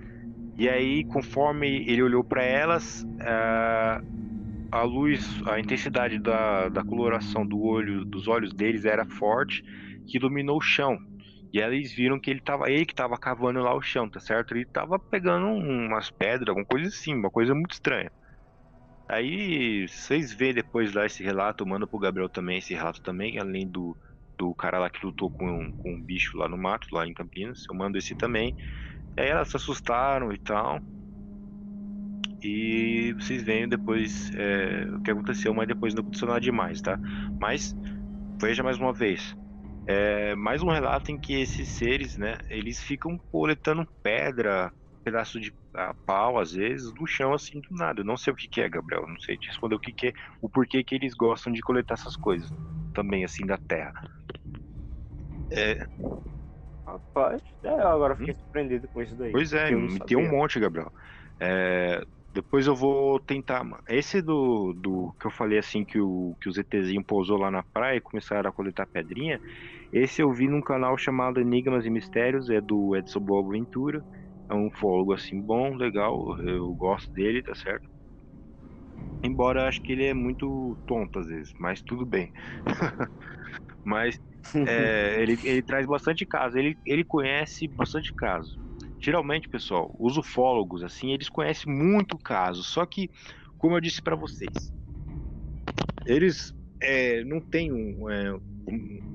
e 0.58 0.68
aí 0.68 1.04
conforme 1.04 1.88
ele 1.88 2.02
olhou 2.02 2.24
para 2.24 2.42
elas, 2.42 3.06
a, 3.20 4.02
a 4.72 4.82
luz, 4.82 5.40
a 5.46 5.60
intensidade 5.60 6.18
da, 6.18 6.68
da 6.68 6.84
coloração 6.84 7.46
do 7.46 7.60
olho, 7.62 8.04
dos 8.04 8.26
olhos 8.26 8.52
deles 8.52 8.84
era 8.84 9.06
forte, 9.06 9.62
que 10.06 10.18
iluminou 10.18 10.58
o 10.58 10.60
chão. 10.60 10.98
E 11.52 11.60
eles 11.60 11.94
viram 11.94 12.20
que 12.20 12.30
ele 12.30 12.40
tava, 12.40 12.70
ele 12.70 12.84
que 12.84 12.94
tava 12.94 13.16
cavando 13.16 13.60
lá 13.60 13.74
o 13.74 13.80
chão, 13.80 14.10
tá 14.10 14.20
certo? 14.20 14.52
Ele 14.52 14.66
tava 14.66 14.98
pegando 14.98 15.46
umas 15.46 16.10
pedras, 16.10 16.48
alguma 16.48 16.66
coisa 16.66 16.88
assim, 16.88 17.14
uma 17.14 17.30
coisa 17.30 17.54
muito 17.54 17.72
estranha. 17.72 18.10
Aí 19.08 19.88
vocês 19.88 20.32
vê 20.34 20.52
depois 20.52 20.92
lá 20.92 21.06
esse 21.06 21.22
relato, 21.22 21.66
manda 21.66 21.86
pro 21.86 21.98
Gabriel 21.98 22.28
também 22.28 22.58
esse 22.58 22.74
relato 22.74 23.00
também, 23.00 23.38
além 23.38 23.66
do, 23.66 23.96
do 24.36 24.54
cara 24.54 24.78
lá 24.78 24.90
que 24.90 25.04
lutou 25.04 25.30
com, 25.30 25.72
com 25.72 25.94
um 25.94 26.02
bicho 26.02 26.36
lá 26.36 26.48
no 26.48 26.58
mato, 26.58 26.88
lá 26.92 27.06
em 27.06 27.14
Campinas. 27.14 27.62
Eu 27.70 27.76
mando 27.76 27.96
esse 27.96 28.14
também. 28.14 28.54
E 29.16 29.20
aí 29.20 29.28
elas 29.28 29.48
se 29.48 29.56
assustaram 29.56 30.32
e 30.32 30.38
tal. 30.38 30.80
E 32.42 33.12
vocês 33.14 33.42
veem 33.42 33.68
depois 33.68 34.30
é, 34.34 34.84
o 34.94 35.02
que 35.02 35.10
aconteceu, 35.10 35.52
mas 35.52 35.66
depois 35.66 35.92
não 35.94 36.02
aconteceu 36.02 36.28
nada 36.28 36.40
demais, 36.40 36.80
tá? 36.80 36.98
Mas 37.40 37.74
veja 38.40 38.62
mais 38.62 38.78
uma 38.78 38.92
vez. 38.92 39.34
É 39.86 40.34
mais 40.36 40.62
um 40.62 40.68
relato 40.68 41.10
em 41.10 41.18
que 41.18 41.40
esses 41.40 41.68
seres, 41.70 42.16
né, 42.16 42.36
eles 42.50 42.80
ficam 42.80 43.18
coletando 43.32 43.88
pedra, 44.02 44.70
pedaço 45.02 45.40
de 45.40 45.52
pau, 46.04 46.38
às 46.38 46.52
vezes, 46.52 46.92
do 46.92 47.06
chão, 47.06 47.32
assim, 47.32 47.60
do 47.60 47.74
nada. 47.76 48.00
Eu 48.00 48.04
não 48.04 48.16
sei 48.16 48.32
o 48.32 48.36
que, 48.36 48.48
que 48.48 48.60
é, 48.60 48.68
Gabriel, 48.68 49.06
não 49.08 49.18
sei 49.18 49.36
te 49.38 49.48
responder 49.48 49.74
o 49.74 49.80
que, 49.80 49.92
que 49.92 50.08
é, 50.08 50.12
o 50.42 50.48
porquê 50.50 50.84
que 50.84 50.94
eles 50.94 51.14
gostam 51.14 51.52
de 51.52 51.62
coletar 51.62 51.94
essas 51.94 52.16
coisas, 52.16 52.50
também, 52.92 53.24
assim, 53.24 53.46
da 53.46 53.56
terra. 53.56 53.92
É... 55.50 55.86
Rapaz, 56.88 57.42
é, 57.62 57.68
agora 57.68 58.16
fiquei 58.16 58.32
hum? 58.32 58.36
surpreendido 58.38 58.88
com 58.88 59.02
isso 59.02 59.14
daí. 59.14 59.30
Pois 59.30 59.52
é, 59.52 59.70
me 59.70 59.98
tem 60.00 60.16
um 60.16 60.30
monte, 60.30 60.58
Gabriel. 60.58 60.90
É, 61.38 62.02
depois 62.32 62.66
eu 62.66 62.74
vou 62.74 63.20
tentar. 63.20 63.62
Esse 63.88 64.22
do, 64.22 64.72
do 64.72 65.14
que 65.20 65.26
eu 65.26 65.30
falei 65.30 65.58
assim 65.58 65.84
que 65.84 66.00
o, 66.00 66.34
que 66.40 66.48
o 66.48 66.52
ZTzinho 66.52 67.04
pousou 67.04 67.36
lá 67.36 67.50
na 67.50 67.62
praia 67.62 67.98
e 67.98 68.00
começaram 68.00 68.48
a 68.48 68.52
coletar 68.52 68.86
pedrinha. 68.86 69.38
Esse 69.92 70.22
eu 70.22 70.32
vi 70.32 70.48
num 70.48 70.62
canal 70.62 70.96
chamado 70.96 71.40
Enigmas 71.40 71.84
e 71.84 71.90
Mistérios, 71.90 72.48
é 72.48 72.60
do 72.60 72.96
Edson 72.96 73.20
Boaventura. 73.20 74.02
É 74.48 74.54
um 74.54 74.68
ufólogo 74.68 75.12
assim 75.12 75.42
bom, 75.42 75.74
legal, 75.74 76.38
eu 76.40 76.72
gosto 76.74 77.12
dele, 77.12 77.42
tá 77.42 77.54
certo? 77.54 77.86
Embora 79.22 79.62
eu 79.62 79.66
acho 79.66 79.82
que 79.82 79.92
ele 79.92 80.04
é 80.06 80.14
muito 80.14 80.78
tonto 80.86 81.18
às 81.18 81.26
vezes, 81.26 81.52
mas 81.58 81.82
tudo 81.82 82.06
bem. 82.06 82.30
mas 83.84 84.18
é, 84.64 85.16
ele, 85.22 85.38
ele 85.42 85.62
traz 85.62 85.86
bastante 85.86 86.26
caso, 86.26 86.58
ele, 86.58 86.78
ele 86.86 87.04
conhece 87.04 87.68
bastante 87.68 88.12
caso. 88.16 88.58
Geralmente, 89.00 89.48
pessoal, 89.48 89.94
os 89.98 90.16
ufólogos, 90.16 90.82
assim, 90.82 91.12
eles 91.12 91.28
conhecem 91.28 91.72
muito 91.72 92.18
caso, 92.18 92.62
só 92.64 92.84
que, 92.84 93.10
como 93.56 93.76
eu 93.76 93.80
disse 93.80 94.02
para 94.02 94.16
vocês, 94.16 94.72
eles 96.06 96.52
é, 96.82 97.24
não 97.24 97.40
têm 97.40 97.72
um, 97.72 98.10
é, 98.10 98.38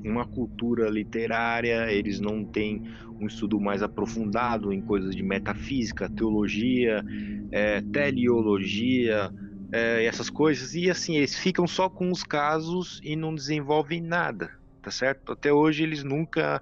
uma 0.04 0.26
cultura 0.26 0.90
literária, 0.90 1.92
eles 1.92 2.20
não 2.20 2.46
têm 2.46 2.82
um 3.20 3.28
estudo 3.28 3.60
mais 3.60 3.82
aprofundado 3.84 4.72
em 4.74 4.82
coisas 4.82 5.16
de 5.16 5.24
metafísica, 5.24 6.10
teologia, 6.10 7.04
é, 7.52 7.82
teleologia, 7.92 9.32
é, 9.72 10.06
essas 10.06 10.30
coisas, 10.30 10.74
e 10.74 10.90
assim, 10.90 11.18
eles 11.18 11.36
ficam 11.38 11.68
só 11.68 11.90
com 11.90 12.12
os 12.12 12.24
casos 12.24 13.00
e 13.04 13.16
não 13.16 13.34
desenvolvem 13.34 14.02
nada, 14.02 14.50
tá 14.84 14.92
certo? 14.92 15.32
Até 15.32 15.52
hoje 15.52 15.84
eles 15.84 16.04
nunca. 16.04 16.62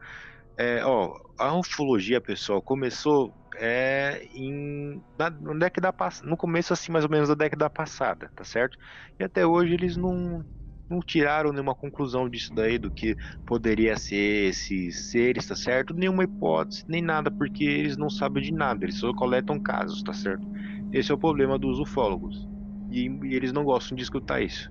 É, 0.57 0.85
ó, 0.85 1.13
a 1.39 1.57
ufologia, 1.57 2.21
pessoal, 2.21 2.61
começou 2.61 3.33
é, 3.57 4.27
em, 4.33 5.01
na, 5.17 5.29
na 5.29 5.53
década 5.53 5.93
no 6.23 6.37
começo 6.37 6.71
assim 6.71 6.91
mais 6.91 7.03
ou 7.03 7.11
menos 7.11 7.29
da 7.29 7.35
década 7.35 7.69
passada, 7.69 8.31
tá 8.35 8.43
certo? 8.43 8.77
E 9.19 9.23
até 9.23 9.45
hoje 9.45 9.73
eles 9.73 9.97
não 9.97 10.45
não 10.89 10.99
tiraram 10.99 11.53
nenhuma 11.53 11.73
conclusão 11.73 12.29
disso 12.29 12.53
daí, 12.53 12.77
do 12.77 12.91
que 12.91 13.15
poderia 13.45 13.95
ser 13.95 14.49
esses 14.49 15.09
seres, 15.09 15.47
tá 15.47 15.55
certo? 15.55 15.93
Nenhuma 15.93 16.25
hipótese, 16.25 16.83
nem 16.85 17.01
nada, 17.01 17.31
porque 17.31 17.63
eles 17.63 17.95
não 17.95 18.09
sabem 18.09 18.43
de 18.43 18.51
nada, 18.51 18.83
eles 18.83 18.97
só 18.99 19.13
coletam 19.13 19.57
casos, 19.57 20.03
tá 20.03 20.11
certo? 20.11 20.45
Esse 20.91 21.09
é 21.09 21.15
o 21.15 21.17
problema 21.17 21.57
dos 21.57 21.79
ufólogos. 21.79 22.45
E, 22.91 23.07
e 23.07 23.35
eles 23.35 23.53
não 23.53 23.63
gostam 23.63 23.95
de 23.95 24.03
escutar 24.03 24.41
isso. 24.41 24.69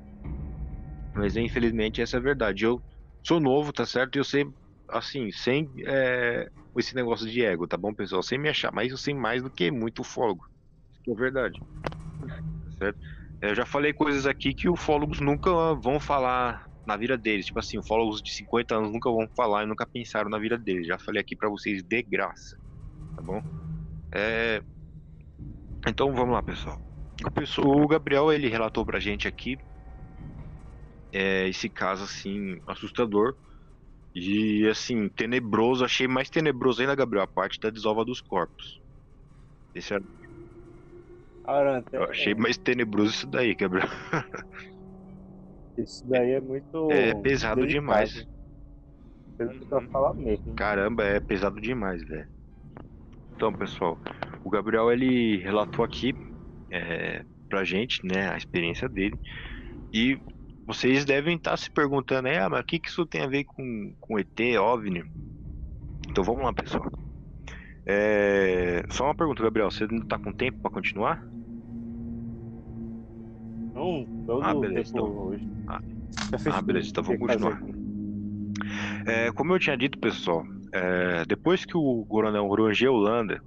Mas 1.14 1.36
infelizmente 1.36 2.02
essa 2.02 2.18
é 2.18 2.20
a 2.20 2.22
verdade. 2.22 2.66
Eu 2.66 2.82
sou 3.22 3.40
novo, 3.40 3.72
tá 3.72 3.86
certo? 3.86 4.16
E 4.16 4.18
eu 4.18 4.24
sei, 4.24 4.46
assim, 4.88 5.30
sem 5.32 5.70
é, 5.86 6.48
esse 6.76 6.94
negócio 6.94 7.28
de 7.28 7.44
ego, 7.44 7.66
tá 7.66 7.76
bom, 7.76 7.94
pessoal? 7.94 8.22
Sem 8.22 8.38
me 8.38 8.48
achar, 8.48 8.72
mas 8.72 8.90
eu 8.90 8.98
sei 8.98 9.14
mais 9.14 9.42
do 9.42 9.50
que 9.50 9.70
muito 9.70 10.00
ufólogo. 10.00 10.44
Isso 10.92 11.12
é 11.12 11.20
verdade. 11.20 11.58
Tá 12.20 12.72
certo? 12.78 12.98
Eu 13.40 13.54
já 13.54 13.64
falei 13.64 13.92
coisas 13.92 14.26
aqui 14.26 14.52
que 14.52 14.68
ufólogos 14.68 15.20
nunca 15.20 15.50
vão 15.74 15.98
falar 15.98 16.66
na 16.86 16.96
vida 16.96 17.16
deles. 17.16 17.46
Tipo 17.46 17.58
assim, 17.58 17.78
ufólogos 17.78 18.20
de 18.22 18.32
50 18.32 18.76
anos 18.76 18.92
nunca 18.92 19.10
vão 19.10 19.26
falar 19.36 19.62
e 19.62 19.66
nunca 19.66 19.86
pensaram 19.86 20.28
na 20.28 20.38
vida 20.38 20.58
deles. 20.58 20.86
Já 20.86 20.98
falei 20.98 21.20
aqui 21.20 21.34
para 21.34 21.48
vocês 21.48 21.82
de 21.82 22.02
graça. 22.02 22.56
Tá 23.16 23.22
bom? 23.22 23.40
É... 24.14 24.62
Então 25.86 26.12
vamos 26.12 26.34
lá, 26.34 26.42
pessoal. 26.42 26.78
O 27.58 27.86
Gabriel 27.86 28.32
ele 28.32 28.48
relatou 28.48 28.84
pra 28.84 29.00
gente 29.00 29.26
aqui 29.26 29.56
é, 31.12 31.48
esse 31.48 31.68
caso 31.68 32.04
assim 32.04 32.60
assustador 32.66 33.34
e 34.14 34.66
assim 34.68 35.08
tenebroso. 35.08 35.84
Achei 35.84 36.06
mais 36.08 36.30
tenebroso 36.30 36.80
ainda, 36.80 36.94
Gabriel, 36.94 37.24
a 37.24 37.26
parte 37.26 37.58
da 37.60 37.70
desova 37.70 38.04
dos 38.04 38.20
corpos. 38.20 38.80
Esse 39.74 39.94
era 39.94 40.04
Eu 41.92 42.04
achei 42.04 42.34
mais 42.34 42.56
tenebroso 42.56 43.10
isso 43.10 43.26
daí, 43.26 43.54
Gabriel. 43.54 43.88
Isso 45.78 46.06
daí 46.06 46.32
é 46.32 46.40
muito. 46.40 46.90
É 46.90 47.14
pesado 47.22 47.62
delicado. 47.62 47.80
demais. 47.80 48.28
Pra 49.68 49.80
falar 49.88 50.14
mesmo. 50.14 50.54
Caramba, 50.54 51.04
é 51.04 51.18
pesado 51.18 51.58
demais, 51.60 52.06
velho. 52.06 52.28
Então, 53.34 53.52
pessoal, 53.54 53.98
o 54.44 54.50
Gabriel 54.50 54.92
ele 54.92 55.38
relatou 55.38 55.82
aqui 55.82 56.12
é, 56.70 57.24
pra 57.48 57.64
gente, 57.64 58.06
né, 58.06 58.28
a 58.30 58.36
experiência 58.36 58.86
dele. 58.86 59.18
E 59.94 60.18
vocês 60.66 61.04
devem 61.04 61.36
estar 61.36 61.56
se 61.56 61.70
perguntando, 61.70 62.28
é, 62.28 62.48
mas 62.48 62.60
o 62.60 62.64
que, 62.64 62.78
que 62.78 62.88
isso 62.88 63.06
tem 63.06 63.22
a 63.22 63.26
ver 63.26 63.44
com, 63.44 63.92
com 64.00 64.18
ET, 64.18 64.38
OVNI? 64.60 65.04
Então 66.08 66.24
vamos 66.24 66.42
lá, 66.42 66.52
pessoal. 66.52 66.90
É... 67.86 68.84
Só 68.90 69.04
uma 69.04 69.14
pergunta, 69.14 69.42
Gabriel, 69.42 69.70
você 69.70 69.86
não 69.86 70.00
tá 70.00 70.18
com 70.18 70.32
tempo 70.32 70.58
para 70.60 70.70
continuar? 70.70 71.26
Não, 73.74 74.06
todo 74.26 74.44
ah, 74.44 74.54
beleza, 74.54 74.92
então. 74.92 75.06
hoje. 75.06 75.48
Ah, 75.66 75.80
ah 76.52 76.62
beleza, 76.62 76.90
então 76.90 77.02
vamos 77.04 77.20
continuar. 77.20 77.62
É, 79.06 79.32
como 79.32 79.54
eu 79.54 79.58
tinha 79.58 79.76
dito, 79.76 79.98
pessoal, 79.98 80.44
é, 80.72 81.24
depois 81.24 81.64
que 81.64 81.76
o 81.76 82.04
coronel 82.06 82.46
Roger 82.46 82.90
Holanda 82.90 83.42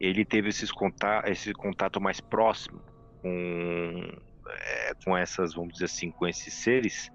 ele 0.00 0.24
teve 0.24 0.48
esses 0.48 0.70
contato, 0.70 1.28
esse 1.28 1.52
contato 1.52 2.00
mais 2.00 2.20
próximo 2.20 2.80
com, 3.22 4.02
é, 4.50 4.92
com 5.04 5.16
essas, 5.16 5.54
vamos 5.54 5.74
dizer 5.74 5.86
assim, 5.86 6.10
com 6.10 6.26
esses 6.26 6.52
seres, 6.54 7.10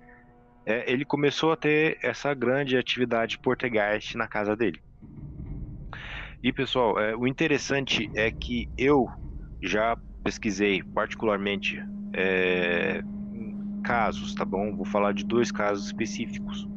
é, 0.66 0.92
ele 0.92 1.06
começou 1.06 1.52
a 1.52 1.58
ter 1.58 1.98
essa 2.02 2.34
grande 2.34 2.78
atividade 2.78 3.38
portegast 3.40 4.18
na 4.18 4.28
casa 4.28 4.56
dele. 4.56 4.82
E 6.42 6.52
pessoal, 6.52 7.00
é, 7.00 7.16
o 7.16 7.26
interessante 7.26 8.10
é 8.14 8.30
que 8.30 8.70
eu 8.78 9.08
já 9.62 9.98
pesquisei 10.24 10.84
particularmente 10.84 11.82
é, 12.14 13.02
casos, 13.84 14.34
tá 14.34 14.46
bom? 14.46 14.76
Vou 14.76 14.86
falar 14.86 15.14
de 15.14 15.26
dois 15.26 15.52
casos 15.52 15.86
específicos. 15.86 16.68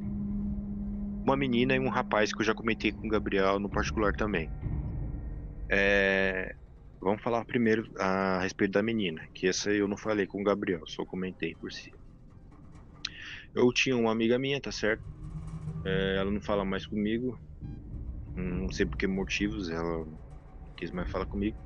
Uma 1.25 1.37
menina 1.37 1.75
e 1.75 1.81
um 1.81 1.89
rapaz 1.89 2.33
que 2.33 2.41
eu 2.41 2.45
já 2.45 2.55
comentei 2.55 2.93
com 2.93 3.07
o 3.07 3.11
Gabriel 3.11 3.59
no 3.59 3.69
particular 3.69 4.15
também. 4.15 4.51
É, 5.69 6.55
vamos 7.07 7.23
falar 7.23 7.45
primeiro 7.45 7.89
a 8.01 8.41
respeito 8.41 8.73
da 8.73 8.83
menina, 8.83 9.25
que 9.33 9.47
essa 9.47 9.71
eu 9.71 9.87
não 9.87 9.97
falei 9.97 10.27
com 10.27 10.41
o 10.41 10.45
Gabriel, 10.45 10.83
só 10.89 11.05
comentei 11.07 11.55
por 11.55 11.71
si. 11.73 11.93
Eu 13.55 13.73
tinha 13.73 13.97
uma 13.97 14.11
amiga 14.11 14.39
minha, 14.41 14.61
tá 14.61 14.73
certo? 14.73 15.05
É, 15.85 16.17
ela 16.19 16.33
não 16.33 16.41
fala 16.43 16.65
mais 16.65 16.85
comigo, 16.85 17.41
não 18.35 18.71
sei 18.73 18.87
por 18.87 18.99
que 18.99 19.07
motivos, 19.07 19.71
ela 19.71 20.05
quis 20.77 20.91
mais 20.91 21.09
falar 21.09 21.27
comigo. 21.27 21.57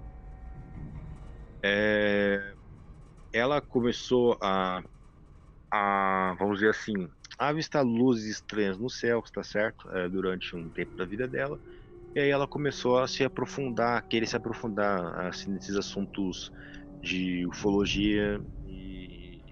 É, 1.64 2.55
ela 3.32 3.62
começou 3.62 4.38
a, 4.43 4.82
a, 5.72 6.36
vamos 6.38 6.59
dizer 6.59 6.70
assim, 6.70 6.95
avistar 7.38 7.82
luzes 7.84 8.36
estranhas 8.36 8.78
no 8.78 8.91
céu, 8.91 9.20
está 9.24 9.43
certo? 9.43 9.88
É, 9.91 10.07
durante 10.11 10.55
um 10.55 10.70
tempo 10.70 10.93
da 10.99 11.07
vida 11.07 11.26
dela. 11.26 11.59
E 12.14 12.20
aí 12.20 12.30
ela 12.30 12.46
começou 12.48 12.98
a 12.98 13.06
se 13.06 13.24
aprofundar, 13.24 13.98
a 13.98 14.02
querer 14.02 14.26
se 14.26 14.36
aprofundar 14.36 15.26
assim, 15.28 15.52
nesses 15.52 15.76
assuntos 15.76 16.50
de 17.02 17.46
ufologia 17.46 18.40
e 18.64 19.42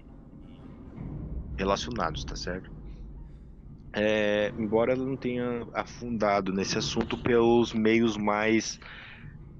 relacionados, 1.57 2.23
tá 2.23 2.35
certo? 2.35 2.69
É, 3.95 4.49
embora 4.57 4.93
ela 4.93 5.05
não 5.05 5.17
tenha 5.17 5.65
afundado 5.73 6.53
nesse 6.53 6.77
assunto 6.77 7.17
pelos 7.17 7.73
meios 7.73 8.15
mais 8.17 8.79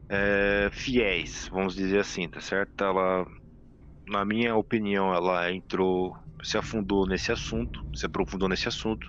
é, 0.09 0.69
fiéis, 0.71 1.47
vamos 1.51 1.73
dizer 1.75 1.99
assim, 1.99 2.29
tá 2.29 2.39
certo? 2.41 2.83
Ela 2.83 3.25
na 4.07 4.25
minha 4.25 4.55
opinião, 4.55 5.13
ela 5.13 5.51
entrou, 5.51 6.15
se 6.43 6.57
afundou 6.57 7.05
nesse 7.07 7.31
assunto, 7.31 7.79
se 7.95 8.05
aprofundou 8.05 8.49
nesse 8.49 8.67
assunto, 8.67 9.07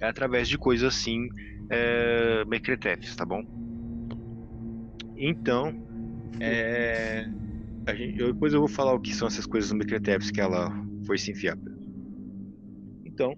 é 0.00 0.06
através 0.06 0.48
de 0.48 0.56
coisas 0.56 0.94
assim, 0.94 1.28
é, 1.70 2.44
tá 3.16 3.24
bom? 3.24 3.42
Então, 5.16 5.74
é, 6.40 7.28
gente, 7.96 8.20
eu, 8.20 8.32
depois 8.32 8.52
eu 8.52 8.60
vou 8.60 8.68
falar 8.68 8.94
o 8.94 9.00
que 9.00 9.14
são 9.14 9.26
essas 9.26 9.46
coisas 9.46 9.72
mequetrefes 9.72 10.30
que 10.30 10.40
ela 10.40 10.70
foi 11.06 11.18
se 11.18 11.32
enfiar. 11.32 11.58
Então, 13.04 13.34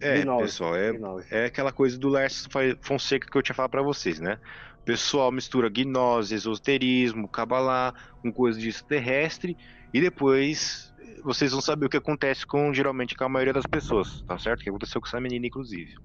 é, 0.00 0.24
pessoal, 0.24 0.74
é, 0.76 0.92
é 1.30 1.44
aquela 1.44 1.72
coisa 1.72 1.98
do 1.98 2.08
Lars 2.08 2.48
Fonseca 2.80 3.30
que 3.30 3.36
eu 3.36 3.42
tinha 3.42 3.54
falado 3.54 3.70
para 3.70 3.82
vocês, 3.82 4.18
né? 4.18 4.38
O 4.80 4.84
pessoal 4.84 5.30
mistura 5.30 5.68
gnose, 5.68 6.34
esoterismo, 6.34 7.28
cabalá, 7.28 7.94
com 8.22 8.32
coisa 8.32 8.58
de 8.58 8.70
extraterrestre 8.70 9.56
e 9.92 10.00
depois 10.00 10.89
vocês 11.22 11.52
vão 11.52 11.60
saber 11.60 11.86
o 11.86 11.88
que 11.88 11.96
acontece 11.96 12.46
com 12.46 12.72
geralmente 12.72 13.14
com 13.16 13.24
a 13.24 13.28
maioria 13.28 13.52
das 13.52 13.66
pessoas, 13.66 14.22
tá 14.22 14.38
certo? 14.38 14.60
O 14.60 14.64
que 14.64 14.70
aconteceu 14.70 15.00
com 15.00 15.06
essa 15.06 15.20
menina, 15.20 15.46
inclusive. 15.46 15.96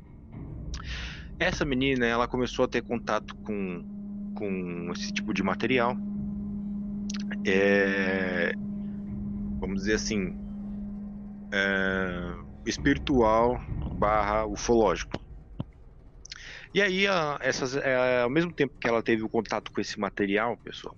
Essa 1.39 1.65
menina, 1.65 2.05
ela 2.05 2.27
começou 2.27 2.65
a 2.65 2.67
ter 2.67 2.81
contato 2.81 3.35
com, 3.37 3.83
com 4.35 4.91
esse 4.93 5.11
tipo 5.11 5.33
de 5.33 5.43
material. 5.43 5.97
É, 7.45 8.53
vamos 9.59 9.81
dizer 9.81 9.95
assim, 9.95 10.37
é, 11.51 12.35
espiritual 12.65 13.59
barra 13.97 14.45
ufológico. 14.45 15.19
E 16.73 16.81
aí, 16.81 17.07
a, 17.07 17.37
essas, 17.41 17.75
é, 17.75 18.21
ao 18.21 18.29
mesmo 18.29 18.51
tempo 18.51 18.77
que 18.79 18.87
ela 18.87 19.01
teve 19.01 19.23
o 19.23 19.29
contato 19.29 19.71
com 19.71 19.79
esse 19.79 19.99
material, 19.99 20.57
pessoal, 20.57 20.95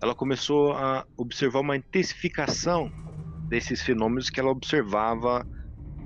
ela 0.00 0.14
começou 0.14 0.72
a 0.72 1.06
observar 1.16 1.60
uma 1.60 1.76
intensificação 1.76 2.90
desses 3.50 3.82
fenômenos 3.82 4.30
que 4.30 4.38
ela 4.38 4.50
observava 4.50 5.44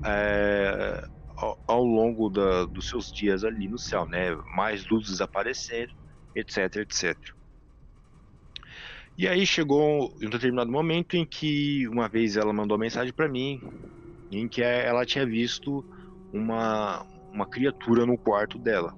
é, 0.02 1.06
ao, 1.36 1.62
ao, 1.68 1.84
longo 1.84 2.30
da, 2.30 2.64
dos 2.64 2.88
seus 2.88 3.12
dias 3.12 3.44
ali 3.44 3.68
no 3.68 3.78
céu, 3.78 4.06
né? 4.06 4.34
Mais 4.56 4.88
luzes 4.88 5.20
aparecendo, 5.20 5.92
etc, 6.34 6.76
etc. 6.76 7.14
E 9.16 9.28
aí 9.28 9.46
chegou 9.46 10.10
um 10.20 10.30
determinado 10.30 10.72
momento 10.72 11.16
em 11.16 11.26
que 11.26 11.86
uma 11.88 12.08
vez 12.08 12.36
ela 12.36 12.52
mandou 12.52 12.76
uma 12.76 12.84
mensagem 12.84 13.12
para 13.12 13.28
mim, 13.28 13.60
em 14.32 14.48
que 14.48 14.62
ela 14.62 15.04
tinha 15.04 15.26
visto 15.26 15.84
uma, 16.32 17.06
uma 17.30 17.46
criatura 17.46 18.06
no 18.06 18.16
quarto 18.16 18.58
dela. 18.58 18.94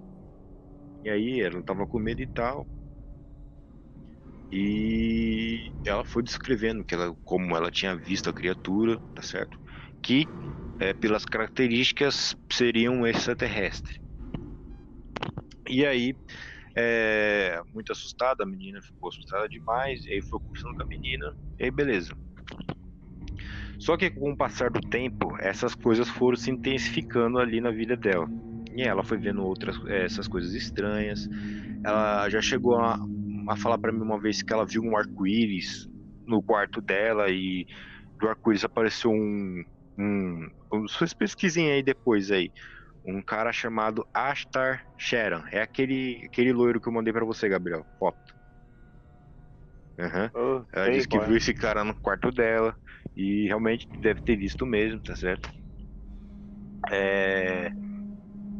E 1.05 1.11
aí 1.11 1.41
ela 1.41 1.61
tava 1.63 1.85
com 1.85 1.99
medo 1.99 2.23
e 2.23 2.27
tal. 2.29 2.65
E 4.51 5.73
ela 5.85 6.05
foi 6.05 6.23
descrevendo 6.23 6.85
que 6.85 6.95
ela, 6.95 7.15
como 7.25 7.57
ela 7.57 7.71
tinha 7.71 7.97
visto 7.97 8.31
a 8.31 8.33
criatura, 8.33 9.01
tá 9.15 9.23
certo? 9.23 9.59
Que 10.03 10.27
é, 10.79 10.93
pelas 10.95 11.25
características 11.25 12.37
seriam 12.51 13.07
extraterrestres. 13.07 13.99
E 15.69 15.85
aí, 15.85 16.15
é, 16.77 17.61
muito 17.73 17.91
assustada, 17.91 18.45
a 18.45 18.47
menina 18.47 18.81
ficou 18.81 19.09
assustada 19.09 19.49
demais, 19.49 20.05
e 20.05 20.13
aí 20.13 20.23
foi 20.23 20.39
conversando 20.39 20.77
com 20.77 20.83
a 20.83 20.87
menina, 20.87 21.35
e 21.59 21.65
aí 21.65 21.71
beleza. 21.71 22.15
Só 23.79 23.97
que 23.97 24.11
com 24.11 24.31
o 24.31 24.37
passar 24.37 24.71
do 24.71 24.81
tempo, 24.81 25.37
essas 25.41 25.75
coisas 25.75 26.09
foram 26.09 26.37
se 26.37 26.51
intensificando 26.51 27.39
ali 27.39 27.61
na 27.61 27.71
vida 27.71 27.97
dela. 27.97 28.29
E 28.75 28.83
ela 28.83 29.03
foi 29.03 29.19
vendo 29.19 29.43
outras 29.43 29.77
é, 29.87 30.05
essas 30.05 30.29
coisas 30.29 30.55
estranhas. 30.55 31.29
Ela 31.85 32.29
já 32.29 32.41
chegou 32.41 32.79
a, 32.79 32.99
a 33.49 33.57
falar 33.57 33.79
para 33.79 33.93
mim 33.93 34.03
uma 34.03 34.21
vez 34.21 34.43
que 34.43 34.53
ela 34.53 34.65
viu 34.65 34.83
um 34.83 34.97
arco-íris 34.97 35.89
no 36.27 36.43
quarto 36.43 36.81
dela 36.81 37.31
e 37.31 37.67
do 38.19 38.29
arco-íris 38.29 38.65
apareceu 38.65 39.11
um, 39.11 39.65
um, 39.99 40.49
vocês 40.71 41.15
pesquisem 41.15 41.71
aí 41.71 41.83
depois 41.83 42.31
aí. 42.31 42.51
Um 43.05 43.23
cara 43.23 43.53
chamado 43.53 44.07
Ashtar 44.13 44.85
Sharon. 44.99 45.45
É 45.53 45.63
aquele, 45.63 46.23
aquele 46.25 46.53
loiro 46.53 46.81
que 46.81 46.89
eu 46.89 46.93
mandei 46.93 47.13
para 47.13 47.25
você, 47.25 47.49
Gabriel. 47.49 47.87
Foto. 48.01 48.35
Uhum. 49.99 50.31
Oh, 50.35 50.65
Ela 50.73 50.91
disse 50.91 51.09
que 51.09 51.19
viu 51.21 51.37
esse 51.37 51.55
cara 51.55 51.85
no 51.85 51.95
quarto 51.95 52.33
dela. 52.33 52.77
E 53.17 53.47
realmente 53.47 53.89
deve 54.01 54.23
ter 54.23 54.37
visto 54.37 54.67
mesmo, 54.67 55.01
tá 55.01 55.15
certo? 55.15 55.49
É... 56.91 57.71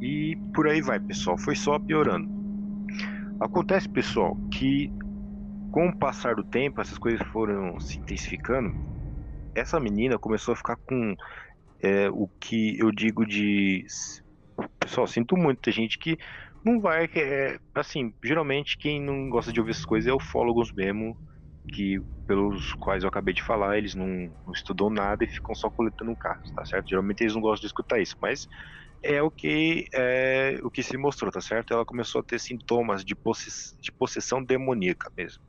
E 0.01 0.37
por 0.55 0.69
aí 0.69 0.81
vai, 0.81 1.01
pessoal. 1.01 1.37
Foi 1.37 1.57
só 1.57 1.79
piorando. 1.79 2.36
Acontece, 3.41 3.89
pessoal, 3.89 4.35
que 4.51 4.91
com 5.71 5.89
o 5.89 5.99
passar 5.99 6.35
do 6.35 6.45
tempo, 6.45 6.81
essas 6.81 6.97
coisas 6.97 7.21
foram 7.29 7.79
se 7.79 7.99
intensificando. 7.99 8.73
Essa 9.55 9.79
menina 9.79 10.19
começou 10.19 10.53
a 10.53 10.57
ficar 10.57 10.77
com 10.87 11.15
é, 11.83 12.09
o 12.11 12.29
que 12.41 12.79
eu 12.79 12.91
digo 12.91 13.27
de. 13.27 13.85
Pessoal, 14.81 15.07
sinto 15.07 15.37
muito. 15.37 15.61
Tem 15.61 15.73
gente 15.73 15.99
que 15.99 16.17
não 16.65 16.81
vai. 16.81 17.05
É, 17.15 17.59
assim, 17.75 18.15
geralmente 18.25 18.79
quem 18.79 19.01
não 19.03 19.29
gosta 19.29 19.53
de 19.53 19.61
ouvir 19.61 19.73
essas 19.73 19.85
coisas 19.85 20.11
é 20.11 20.15
ufólogos 20.15 20.73
mesmo, 20.73 21.15
que 21.75 22.01
pelos 22.27 22.73
quais 22.81 23.03
eu 23.03 23.09
acabei 23.09 23.35
de 23.35 23.43
falar, 23.43 23.79
eles 23.79 23.95
não, 23.95 24.07
não 24.07 24.53
estudam 24.55 24.91
nada 24.91 25.25
e 25.25 25.29
ficam 25.29 25.55
só 25.55 25.71
coletando 25.71 26.17
casos, 26.17 26.51
tá 26.55 26.65
certo? 26.65 26.89
Geralmente 26.89 27.21
eles 27.21 27.35
não 27.35 27.41
gostam 27.41 27.61
de 27.61 27.67
escutar 27.67 28.01
isso, 28.01 28.17
mas 28.21 28.47
é 29.03 29.23
o 29.23 29.31
que 29.31 29.87
é 29.95 30.59
o 30.63 30.71
que 30.71 30.83
se 30.83 30.97
mostrou, 30.97 31.31
tá 31.31 31.41
certo? 31.41 31.73
Ela 31.73 31.85
começou 31.85 32.21
a 32.21 32.25
ter 32.25 32.41
sintomas 32.41 33.05
de, 33.05 33.15
possess, 33.15 33.77
de 33.81 33.93
possessão 33.93 34.43
demoníaca 34.43 35.11
mesmo. 35.17 35.43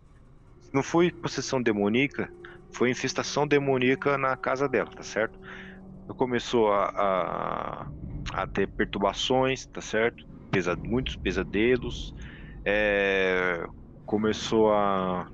Não 0.74 0.84
foi 0.84 1.12
possessão 1.12 1.62
demoníaca, 1.62 2.32
foi 2.74 2.92
infestação 2.92 3.48
demoníaca 3.48 4.18
na 4.18 4.36
casa 4.38 4.68
dela, 4.68 4.90
tá 4.92 5.04
certo? 5.04 5.40
começou 6.16 6.72
a, 6.72 6.86
a, 6.96 7.88
a 8.34 8.48
ter 8.48 8.68
perturbações, 8.68 9.66
tá 9.68 9.82
certo? 9.82 10.24
Pesa, 10.52 10.78
muitos 10.78 11.16
pesadelos, 11.18 12.14
é, 12.66 13.66
começou 14.06 14.72
a, 14.72 15.30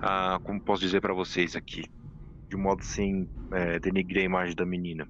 a, 0.00 0.38
como 0.42 0.60
posso 0.60 0.82
dizer 0.82 1.00
para 1.00 1.14
vocês 1.14 1.56
aqui, 1.56 1.82
de 2.50 2.56
modo 2.56 2.82
sem 2.84 3.28
é, 3.52 3.78
denegrir 3.78 4.22
a 4.22 4.26
imagem 4.26 4.54
da 4.54 4.66
menina. 4.66 5.08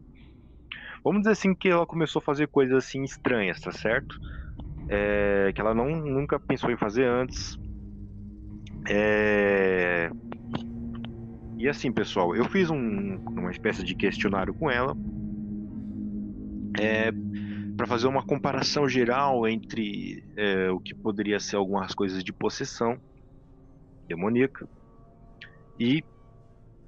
Vamos 1.07 1.21
dizer 1.21 1.35
assim 1.35 1.55
que 1.55 1.69
ela 1.69 1.87
começou 1.87 2.19
a 2.19 2.23
fazer 2.25 2.49
coisas 2.49 2.85
assim 2.85 3.05
estranhas, 3.05 3.61
tá 3.61 3.71
certo? 3.71 4.19
É, 4.89 5.53
que 5.55 5.61
ela 5.61 5.73
não, 5.73 5.89
nunca 5.89 6.37
pensou 6.41 6.69
em 6.69 6.77
fazer 6.77 7.05
antes. 7.07 7.57
É, 8.89 10.11
e 11.57 11.69
assim, 11.69 11.93
pessoal, 11.93 12.35
eu 12.35 12.45
fiz 12.47 12.71
um, 12.71 13.19
uma 13.25 13.53
espécie 13.53 13.85
de 13.85 13.95
questionário 13.95 14.53
com 14.53 14.69
ela 14.69 14.97
é, 16.77 17.13
para 17.77 17.87
fazer 17.87 18.09
uma 18.09 18.27
comparação 18.27 18.89
geral 18.89 19.47
entre 19.47 20.25
é, 20.37 20.73
o 20.73 20.81
que 20.81 20.93
poderia 20.93 21.39
ser 21.39 21.55
algumas 21.55 21.95
coisas 21.95 22.25
de 22.25 22.33
possessão 22.33 23.01
demoníaca 24.09 24.69
e 25.79 26.03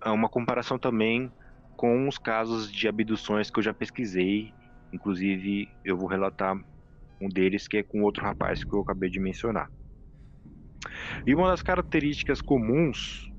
é, 0.05 0.11
uma 0.11 0.29
comparação 0.29 0.77
também 0.77 1.31
com 1.79 2.09
os 2.09 2.19
casos 2.19 2.73
de 2.73 2.89
abduções 2.89 3.51
que 3.51 3.61
eu 3.61 3.63
já 3.63 3.73
pesquisei. 3.73 4.53
Inclusive, 4.93 5.69
eu 5.85 5.97
vou 5.97 6.09
relatar 6.09 6.61
um 7.21 7.29
deles 7.29 7.69
que 7.69 7.77
é 7.77 7.83
com 7.85 8.03
outro 8.03 8.25
rapaz 8.25 8.65
que 8.65 8.73
eu 8.75 8.81
acabei 8.81 9.09
de 9.09 9.21
mencionar. 9.21 9.71
E 11.25 11.33
uma 11.35 11.49
das 11.49 11.63
características 11.63 12.43
comuns 12.43 13.33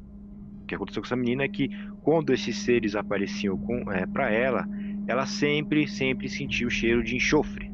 que 0.65 0.73
aconteceu 0.73 1.01
com 1.01 1.07
essa 1.07 1.17
menina 1.17 1.43
é 1.43 1.49
que 1.49 1.69
quando 2.01 2.33
esses 2.33 2.55
seres 2.59 2.95
apareciam 2.95 3.59
é, 3.91 4.05
para 4.05 4.31
ela, 4.31 4.65
ela 5.05 5.25
sempre, 5.25 5.85
sempre 5.85 6.29
sentiu 6.29 6.69
o 6.69 6.71
cheiro 6.71 7.03
de 7.03 7.17
enxofre. 7.17 7.69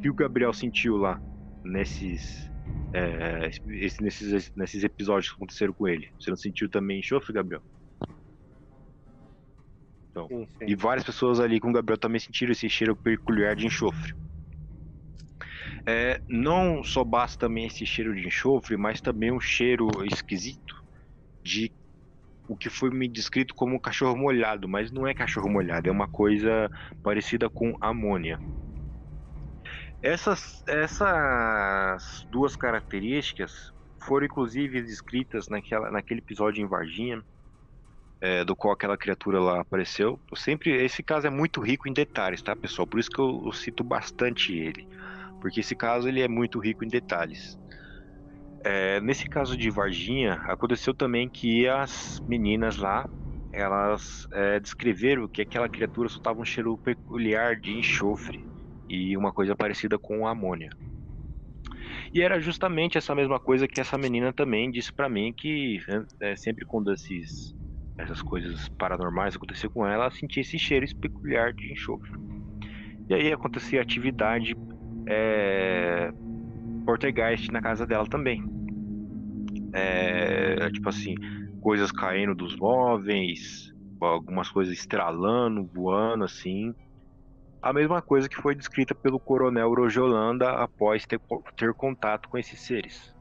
Que 0.00 0.08
o 0.08 0.14
Gabriel 0.14 0.54
sentiu 0.54 0.96
lá 0.96 1.20
nesses, 1.62 2.50
é, 2.94 3.50
nesses, 3.98 4.50
nesses 4.56 4.82
episódios 4.82 5.28
que 5.28 5.36
aconteceram 5.36 5.74
com 5.74 5.86
ele. 5.86 6.08
Você 6.18 6.30
não 6.30 6.38
sentiu 6.38 6.70
também 6.70 7.00
enxofre, 7.00 7.34
Gabriel? 7.34 7.62
Então, 10.24 10.28
sim, 10.28 10.46
sim. 10.58 10.64
E 10.66 10.74
várias 10.74 11.04
pessoas 11.04 11.40
ali 11.40 11.60
com 11.60 11.70
o 11.70 11.72
Gabriel 11.72 11.98
também 11.98 12.20
sentiram 12.20 12.52
esse 12.52 12.68
cheiro 12.68 12.96
peculiar 12.96 13.54
de 13.56 13.66
enxofre. 13.66 14.12
É, 15.86 16.20
não 16.28 16.84
só 16.84 17.02
basta 17.02 17.46
também 17.46 17.66
esse 17.66 17.86
cheiro 17.86 18.14
de 18.14 18.26
enxofre, 18.26 18.76
mas 18.76 19.00
também 19.00 19.32
um 19.32 19.40
cheiro 19.40 19.88
esquisito 20.12 20.74
de 21.42 21.72
o 22.48 22.56
que 22.56 22.68
foi 22.68 22.90
me 22.90 23.08
descrito 23.08 23.54
como 23.54 23.80
cachorro 23.80 24.16
molhado, 24.16 24.68
mas 24.68 24.90
não 24.90 25.06
é 25.06 25.14
cachorro 25.14 25.48
molhado, 25.48 25.88
é 25.88 25.92
uma 25.92 26.08
coisa 26.08 26.70
parecida 27.02 27.48
com 27.48 27.76
amônia. 27.80 28.40
Essas, 30.02 30.62
essas 30.66 32.26
duas 32.28 32.56
características 32.56 33.52
foram 34.02 34.26
inclusive 34.26 34.82
descritas 34.82 35.48
naquela, 35.48 35.90
naquele 35.90 36.20
episódio 36.20 36.62
em 36.62 36.66
Varginha, 36.66 37.22
é, 38.20 38.44
do 38.44 38.54
qual 38.54 38.74
aquela 38.74 38.96
criatura 38.96 39.40
lá 39.40 39.60
apareceu. 39.60 40.20
Eu 40.30 40.36
sempre 40.36 40.70
esse 40.84 41.02
caso 41.02 41.26
é 41.26 41.30
muito 41.30 41.60
rico 41.60 41.88
em 41.88 41.92
detalhes, 41.92 42.42
tá, 42.42 42.54
pessoal? 42.54 42.86
Por 42.86 43.00
isso 43.00 43.10
que 43.10 43.20
eu, 43.20 43.42
eu 43.46 43.52
cito 43.52 43.82
bastante 43.82 44.52
ele, 44.52 44.86
porque 45.40 45.60
esse 45.60 45.74
caso 45.74 46.08
ele 46.08 46.20
é 46.20 46.28
muito 46.28 46.58
rico 46.58 46.84
em 46.84 46.88
detalhes. 46.88 47.58
É, 48.64 49.00
nesse 49.00 49.26
caso 49.26 49.56
de 49.56 49.70
Varginha, 49.70 50.34
aconteceu 50.44 50.92
também 50.94 51.28
que 51.30 51.66
as 51.66 52.20
meninas 52.28 52.76
lá, 52.76 53.08
elas 53.52 54.26
é, 54.32 54.60
descreveram 54.60 55.26
que 55.26 55.40
aquela 55.40 55.68
criatura 55.68 56.08
soltava 56.08 56.40
um 56.40 56.44
cheiro 56.44 56.76
peculiar 56.78 57.56
de 57.56 57.70
enxofre 57.70 58.44
e 58.88 59.16
uma 59.16 59.32
coisa 59.32 59.56
parecida 59.56 59.98
com 59.98 60.26
amônia. 60.26 60.68
E 62.12 62.20
era 62.20 62.40
justamente 62.40 62.98
essa 62.98 63.14
mesma 63.14 63.40
coisa 63.40 63.66
que 63.66 63.80
essa 63.80 63.96
menina 63.96 64.32
também 64.32 64.70
disse 64.70 64.92
para 64.92 65.08
mim 65.08 65.32
que 65.34 65.78
é, 66.20 66.36
sempre 66.36 66.66
quando 66.66 66.92
esses, 66.92 67.54
essas 68.02 68.22
coisas 68.22 68.68
paranormais 68.70 69.36
aconteciam 69.36 69.70
com 69.70 69.86
ela, 69.86 70.04
ela 70.04 70.10
sentia 70.10 70.40
esse 70.40 70.58
cheiro 70.58 70.86
peculiar 70.96 71.52
de 71.52 71.72
enxofre. 71.72 72.10
E 73.08 73.14
aí 73.14 73.32
acontecia 73.32 73.82
atividade 73.82 74.56
é, 75.06 76.12
Poltergeist 76.84 77.50
na 77.50 77.60
casa 77.60 77.86
dela 77.86 78.06
também. 78.06 78.44
É, 79.72 80.70
tipo 80.70 80.88
assim, 80.88 81.14
coisas 81.60 81.92
caindo 81.92 82.34
dos 82.34 82.56
móveis, 82.56 83.72
algumas 84.00 84.48
coisas 84.48 84.74
estralando, 84.74 85.64
voando 85.64 86.24
assim. 86.24 86.74
A 87.62 87.72
mesma 87.72 88.00
coisa 88.00 88.28
que 88.28 88.36
foi 88.36 88.54
descrita 88.54 88.94
pelo 88.94 89.20
coronel 89.20 89.74
Rojolanda 89.74 90.50
após 90.50 91.04
ter, 91.04 91.20
ter 91.56 91.74
contato 91.74 92.28
com 92.28 92.38
esses 92.38 92.60
seres. 92.60 93.14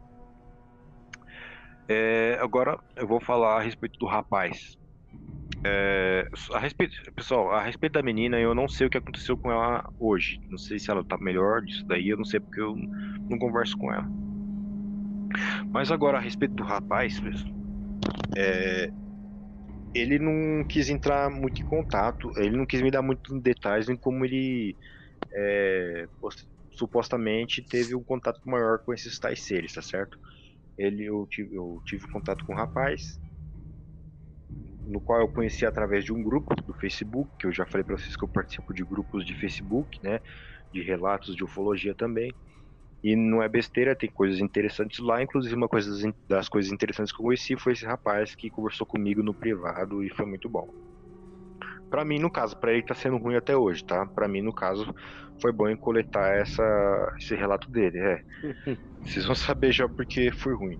É, 1.89 2.37
agora 2.39 2.77
eu 2.95 3.07
vou 3.07 3.19
falar 3.19 3.57
a 3.57 3.61
respeito 3.61 3.97
do 3.99 4.05
rapaz. 4.05 4.77
É, 5.65 6.27
a 6.53 6.59
respeito, 6.59 6.93
pessoal, 7.15 7.51
a 7.51 7.63
respeito 7.63 7.93
da 7.93 8.03
menina, 8.03 8.39
eu 8.39 8.53
não 8.55 8.67
sei 8.67 8.87
o 8.87 8.89
que 8.89 8.97
aconteceu 8.97 9.35
com 9.37 9.51
ela 9.51 9.83
hoje. 9.99 10.39
Não 10.49 10.57
sei 10.57 10.79
se 10.79 10.91
ela 10.91 11.03
tá 11.03 11.17
melhor 11.19 11.61
disso 11.63 11.83
daí, 11.87 12.09
eu 12.09 12.17
não 12.17 12.25
sei 12.25 12.39
porque 12.39 12.61
eu 12.61 12.75
não 13.29 13.39
converso 13.39 13.75
com 13.77 13.91
ela. 13.91 14.07
Mas 15.71 15.91
agora 15.91 16.17
a 16.17 16.21
respeito 16.21 16.55
do 16.55 16.63
rapaz, 16.63 17.19
é, 18.37 18.89
ele 19.93 20.19
não 20.19 20.63
quis 20.65 20.89
entrar 20.89 21.29
muito 21.29 21.61
em 21.61 21.65
contato, 21.65 22.31
ele 22.37 22.55
não 22.55 22.65
quis 22.65 22.81
me 22.81 22.91
dar 22.91 23.01
muitos 23.01 23.41
detalhes 23.41 23.89
em 23.89 23.97
como 23.97 24.25
ele 24.25 24.77
é, 25.33 26.05
supostamente 26.71 27.63
teve 27.67 27.95
um 27.95 28.03
contato 28.03 28.39
maior 28.45 28.79
com 28.85 28.93
esses 28.93 29.19
tais 29.19 29.45
seres, 29.45 29.73
tá 29.73 29.81
certo? 29.81 30.17
Ele, 30.79 31.05
eu, 31.05 31.27
tive, 31.29 31.55
eu 31.55 31.81
tive 31.85 32.07
contato 32.09 32.45
com 32.45 32.53
um 32.53 32.57
rapaz, 32.57 33.19
no 34.85 34.99
qual 35.01 35.21
eu 35.21 35.27
conheci 35.27 35.65
através 35.65 36.03
de 36.03 36.11
um 36.13 36.23
grupo 36.23 36.55
do 36.65 36.73
Facebook, 36.73 37.31
que 37.37 37.45
eu 37.47 37.51
já 37.51 37.65
falei 37.65 37.83
para 37.83 37.97
vocês 37.97 38.15
que 38.15 38.23
eu 38.23 38.29
participo 38.29 38.73
de 38.73 38.83
grupos 38.83 39.25
de 39.25 39.33
Facebook, 39.35 39.99
né? 40.03 40.19
De 40.71 40.81
relatos 40.81 41.35
de 41.35 41.43
ufologia 41.43 41.93
também. 41.95 42.35
E 43.03 43.15
não 43.15 43.43
é 43.43 43.49
besteira, 43.49 43.95
tem 43.95 44.11
coisas 44.11 44.39
interessantes 44.41 44.99
lá. 44.99 45.23
Inclusive, 45.23 45.55
uma 45.55 45.69
coisa 45.69 45.91
das 46.29 46.49
coisas 46.49 46.71
interessantes 46.71 47.13
que 47.13 47.21
eu 47.21 47.25
conheci 47.25 47.57
foi 47.57 47.73
esse 47.73 47.85
rapaz 47.85 48.35
que 48.35 48.49
conversou 48.51 48.87
comigo 48.87 49.23
no 49.23 49.35
privado 49.35 50.03
e 50.03 50.09
foi 50.15 50.25
muito 50.27 50.49
bom. 50.49 50.67
Para 51.89 52.05
mim, 52.05 52.19
no 52.19 52.29
caso, 52.29 52.55
para 52.57 52.71
ele 52.73 52.83
tá 52.83 52.93
sendo 52.93 53.17
ruim 53.17 53.35
até 53.35 53.55
hoje, 53.55 53.83
tá? 53.83 54.05
Para 54.05 54.27
mim, 54.27 54.41
no 54.41 54.53
caso, 54.53 54.93
foi 55.41 55.51
bom 55.51 55.67
em 55.67 55.75
coletar 55.75 56.35
essa, 56.37 57.15
esse 57.17 57.35
relato 57.35 57.69
dele. 57.71 57.97
É. 57.97 58.23
Vocês 59.01 59.25
vão 59.25 59.35
saber 59.35 59.71
já 59.71 59.87
porque 59.87 60.31
foi 60.31 60.53
ruim. 60.53 60.79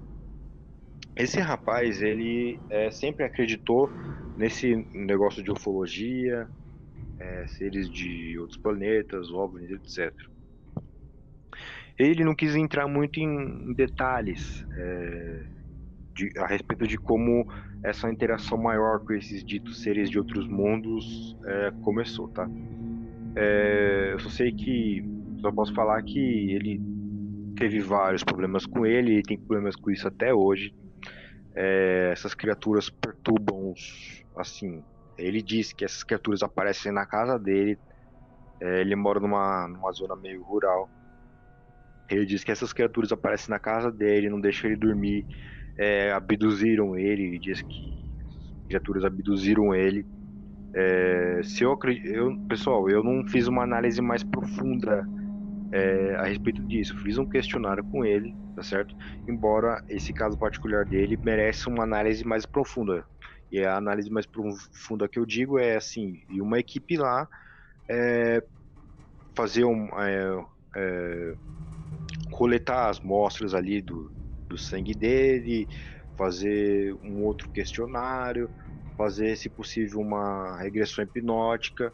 Esse 1.16 1.40
rapaz, 1.40 2.02
ele 2.02 2.60
é, 2.70 2.92
sempre 2.92 3.26
acreditou 3.26 3.90
nesse 4.38 4.76
negócio 4.94 5.44
de 5.44 5.52
ufologia, 5.52 6.48
é, 7.20 7.48
seres 7.48 7.90
de 7.90 8.40
outros 8.40 8.58
planetas, 8.58 9.30
OVNIs, 9.30 9.72
etc. 9.72 10.14
Ele 11.98 12.24
não 12.24 12.34
quis 12.34 12.56
entrar 12.56 12.88
muito 12.88 13.20
em, 13.20 13.74
detalhes 13.74 14.66
é, 14.78 15.46
de, 16.20 16.40
a 16.40 16.46
respeito 16.46 16.86
de 16.86 16.98
como 16.98 17.48
essa 17.84 18.10
interação 18.12 18.58
maior 18.58 19.00
com 19.00 19.14
esses 19.14 19.44
ditos 19.44 19.82
seres 19.82 20.10
de 20.10 20.18
outros 20.18 20.48
mundos 20.48 21.38
é, 21.46 21.72
começou, 21.82 22.28
tá? 22.28 22.50
É, 23.36 24.12
eu 24.14 24.20
só 24.20 24.30
sei 24.30 24.52
que 24.52 25.04
só 25.40 25.52
posso 25.52 25.74
falar 25.74 26.02
que 26.04 26.20
ele 26.20 26.82
teve 27.56 27.80
vários 27.80 28.24
problemas 28.24 28.66
com 28.66 28.86
ele 28.86 29.20
e 29.20 29.24
tem 29.24 29.38
problemas 29.38 29.76
com 29.76 29.90
isso 29.90 30.08
até 30.08 30.34
hoje. 30.34 30.74
É, 31.56 32.10
essas 32.12 32.34
criaturas 32.34 32.90
perturbam 32.90 33.72
os, 33.72 34.24
assim. 34.36 34.84
Ele 35.18 35.42
diz 35.42 35.74
que 35.74 35.86
essas 35.86 36.04
criaturas 36.04 36.44
aparecem 36.44 36.92
na 36.92 37.06
casa 37.06 37.40
dele. 37.40 37.78
É, 38.60 38.82
ele 38.82 38.96
mora 38.96 39.20
numa, 39.20 39.68
numa 39.68 39.92
zona 39.92 40.16
meio 40.16 40.44
rural 40.44 40.90
ele 42.10 42.26
diz 42.26 42.44
que 42.44 42.52
essas 42.52 42.74
criaturas 42.74 43.12
aparecem 43.12 43.50
na 43.50 43.60
casa 43.60 43.92
dele, 43.92 44.30
não 44.30 44.42
deixam 44.42 44.70
ele 44.70 44.80
dormir, 44.80 45.26
é, 45.80 46.12
abduziram 46.12 46.98
ele, 46.98 47.40
diz 47.40 47.62
que 47.62 48.04
criaturas 48.68 49.06
abduziram 49.06 49.74
ele. 49.74 50.06
É, 50.76 51.40
se 51.42 51.64
eu, 51.64 51.80
eu, 52.04 52.38
pessoal, 52.50 52.90
eu 52.90 53.02
não 53.02 53.26
fiz 53.30 53.48
uma 53.48 53.64
análise 53.64 54.02
mais 54.02 54.22
profunda 54.22 55.08
é, 55.72 56.16
a 56.16 56.26
respeito 56.26 56.62
disso. 56.64 56.98
Fiz 56.98 57.18
um 57.18 57.26
questionário 57.26 57.84
com 57.86 58.04
ele, 58.04 58.36
tá 58.58 58.62
certo? 58.62 58.94
Embora 59.26 59.82
esse 59.88 60.12
caso 60.12 60.38
particular 60.38 60.84
dele 60.84 61.16
mereça 61.16 61.70
uma 61.70 61.84
análise 61.84 62.28
mais 62.28 62.46
profunda. 62.46 63.06
E 63.50 63.64
a 63.64 63.78
análise 63.78 64.12
mais 64.12 64.26
profunda 64.26 65.08
que 65.08 65.18
eu 65.18 65.26
digo 65.26 65.58
é 65.58 65.78
assim, 65.78 66.22
e 66.30 66.42
uma 66.42 66.60
equipe 66.60 66.98
lá 66.98 67.28
é, 67.88 68.44
fazer 69.34 69.64
um, 69.64 69.88
é, 69.98 70.46
é, 70.76 71.36
coletar 72.32 72.90
as 72.90 73.00
mostras 73.00 73.56
ali 73.56 73.82
do, 73.82 74.19
do 74.50 74.58
sangue 74.58 74.94
dele, 74.96 75.68
fazer 76.18 76.94
um 77.04 77.24
outro 77.24 77.50
questionário, 77.54 78.50
fazer, 78.98 79.38
se 79.38 79.50
possível, 79.50 80.00
uma 80.00 80.58
regressão 80.62 81.04
hipnótica 81.04 81.94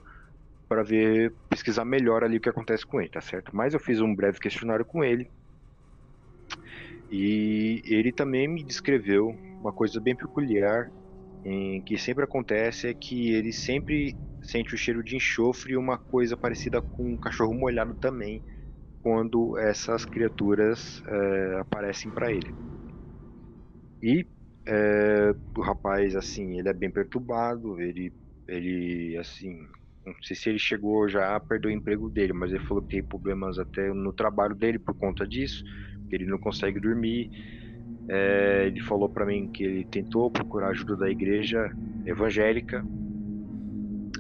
para 0.67 0.83
ver, 0.83 1.35
pesquisar 1.49 1.85
melhor 1.85 2.23
ali 2.23 2.37
o 2.37 2.41
que 2.41 2.49
acontece 2.49 2.85
com 2.85 2.99
ele, 2.99 3.09
tá 3.09 3.21
certo? 3.21 3.55
Mas 3.55 3.73
eu 3.73 3.79
fiz 3.79 4.01
um 4.01 4.15
breve 4.15 4.39
questionário 4.39 4.85
com 4.85 5.03
ele 5.03 5.29
e 7.09 7.81
ele 7.85 8.11
também 8.11 8.47
me 8.47 8.63
descreveu 8.63 9.31
uma 9.59 9.71
coisa 9.71 10.01
bem 10.01 10.15
peculiar 10.15 10.91
em 11.43 11.81
que 11.83 11.97
sempre 11.97 12.23
acontece 12.23 12.87
é 12.87 12.93
que 12.95 13.31
ele 13.33 13.53
sempre 13.53 14.17
sente 14.41 14.73
o 14.73 14.77
cheiro 14.77 15.03
de 15.03 15.15
enxofre 15.15 15.73
e 15.73 15.77
uma 15.77 15.97
coisa 15.97 16.35
parecida 16.35 16.81
com 16.81 17.13
um 17.13 17.17
cachorro 17.17 17.53
molhado 17.53 17.95
também 17.95 18.43
quando 19.05 19.55
essas 19.59 20.03
criaturas 20.03 20.99
é, 21.07 21.59
aparecem 21.59 22.11
para 22.11 22.33
ele. 22.33 22.55
E 24.01 24.27
é, 24.67 25.31
o 25.57 25.61
rapaz, 25.61 26.15
assim, 26.15 26.59
ele 26.59 26.69
é 26.69 26.73
bem 26.73 26.91
perturbado, 26.91 27.79
ele, 27.81 28.13
ele, 28.47 29.17
assim, 29.17 29.57
não 30.05 30.13
sei 30.21 30.35
se 30.35 30.49
ele 30.49 30.59
chegou 30.59 31.07
já 31.09 31.35
a 31.35 31.39
perder 31.39 31.67
o 31.69 31.71
emprego 31.71 32.09
dele, 32.09 32.33
mas 32.33 32.51
ele 32.51 32.63
falou 32.65 32.83
que 32.83 32.89
tem 32.97 33.03
problemas 33.03 33.57
até 33.59 33.91
no 33.93 34.13
trabalho 34.13 34.55
dele 34.55 34.79
por 34.79 34.95
conta 34.95 35.27
disso, 35.27 35.63
que 36.09 36.15
ele 36.15 36.25
não 36.25 36.39
consegue 36.39 36.79
dormir. 36.79 37.29
É, 38.09 38.67
ele 38.67 38.81
falou 38.81 39.09
para 39.09 39.25
mim 39.25 39.49
que 39.49 39.63
ele 39.63 39.85
tentou 39.85 40.31
procurar 40.31 40.69
ajuda 40.69 40.97
da 40.97 41.09
igreja 41.09 41.71
evangélica 42.05 42.87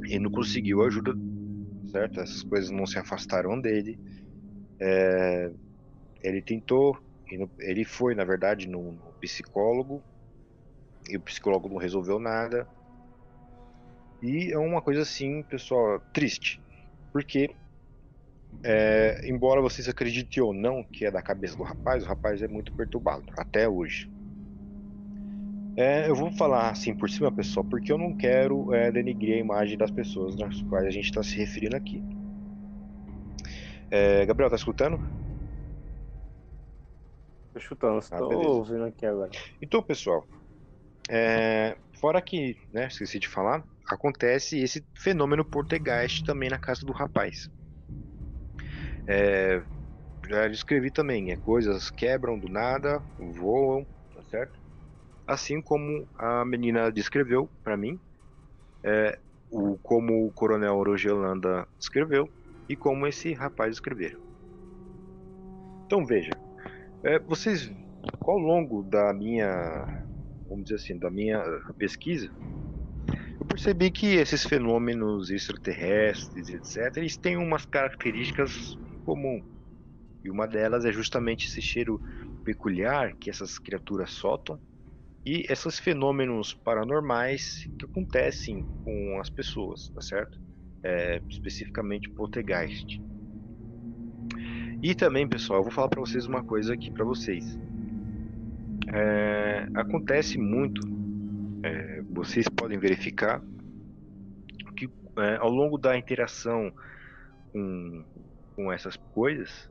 e 0.07 0.19
não 0.19 0.31
conseguiu 0.31 0.81
ajuda, 0.83 1.13
certo? 1.85 2.21
Essas 2.21 2.43
coisas 2.43 2.71
não 2.71 2.85
se 2.87 2.99
afastaram 2.99 3.59
dele. 3.61 3.99
É, 4.79 5.51
ele 6.21 6.41
tentou, 6.41 6.97
ele 7.59 7.85
foi, 7.85 8.15
na 8.15 8.23
verdade, 8.23 8.67
no, 8.67 8.97
psicólogo, 9.19 10.03
e 11.09 11.17
o 11.17 11.21
psicólogo 11.21 11.69
não 11.69 11.77
resolveu 11.77 12.19
nada. 12.19 12.67
E 14.21 14.51
é 14.51 14.57
uma 14.57 14.81
coisa 14.81 15.01
assim, 15.01 15.43
pessoal, 15.43 15.99
triste. 16.13 16.61
Porque, 17.11 17.51
é, 18.63 19.21
embora 19.25 19.61
vocês 19.61 19.87
acreditem 19.87 20.41
ou 20.41 20.53
não 20.53 20.83
que 20.83 21.05
é 21.05 21.11
da 21.11 21.21
cabeça 21.21 21.55
do 21.55 21.63
rapaz, 21.63 22.03
o 22.03 22.07
rapaz 22.07 22.41
é 22.41 22.47
muito 22.47 22.73
perturbado, 22.73 23.25
até 23.37 23.67
hoje. 23.67 24.09
É, 25.77 26.09
eu 26.09 26.15
vou 26.15 26.31
falar 26.31 26.69
assim 26.69 26.95
por 26.95 27.09
cima, 27.09 27.31
pessoal, 27.31 27.65
porque 27.65 27.91
eu 27.91 27.97
não 27.97 28.15
quero 28.15 28.73
é, 28.73 28.91
denigrir 28.91 29.35
a 29.35 29.39
imagem 29.39 29.77
das 29.77 29.91
pessoas 29.91 30.35
nas 30.37 30.61
quais 30.63 30.85
a 30.85 30.89
gente 30.89 31.05
está 31.05 31.21
se 31.21 31.35
referindo 31.35 31.75
aqui. 31.75 32.01
É, 33.89 34.25
Gabriel, 34.25 34.49
tá 34.49 34.55
escutando? 34.55 35.01
Tô 37.53 37.59
escutando, 37.59 37.99
ah, 38.11 38.17
tô 38.17 38.29
ouvindo 38.29 38.83
aqui 38.83 39.05
agora. 39.05 39.31
Então, 39.61 39.81
pessoal, 39.81 40.27
é, 41.09 41.77
fora 41.99 42.21
que, 42.21 42.57
né, 42.71 42.87
esqueci 42.87 43.19
de 43.19 43.27
falar, 43.27 43.63
acontece 43.89 44.59
esse 44.59 44.85
fenômeno 44.93 45.45
portegaste 45.45 46.23
também 46.23 46.49
na 46.49 46.59
casa 46.59 46.85
do 46.85 46.91
rapaz. 46.91 47.49
É, 49.07 49.63
já 50.27 50.47
descrevi 50.47 50.91
também, 50.91 51.31
é, 51.31 51.37
coisas 51.37 51.89
quebram 51.91 52.39
do 52.39 52.49
nada, 52.49 53.01
voam, 53.17 53.85
tá 54.13 54.23
certo? 54.23 54.59
Assim 55.27 55.61
como 55.61 56.07
a 56.15 56.43
menina 56.43 56.91
descreveu 56.91 57.49
para 57.63 57.77
mim, 57.77 57.99
é, 58.83 59.19
o, 59.49 59.77
como 59.79 60.25
o 60.27 60.33
coronel 60.33 60.75
Orogelanda 60.75 61.67
descreveu, 61.79 62.29
e 62.67 62.75
como 62.75 63.07
esse 63.07 63.33
rapaz 63.33 63.73
escreveram. 63.73 64.19
Então 65.85 66.05
veja, 66.05 66.31
é, 67.03 67.19
vocês 67.19 67.71
ao 68.21 68.37
longo 68.37 68.83
da 68.83 69.13
minha, 69.13 69.85
vamos 70.47 70.65
dizer 70.65 70.75
assim, 70.75 70.97
da 70.97 71.09
minha 71.09 71.41
pesquisa, 71.77 72.29
eu 73.39 73.45
percebi 73.45 73.91
que 73.91 74.15
esses 74.15 74.43
fenômenos 74.43 75.29
extraterrestres, 75.29 76.49
etc., 76.49 76.97
eles 76.97 77.17
têm 77.17 77.37
umas 77.37 77.65
características 77.65 78.75
em 78.91 78.99
comum. 79.03 79.41
E 80.23 80.29
uma 80.29 80.47
delas 80.47 80.85
é 80.85 80.91
justamente 80.91 81.47
esse 81.47 81.61
cheiro 81.61 82.01
peculiar 82.43 83.13
que 83.15 83.29
essas 83.29 83.59
criaturas 83.59 84.11
soltam 84.11 84.59
e 85.25 85.43
esses 85.49 85.79
fenômenos 85.79 86.53
paranormais 86.53 87.67
que 87.77 87.85
acontecem 87.85 88.65
com 88.83 89.19
as 89.19 89.29
pessoas, 89.29 89.89
tá 89.89 90.01
certo? 90.01 90.44
É, 90.85 91.19
especificamente 91.27 92.07
Poltergeist. 92.11 93.01
E 94.83 94.93
também, 94.93 95.27
pessoal, 95.27 95.59
eu 95.59 95.63
vou 95.63 95.71
falar 95.71 95.89
para 95.89 95.99
vocês 95.99 96.27
uma 96.27 96.43
coisa 96.43 96.75
aqui 96.75 96.91
para 96.91 97.03
vocês. 97.03 97.57
É, 98.93 99.67
acontece 99.73 100.37
muito, 100.37 100.81
é, 101.63 102.03
vocês 102.11 102.47
podem 102.47 102.77
verificar 102.77 103.41
que 104.77 104.87
é, 105.17 105.37
ao 105.37 105.49
longo 105.49 105.77
da 105.77 105.97
interação 105.97 106.71
com, 107.51 108.05
com 108.55 108.71
essas 108.71 108.95
coisas, 108.95 109.67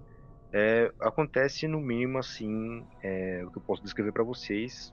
é, 0.53 0.91
acontece 0.99 1.69
no 1.69 1.81
mínimo 1.81 2.19
assim, 2.19 2.85
é, 3.03 3.45
o 3.47 3.51
que 3.53 3.59
eu 3.59 3.63
posso 3.63 3.83
descrever 3.85 4.11
para 4.11 4.25
vocês, 4.25 4.93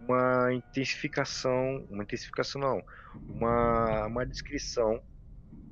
uma 0.00 0.52
intensificação, 0.52 1.86
uma 1.88 2.02
intensificação 2.02 2.60
não, 2.60 2.82
uma, 3.28 4.06
uma 4.06 4.26
descrição 4.26 5.00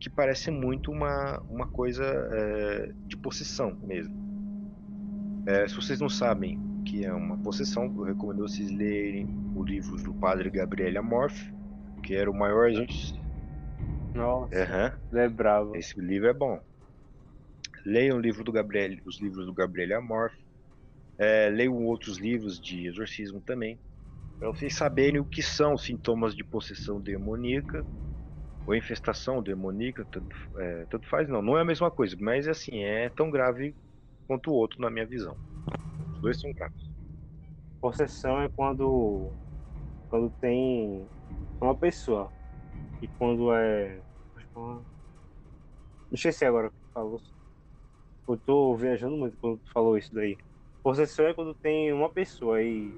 que 0.01 0.09
parece 0.09 0.51
muito 0.51 0.91
uma, 0.91 1.41
uma 1.49 1.67
coisa 1.67 2.05
é, 2.05 2.93
de 3.07 3.17
possessão 3.17 3.77
mesmo. 3.83 4.15
É, 5.47 5.67
se 5.67 5.75
vocês 5.75 6.01
não 6.01 6.09
sabem 6.09 6.61
que 6.85 7.05
é 7.05 7.13
uma 7.13 7.37
possessão, 7.39 7.85
eu 7.85 8.05
recomendo 8.05 8.43
vocês 8.43 8.71
lerem 8.71 9.27
o 9.55 9.63
livro 9.63 9.97
do 9.97 10.15
padre 10.15 10.51
Gabriel 10.51 11.01
Amorf, 11.01 11.53
que 12.03 12.15
era 12.15 12.31
o 12.31 12.35
maior 12.35 12.67
agente. 12.67 13.19
Nossa, 14.15 14.55
uhum. 14.55 15.19
é 15.19 15.29
bravo. 15.29 15.77
Esse 15.77 16.01
livro 16.01 16.29
é 16.29 16.33
bom. 16.33 16.61
Leiam 17.85 18.19
o 18.19 18.21
livro 18.21 18.45
do 18.45 18.53
Gabriel, 18.53 18.99
os 19.05 19.21
livros 19.21 19.47
do 19.47 19.53
Gabriel 19.53 19.99
Amorf. 19.99 20.37
É, 21.19 21.49
leiam 21.49 21.85
outros 21.85 22.19
livros 22.19 22.61
de 22.61 22.87
exorcismo 22.87 23.41
também, 23.41 23.77
para 24.39 24.49
vocês 24.49 24.75
saberem 24.75 25.21
o 25.21 25.25
que 25.25 25.43
são 25.43 25.77
sintomas 25.77 26.35
de 26.35 26.45
possessão 26.45 27.01
demoníaca 27.01 27.85
ou 28.69 28.75
infestação 28.75 29.43
demoníaca, 29.43 30.05
tanto, 30.11 30.37
é, 30.59 30.85
tanto 30.91 31.09
faz 31.09 31.27
não, 31.27 31.41
não 31.41 31.57
é 31.57 31.63
a 31.63 31.65
mesma 31.65 31.91
coisa, 31.91 32.15
mas 32.21 32.47
assim, 32.47 32.85
é 32.85 33.09
tão 33.09 33.31
grave 33.31 33.75
quanto 34.27 34.51
o 34.51 34.55
outro 34.55 34.79
na 34.83 34.91
minha 34.91 35.07
visão. 35.07 35.35
Os 36.15 36.21
dois 36.21 36.39
são 36.39 36.53
graves. 36.53 36.91
Possessão 37.81 38.43
é 38.43 38.49
quando 38.51 39.33
quando 40.11 40.31
tem 40.39 41.09
uma 41.59 41.75
pessoa 41.75 42.31
e 43.01 43.09
quando 43.09 43.55
é 43.55 44.03
não 44.55 44.85
esqueci 46.13 46.45
agora 46.45 46.69
o 46.69 46.71
que 46.71 46.77
falou. 46.93 47.23
Eu 48.29 48.37
tô 48.37 48.77
viajando 48.77 49.17
muito 49.17 49.39
quando 49.39 49.59
tu 49.61 49.73
falou 49.73 49.97
isso 49.97 50.15
daí. 50.15 50.37
Possessão 50.83 51.27
é 51.27 51.33
quando 51.33 51.55
tem 51.55 51.91
uma 51.91 52.11
pessoa 52.11 52.63
e 52.63 52.93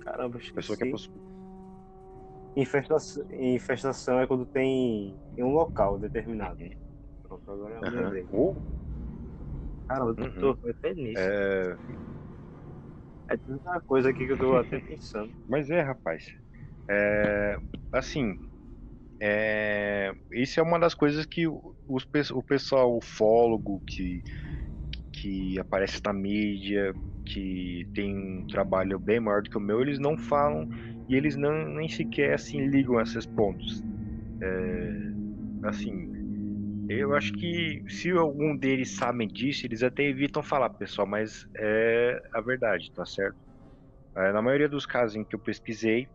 Caramba, 0.00 0.38
esqueci. 0.38 0.54
Pessoa 0.54 0.78
que 0.78 0.84
é 0.84 0.90
poss... 0.90 1.10
Infestação, 2.56 3.26
infestação 3.32 4.18
é 4.18 4.26
quando 4.26 4.46
tem 4.46 5.14
em 5.36 5.42
um 5.42 5.52
local 5.52 5.98
determinado. 5.98 6.58
Pronto, 7.22 7.50
agora 7.50 7.74
eu 7.74 7.92
uhum. 7.92 8.00
lembrei. 8.00 8.26
Uh. 8.32 8.56
Caramba, 9.86 10.22
eu 10.22 10.40
tô, 10.40 10.50
uhum. 10.52 10.70
até 10.70 10.94
nisso. 10.94 11.18
É... 11.18 11.76
é 13.28 13.36
tanta 13.36 13.80
coisa 13.82 14.08
aqui 14.08 14.26
que 14.26 14.32
eu 14.32 14.38
tô 14.38 14.56
até 14.56 14.80
pensando. 14.80 15.30
Mas 15.46 15.70
é, 15.70 15.82
rapaz. 15.82 16.34
É... 16.88 17.58
Assim, 17.92 18.38
é, 19.20 20.14
isso 20.32 20.60
é 20.60 20.62
uma 20.62 20.78
das 20.78 20.94
coisas 20.94 21.24
que 21.24 21.46
os, 21.46 22.06
o 22.32 22.42
pessoal 22.42 22.96
ufólogo 22.96 23.80
que, 23.86 24.22
que 25.12 25.58
aparece 25.58 26.00
na 26.04 26.12
mídia, 26.12 26.94
que 27.24 27.88
tem 27.94 28.16
um 28.16 28.46
trabalho 28.46 28.98
bem 28.98 29.18
maior 29.18 29.42
do 29.42 29.50
que 29.50 29.56
o 29.56 29.60
meu, 29.60 29.80
eles 29.80 29.98
não 29.98 30.16
falam 30.16 30.68
e 31.08 31.14
eles 31.14 31.36
não, 31.36 31.52
nem 31.68 31.88
sequer 31.88 32.34
assim 32.34 32.66
ligam 32.68 33.00
esses 33.00 33.26
pontos. 33.26 33.84
É, 34.42 35.12
assim, 35.64 36.08
eu 36.88 37.14
acho 37.14 37.32
que 37.32 37.82
se 37.88 38.10
algum 38.10 38.56
deles 38.56 38.90
sabem 38.96 39.28
disso, 39.28 39.66
eles 39.66 39.82
até 39.82 40.04
evitam 40.04 40.42
falar, 40.42 40.70
pessoal, 40.70 41.06
mas 41.06 41.46
é 41.56 42.20
a 42.32 42.40
verdade, 42.40 42.90
tá 42.92 43.04
certo? 43.04 43.36
É, 44.16 44.32
na 44.32 44.42
maioria 44.42 44.68
dos 44.68 44.86
casos 44.86 45.16
em 45.16 45.24
que 45.24 45.34
eu 45.34 45.40
pesquisei, 45.40 46.08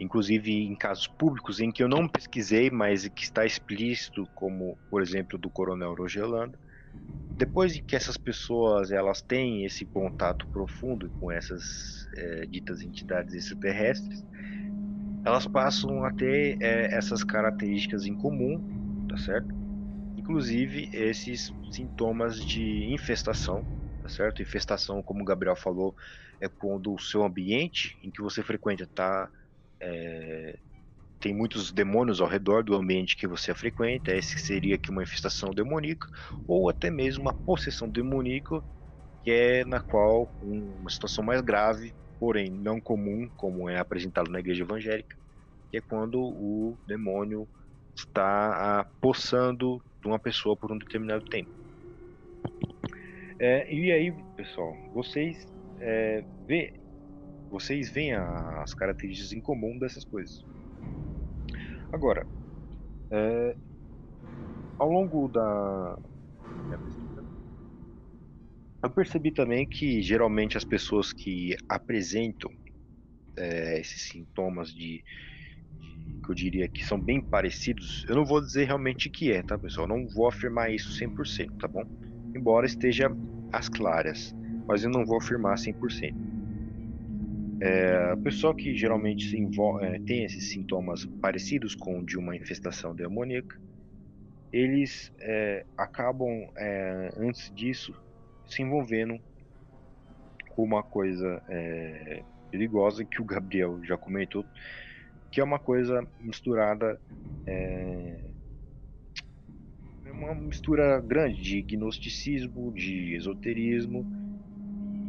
inclusive 0.00 0.52
em 0.52 0.76
casos 0.76 1.06
públicos 1.06 1.60
em 1.60 1.70
que 1.72 1.82
eu 1.82 1.88
não 1.88 2.08
pesquisei, 2.08 2.70
mas 2.70 3.08
que 3.08 3.24
está 3.24 3.44
explícito, 3.44 4.28
como 4.34 4.78
por 4.90 5.02
exemplo 5.02 5.38
do 5.38 5.50
Coronel 5.50 5.94
Rogelanda, 5.94 6.58
depois 7.38 7.72
de 7.72 7.80
que 7.80 7.94
essas 7.94 8.16
pessoas 8.16 8.90
elas 8.90 9.22
têm 9.22 9.64
esse 9.64 9.86
contato 9.86 10.46
profundo 10.48 11.08
com 11.20 11.30
essas 11.30 12.08
é, 12.16 12.46
ditas 12.46 12.82
entidades 12.82 13.32
extraterrestres, 13.34 14.24
elas 15.24 15.46
passam 15.46 16.04
a 16.04 16.12
ter 16.12 16.58
é, 16.60 16.94
essas 16.94 17.22
características 17.22 18.06
em 18.06 18.14
comum, 18.16 19.06
tá 19.08 19.16
certo? 19.18 19.54
Inclusive 20.16 20.90
esses 20.92 21.52
sintomas 21.70 22.44
de 22.44 22.92
infestação, 22.92 23.64
tá 24.02 24.08
certo? 24.08 24.42
Infestação, 24.42 25.02
como 25.02 25.22
o 25.22 25.24
Gabriel 25.24 25.56
falou, 25.56 25.94
é 26.40 26.48
quando 26.48 26.92
o 26.92 26.98
seu 26.98 27.22
ambiente 27.22 27.96
em 28.02 28.10
que 28.10 28.20
você 28.20 28.42
frequenta 28.42 28.82
está 28.84 29.30
é, 29.80 30.58
tem 31.20 31.34
muitos 31.34 31.72
demônios 31.72 32.20
ao 32.20 32.28
redor 32.28 32.62
do 32.62 32.74
ambiente 32.74 33.16
que 33.16 33.26
você 33.26 33.54
frequenta, 33.54 34.14
esse 34.14 34.38
seria 34.38 34.76
aqui 34.76 34.90
uma 34.90 35.02
infestação 35.02 35.50
demoníaca, 35.50 36.06
ou 36.46 36.68
até 36.68 36.90
mesmo 36.90 37.22
uma 37.22 37.32
possessão 37.32 37.88
demoníaca, 37.88 38.62
que 39.24 39.30
é 39.30 39.64
na 39.64 39.80
qual 39.80 40.32
uma 40.40 40.90
situação 40.90 41.24
mais 41.24 41.40
grave, 41.40 41.92
porém 42.18 42.50
não 42.50 42.80
comum, 42.80 43.28
como 43.36 43.68
é 43.68 43.78
apresentado 43.78 44.30
na 44.30 44.38
igreja 44.38 44.62
evangélica, 44.62 45.16
que 45.70 45.78
é 45.78 45.80
quando 45.80 46.20
o 46.20 46.78
demônio 46.86 47.48
está 47.96 48.88
possando 49.00 49.82
uma 50.04 50.18
pessoa 50.18 50.56
por 50.56 50.72
um 50.72 50.78
determinado 50.78 51.24
tempo. 51.24 51.50
É, 53.40 53.72
e 53.72 53.92
aí, 53.92 54.12
pessoal, 54.36 54.72
vocês 54.92 55.46
é, 55.80 56.24
vê, 56.46 56.72
vocês 57.50 57.90
veem 57.90 58.14
as 58.14 58.74
características 58.74 59.32
em 59.32 59.40
comum 59.40 59.78
dessas 59.78 60.04
coisas. 60.04 60.44
Agora, 61.92 62.26
é, 63.12 63.56
ao 64.78 64.88
longo 64.90 65.28
da 65.28 65.96
eu 68.82 68.90
percebi 68.90 69.32
também 69.32 69.66
que 69.66 70.00
geralmente 70.02 70.56
as 70.56 70.64
pessoas 70.64 71.12
que 71.12 71.56
apresentam 71.68 72.50
é, 73.36 73.80
esses 73.80 74.02
sintomas 74.08 74.70
de, 74.72 75.02
de, 75.74 76.18
que 76.24 76.30
eu 76.30 76.34
diria 76.34 76.68
que 76.68 76.84
são 76.84 77.00
bem 77.00 77.20
parecidos, 77.22 78.04
eu 78.08 78.16
não 78.16 78.24
vou 78.24 78.40
dizer 78.40 78.64
realmente 78.66 79.10
que 79.10 79.32
é, 79.32 79.42
tá 79.42 79.58
pessoal? 79.58 79.86
Eu 79.88 79.96
não 79.96 80.08
vou 80.08 80.28
afirmar 80.28 80.72
isso 80.72 80.92
100%, 80.92 81.52
tá 81.58 81.68
bom? 81.68 81.84
Embora 82.34 82.66
esteja 82.66 83.14
às 83.52 83.68
claras, 83.68 84.34
mas 84.68 84.84
eu 84.84 84.90
não 84.90 85.04
vou 85.06 85.18
afirmar 85.18 85.56
100%. 85.58 86.16
É, 87.60 88.12
o 88.12 88.18
pessoal 88.18 88.54
que 88.54 88.74
geralmente 88.76 89.36
envolve, 89.36 89.84
é, 89.84 89.98
tem 89.98 90.24
esses 90.24 90.50
sintomas 90.50 91.04
parecidos 91.04 91.74
com 91.74 92.04
de 92.04 92.16
uma 92.16 92.36
infestação 92.36 92.94
demoníaca, 92.94 93.58
eles 94.52 95.12
é, 95.18 95.66
acabam, 95.76 96.48
é, 96.56 97.12
antes 97.16 97.52
disso, 97.54 97.94
se 98.46 98.62
envolvendo 98.62 99.18
com 100.50 100.62
uma 100.62 100.82
coisa 100.82 101.42
é, 101.48 102.22
perigosa 102.50 103.04
que 103.04 103.20
o 103.20 103.24
Gabriel 103.24 103.80
já 103.84 103.96
comentou, 103.96 104.44
que 105.30 105.40
é 105.40 105.44
uma 105.44 105.58
coisa 105.58 106.06
misturada, 106.20 107.00
é, 107.44 108.20
é 110.06 110.12
uma 110.12 110.34
mistura 110.34 111.00
grande 111.00 111.42
de 111.42 111.62
gnosticismo, 111.62 112.72
de 112.72 113.14
esoterismo 113.14 114.06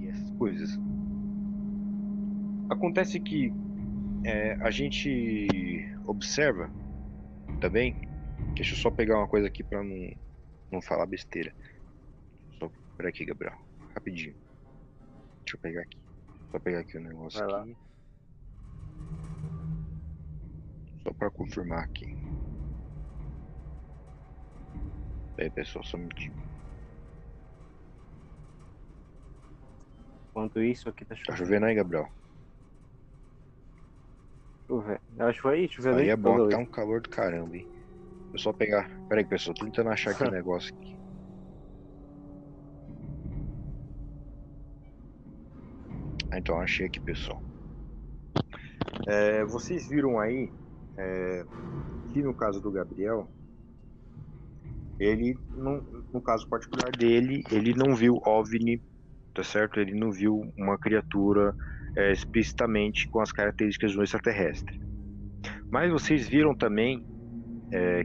e 0.02 0.08
essas 0.08 0.30
coisas. 0.32 0.89
Acontece 2.70 3.20
que 3.20 3.51
é, 4.24 4.53
a 4.61 4.70
gente 4.70 5.47
observa 6.05 6.70
também. 7.59 7.95
Deixa 8.53 8.74
eu 8.74 8.78
só 8.78 8.91
pegar 8.91 9.17
uma 9.17 9.28
coisa 9.28 9.47
aqui 9.47 9.63
para 9.63 9.84
não, 9.84 10.15
não 10.72 10.82
falar 10.82 11.05
besteira. 11.05 11.53
Só 12.59 12.70
por 12.95 13.05
aqui, 13.07 13.26
Gabriel. 13.26 13.57
Rapidinho. 13.95 14.36
Deixa 15.39 15.55
eu 15.55 15.59
pegar 15.59 15.82
aqui. 15.82 15.97
Só 16.51 16.59
pegar 16.59 16.80
aqui 16.80 16.97
o 16.97 17.01
negócio 17.01 17.39
Vai 17.39 17.59
aqui. 17.59 17.70
Lá. 17.72 17.78
Só 21.03 21.13
para 21.13 21.32
confirmar 21.32 21.84
aqui. 21.84 22.17
Aí 25.39 25.49
pessoal, 25.49 25.84
só 25.86 25.95
um 25.97 26.01
minutinho. 26.01 26.34
Enquanto 30.30 30.61
isso, 30.61 30.89
aqui 30.89 31.05
tá 31.05 31.15
chovendo. 31.15 31.32
Tá 31.32 31.36
chovendo 31.38 31.65
aí, 31.65 31.76
Gabriel? 31.76 32.18
Chover. 34.70 35.01
Acho 35.17 35.34
que 35.34 35.41
foi 35.41 35.67
choveu 35.67 35.95
Aí 35.95 36.09
é 36.09 36.15
bom, 36.15 36.47
tá 36.47 36.59
um 36.59 36.65
calor 36.65 37.01
do 37.01 37.09
caramba, 37.09 37.57
hein? 37.57 37.67
Eu 38.32 38.38
só 38.38 38.53
pegar. 38.53 38.88
Pera 39.09 39.20
aí, 39.20 39.26
pessoal, 39.26 39.55
tô 39.55 39.65
tentando 39.65 39.89
achar 39.89 40.11
aqui 40.11 40.24
o 40.24 40.28
um 40.28 40.30
negócio 40.32 40.72
aqui. 40.76 40.95
Ah, 46.30 46.38
então 46.38 46.61
achei 46.61 46.86
aqui, 46.86 46.99
pessoal. 46.99 47.41
É, 49.07 49.43
vocês 49.45 49.89
viram 49.89 50.20
aí 50.20 50.51
é, 50.95 51.43
que 52.13 52.22
no 52.22 52.36
caso 52.36 52.61
do 52.61 52.72
Gabriel, 52.72 53.28
ele, 54.99 55.36
no, 55.49 55.82
no 56.13 56.22
caso 56.22 56.47
particular 56.47 56.91
dele, 56.91 57.43
ele 57.51 57.74
não 57.74 57.95
viu 57.95 58.22
OVNI, 58.24 58.80
tá 59.34 59.43
certo? 59.43 59.80
Ele 59.80 59.95
não 59.95 60.11
viu 60.11 60.53
uma 60.55 60.78
criatura 60.78 61.55
é, 61.96 62.12
explicitamente 62.12 63.08
com 63.10 63.20
as 63.22 63.32
características 63.32 63.92
de 63.92 64.00
um 64.00 64.04
extraterrestre. 64.04 64.80
Mas 65.72 65.92
vocês 65.92 66.28
viram 66.28 66.56
também 66.56 67.06
é, 67.72 68.04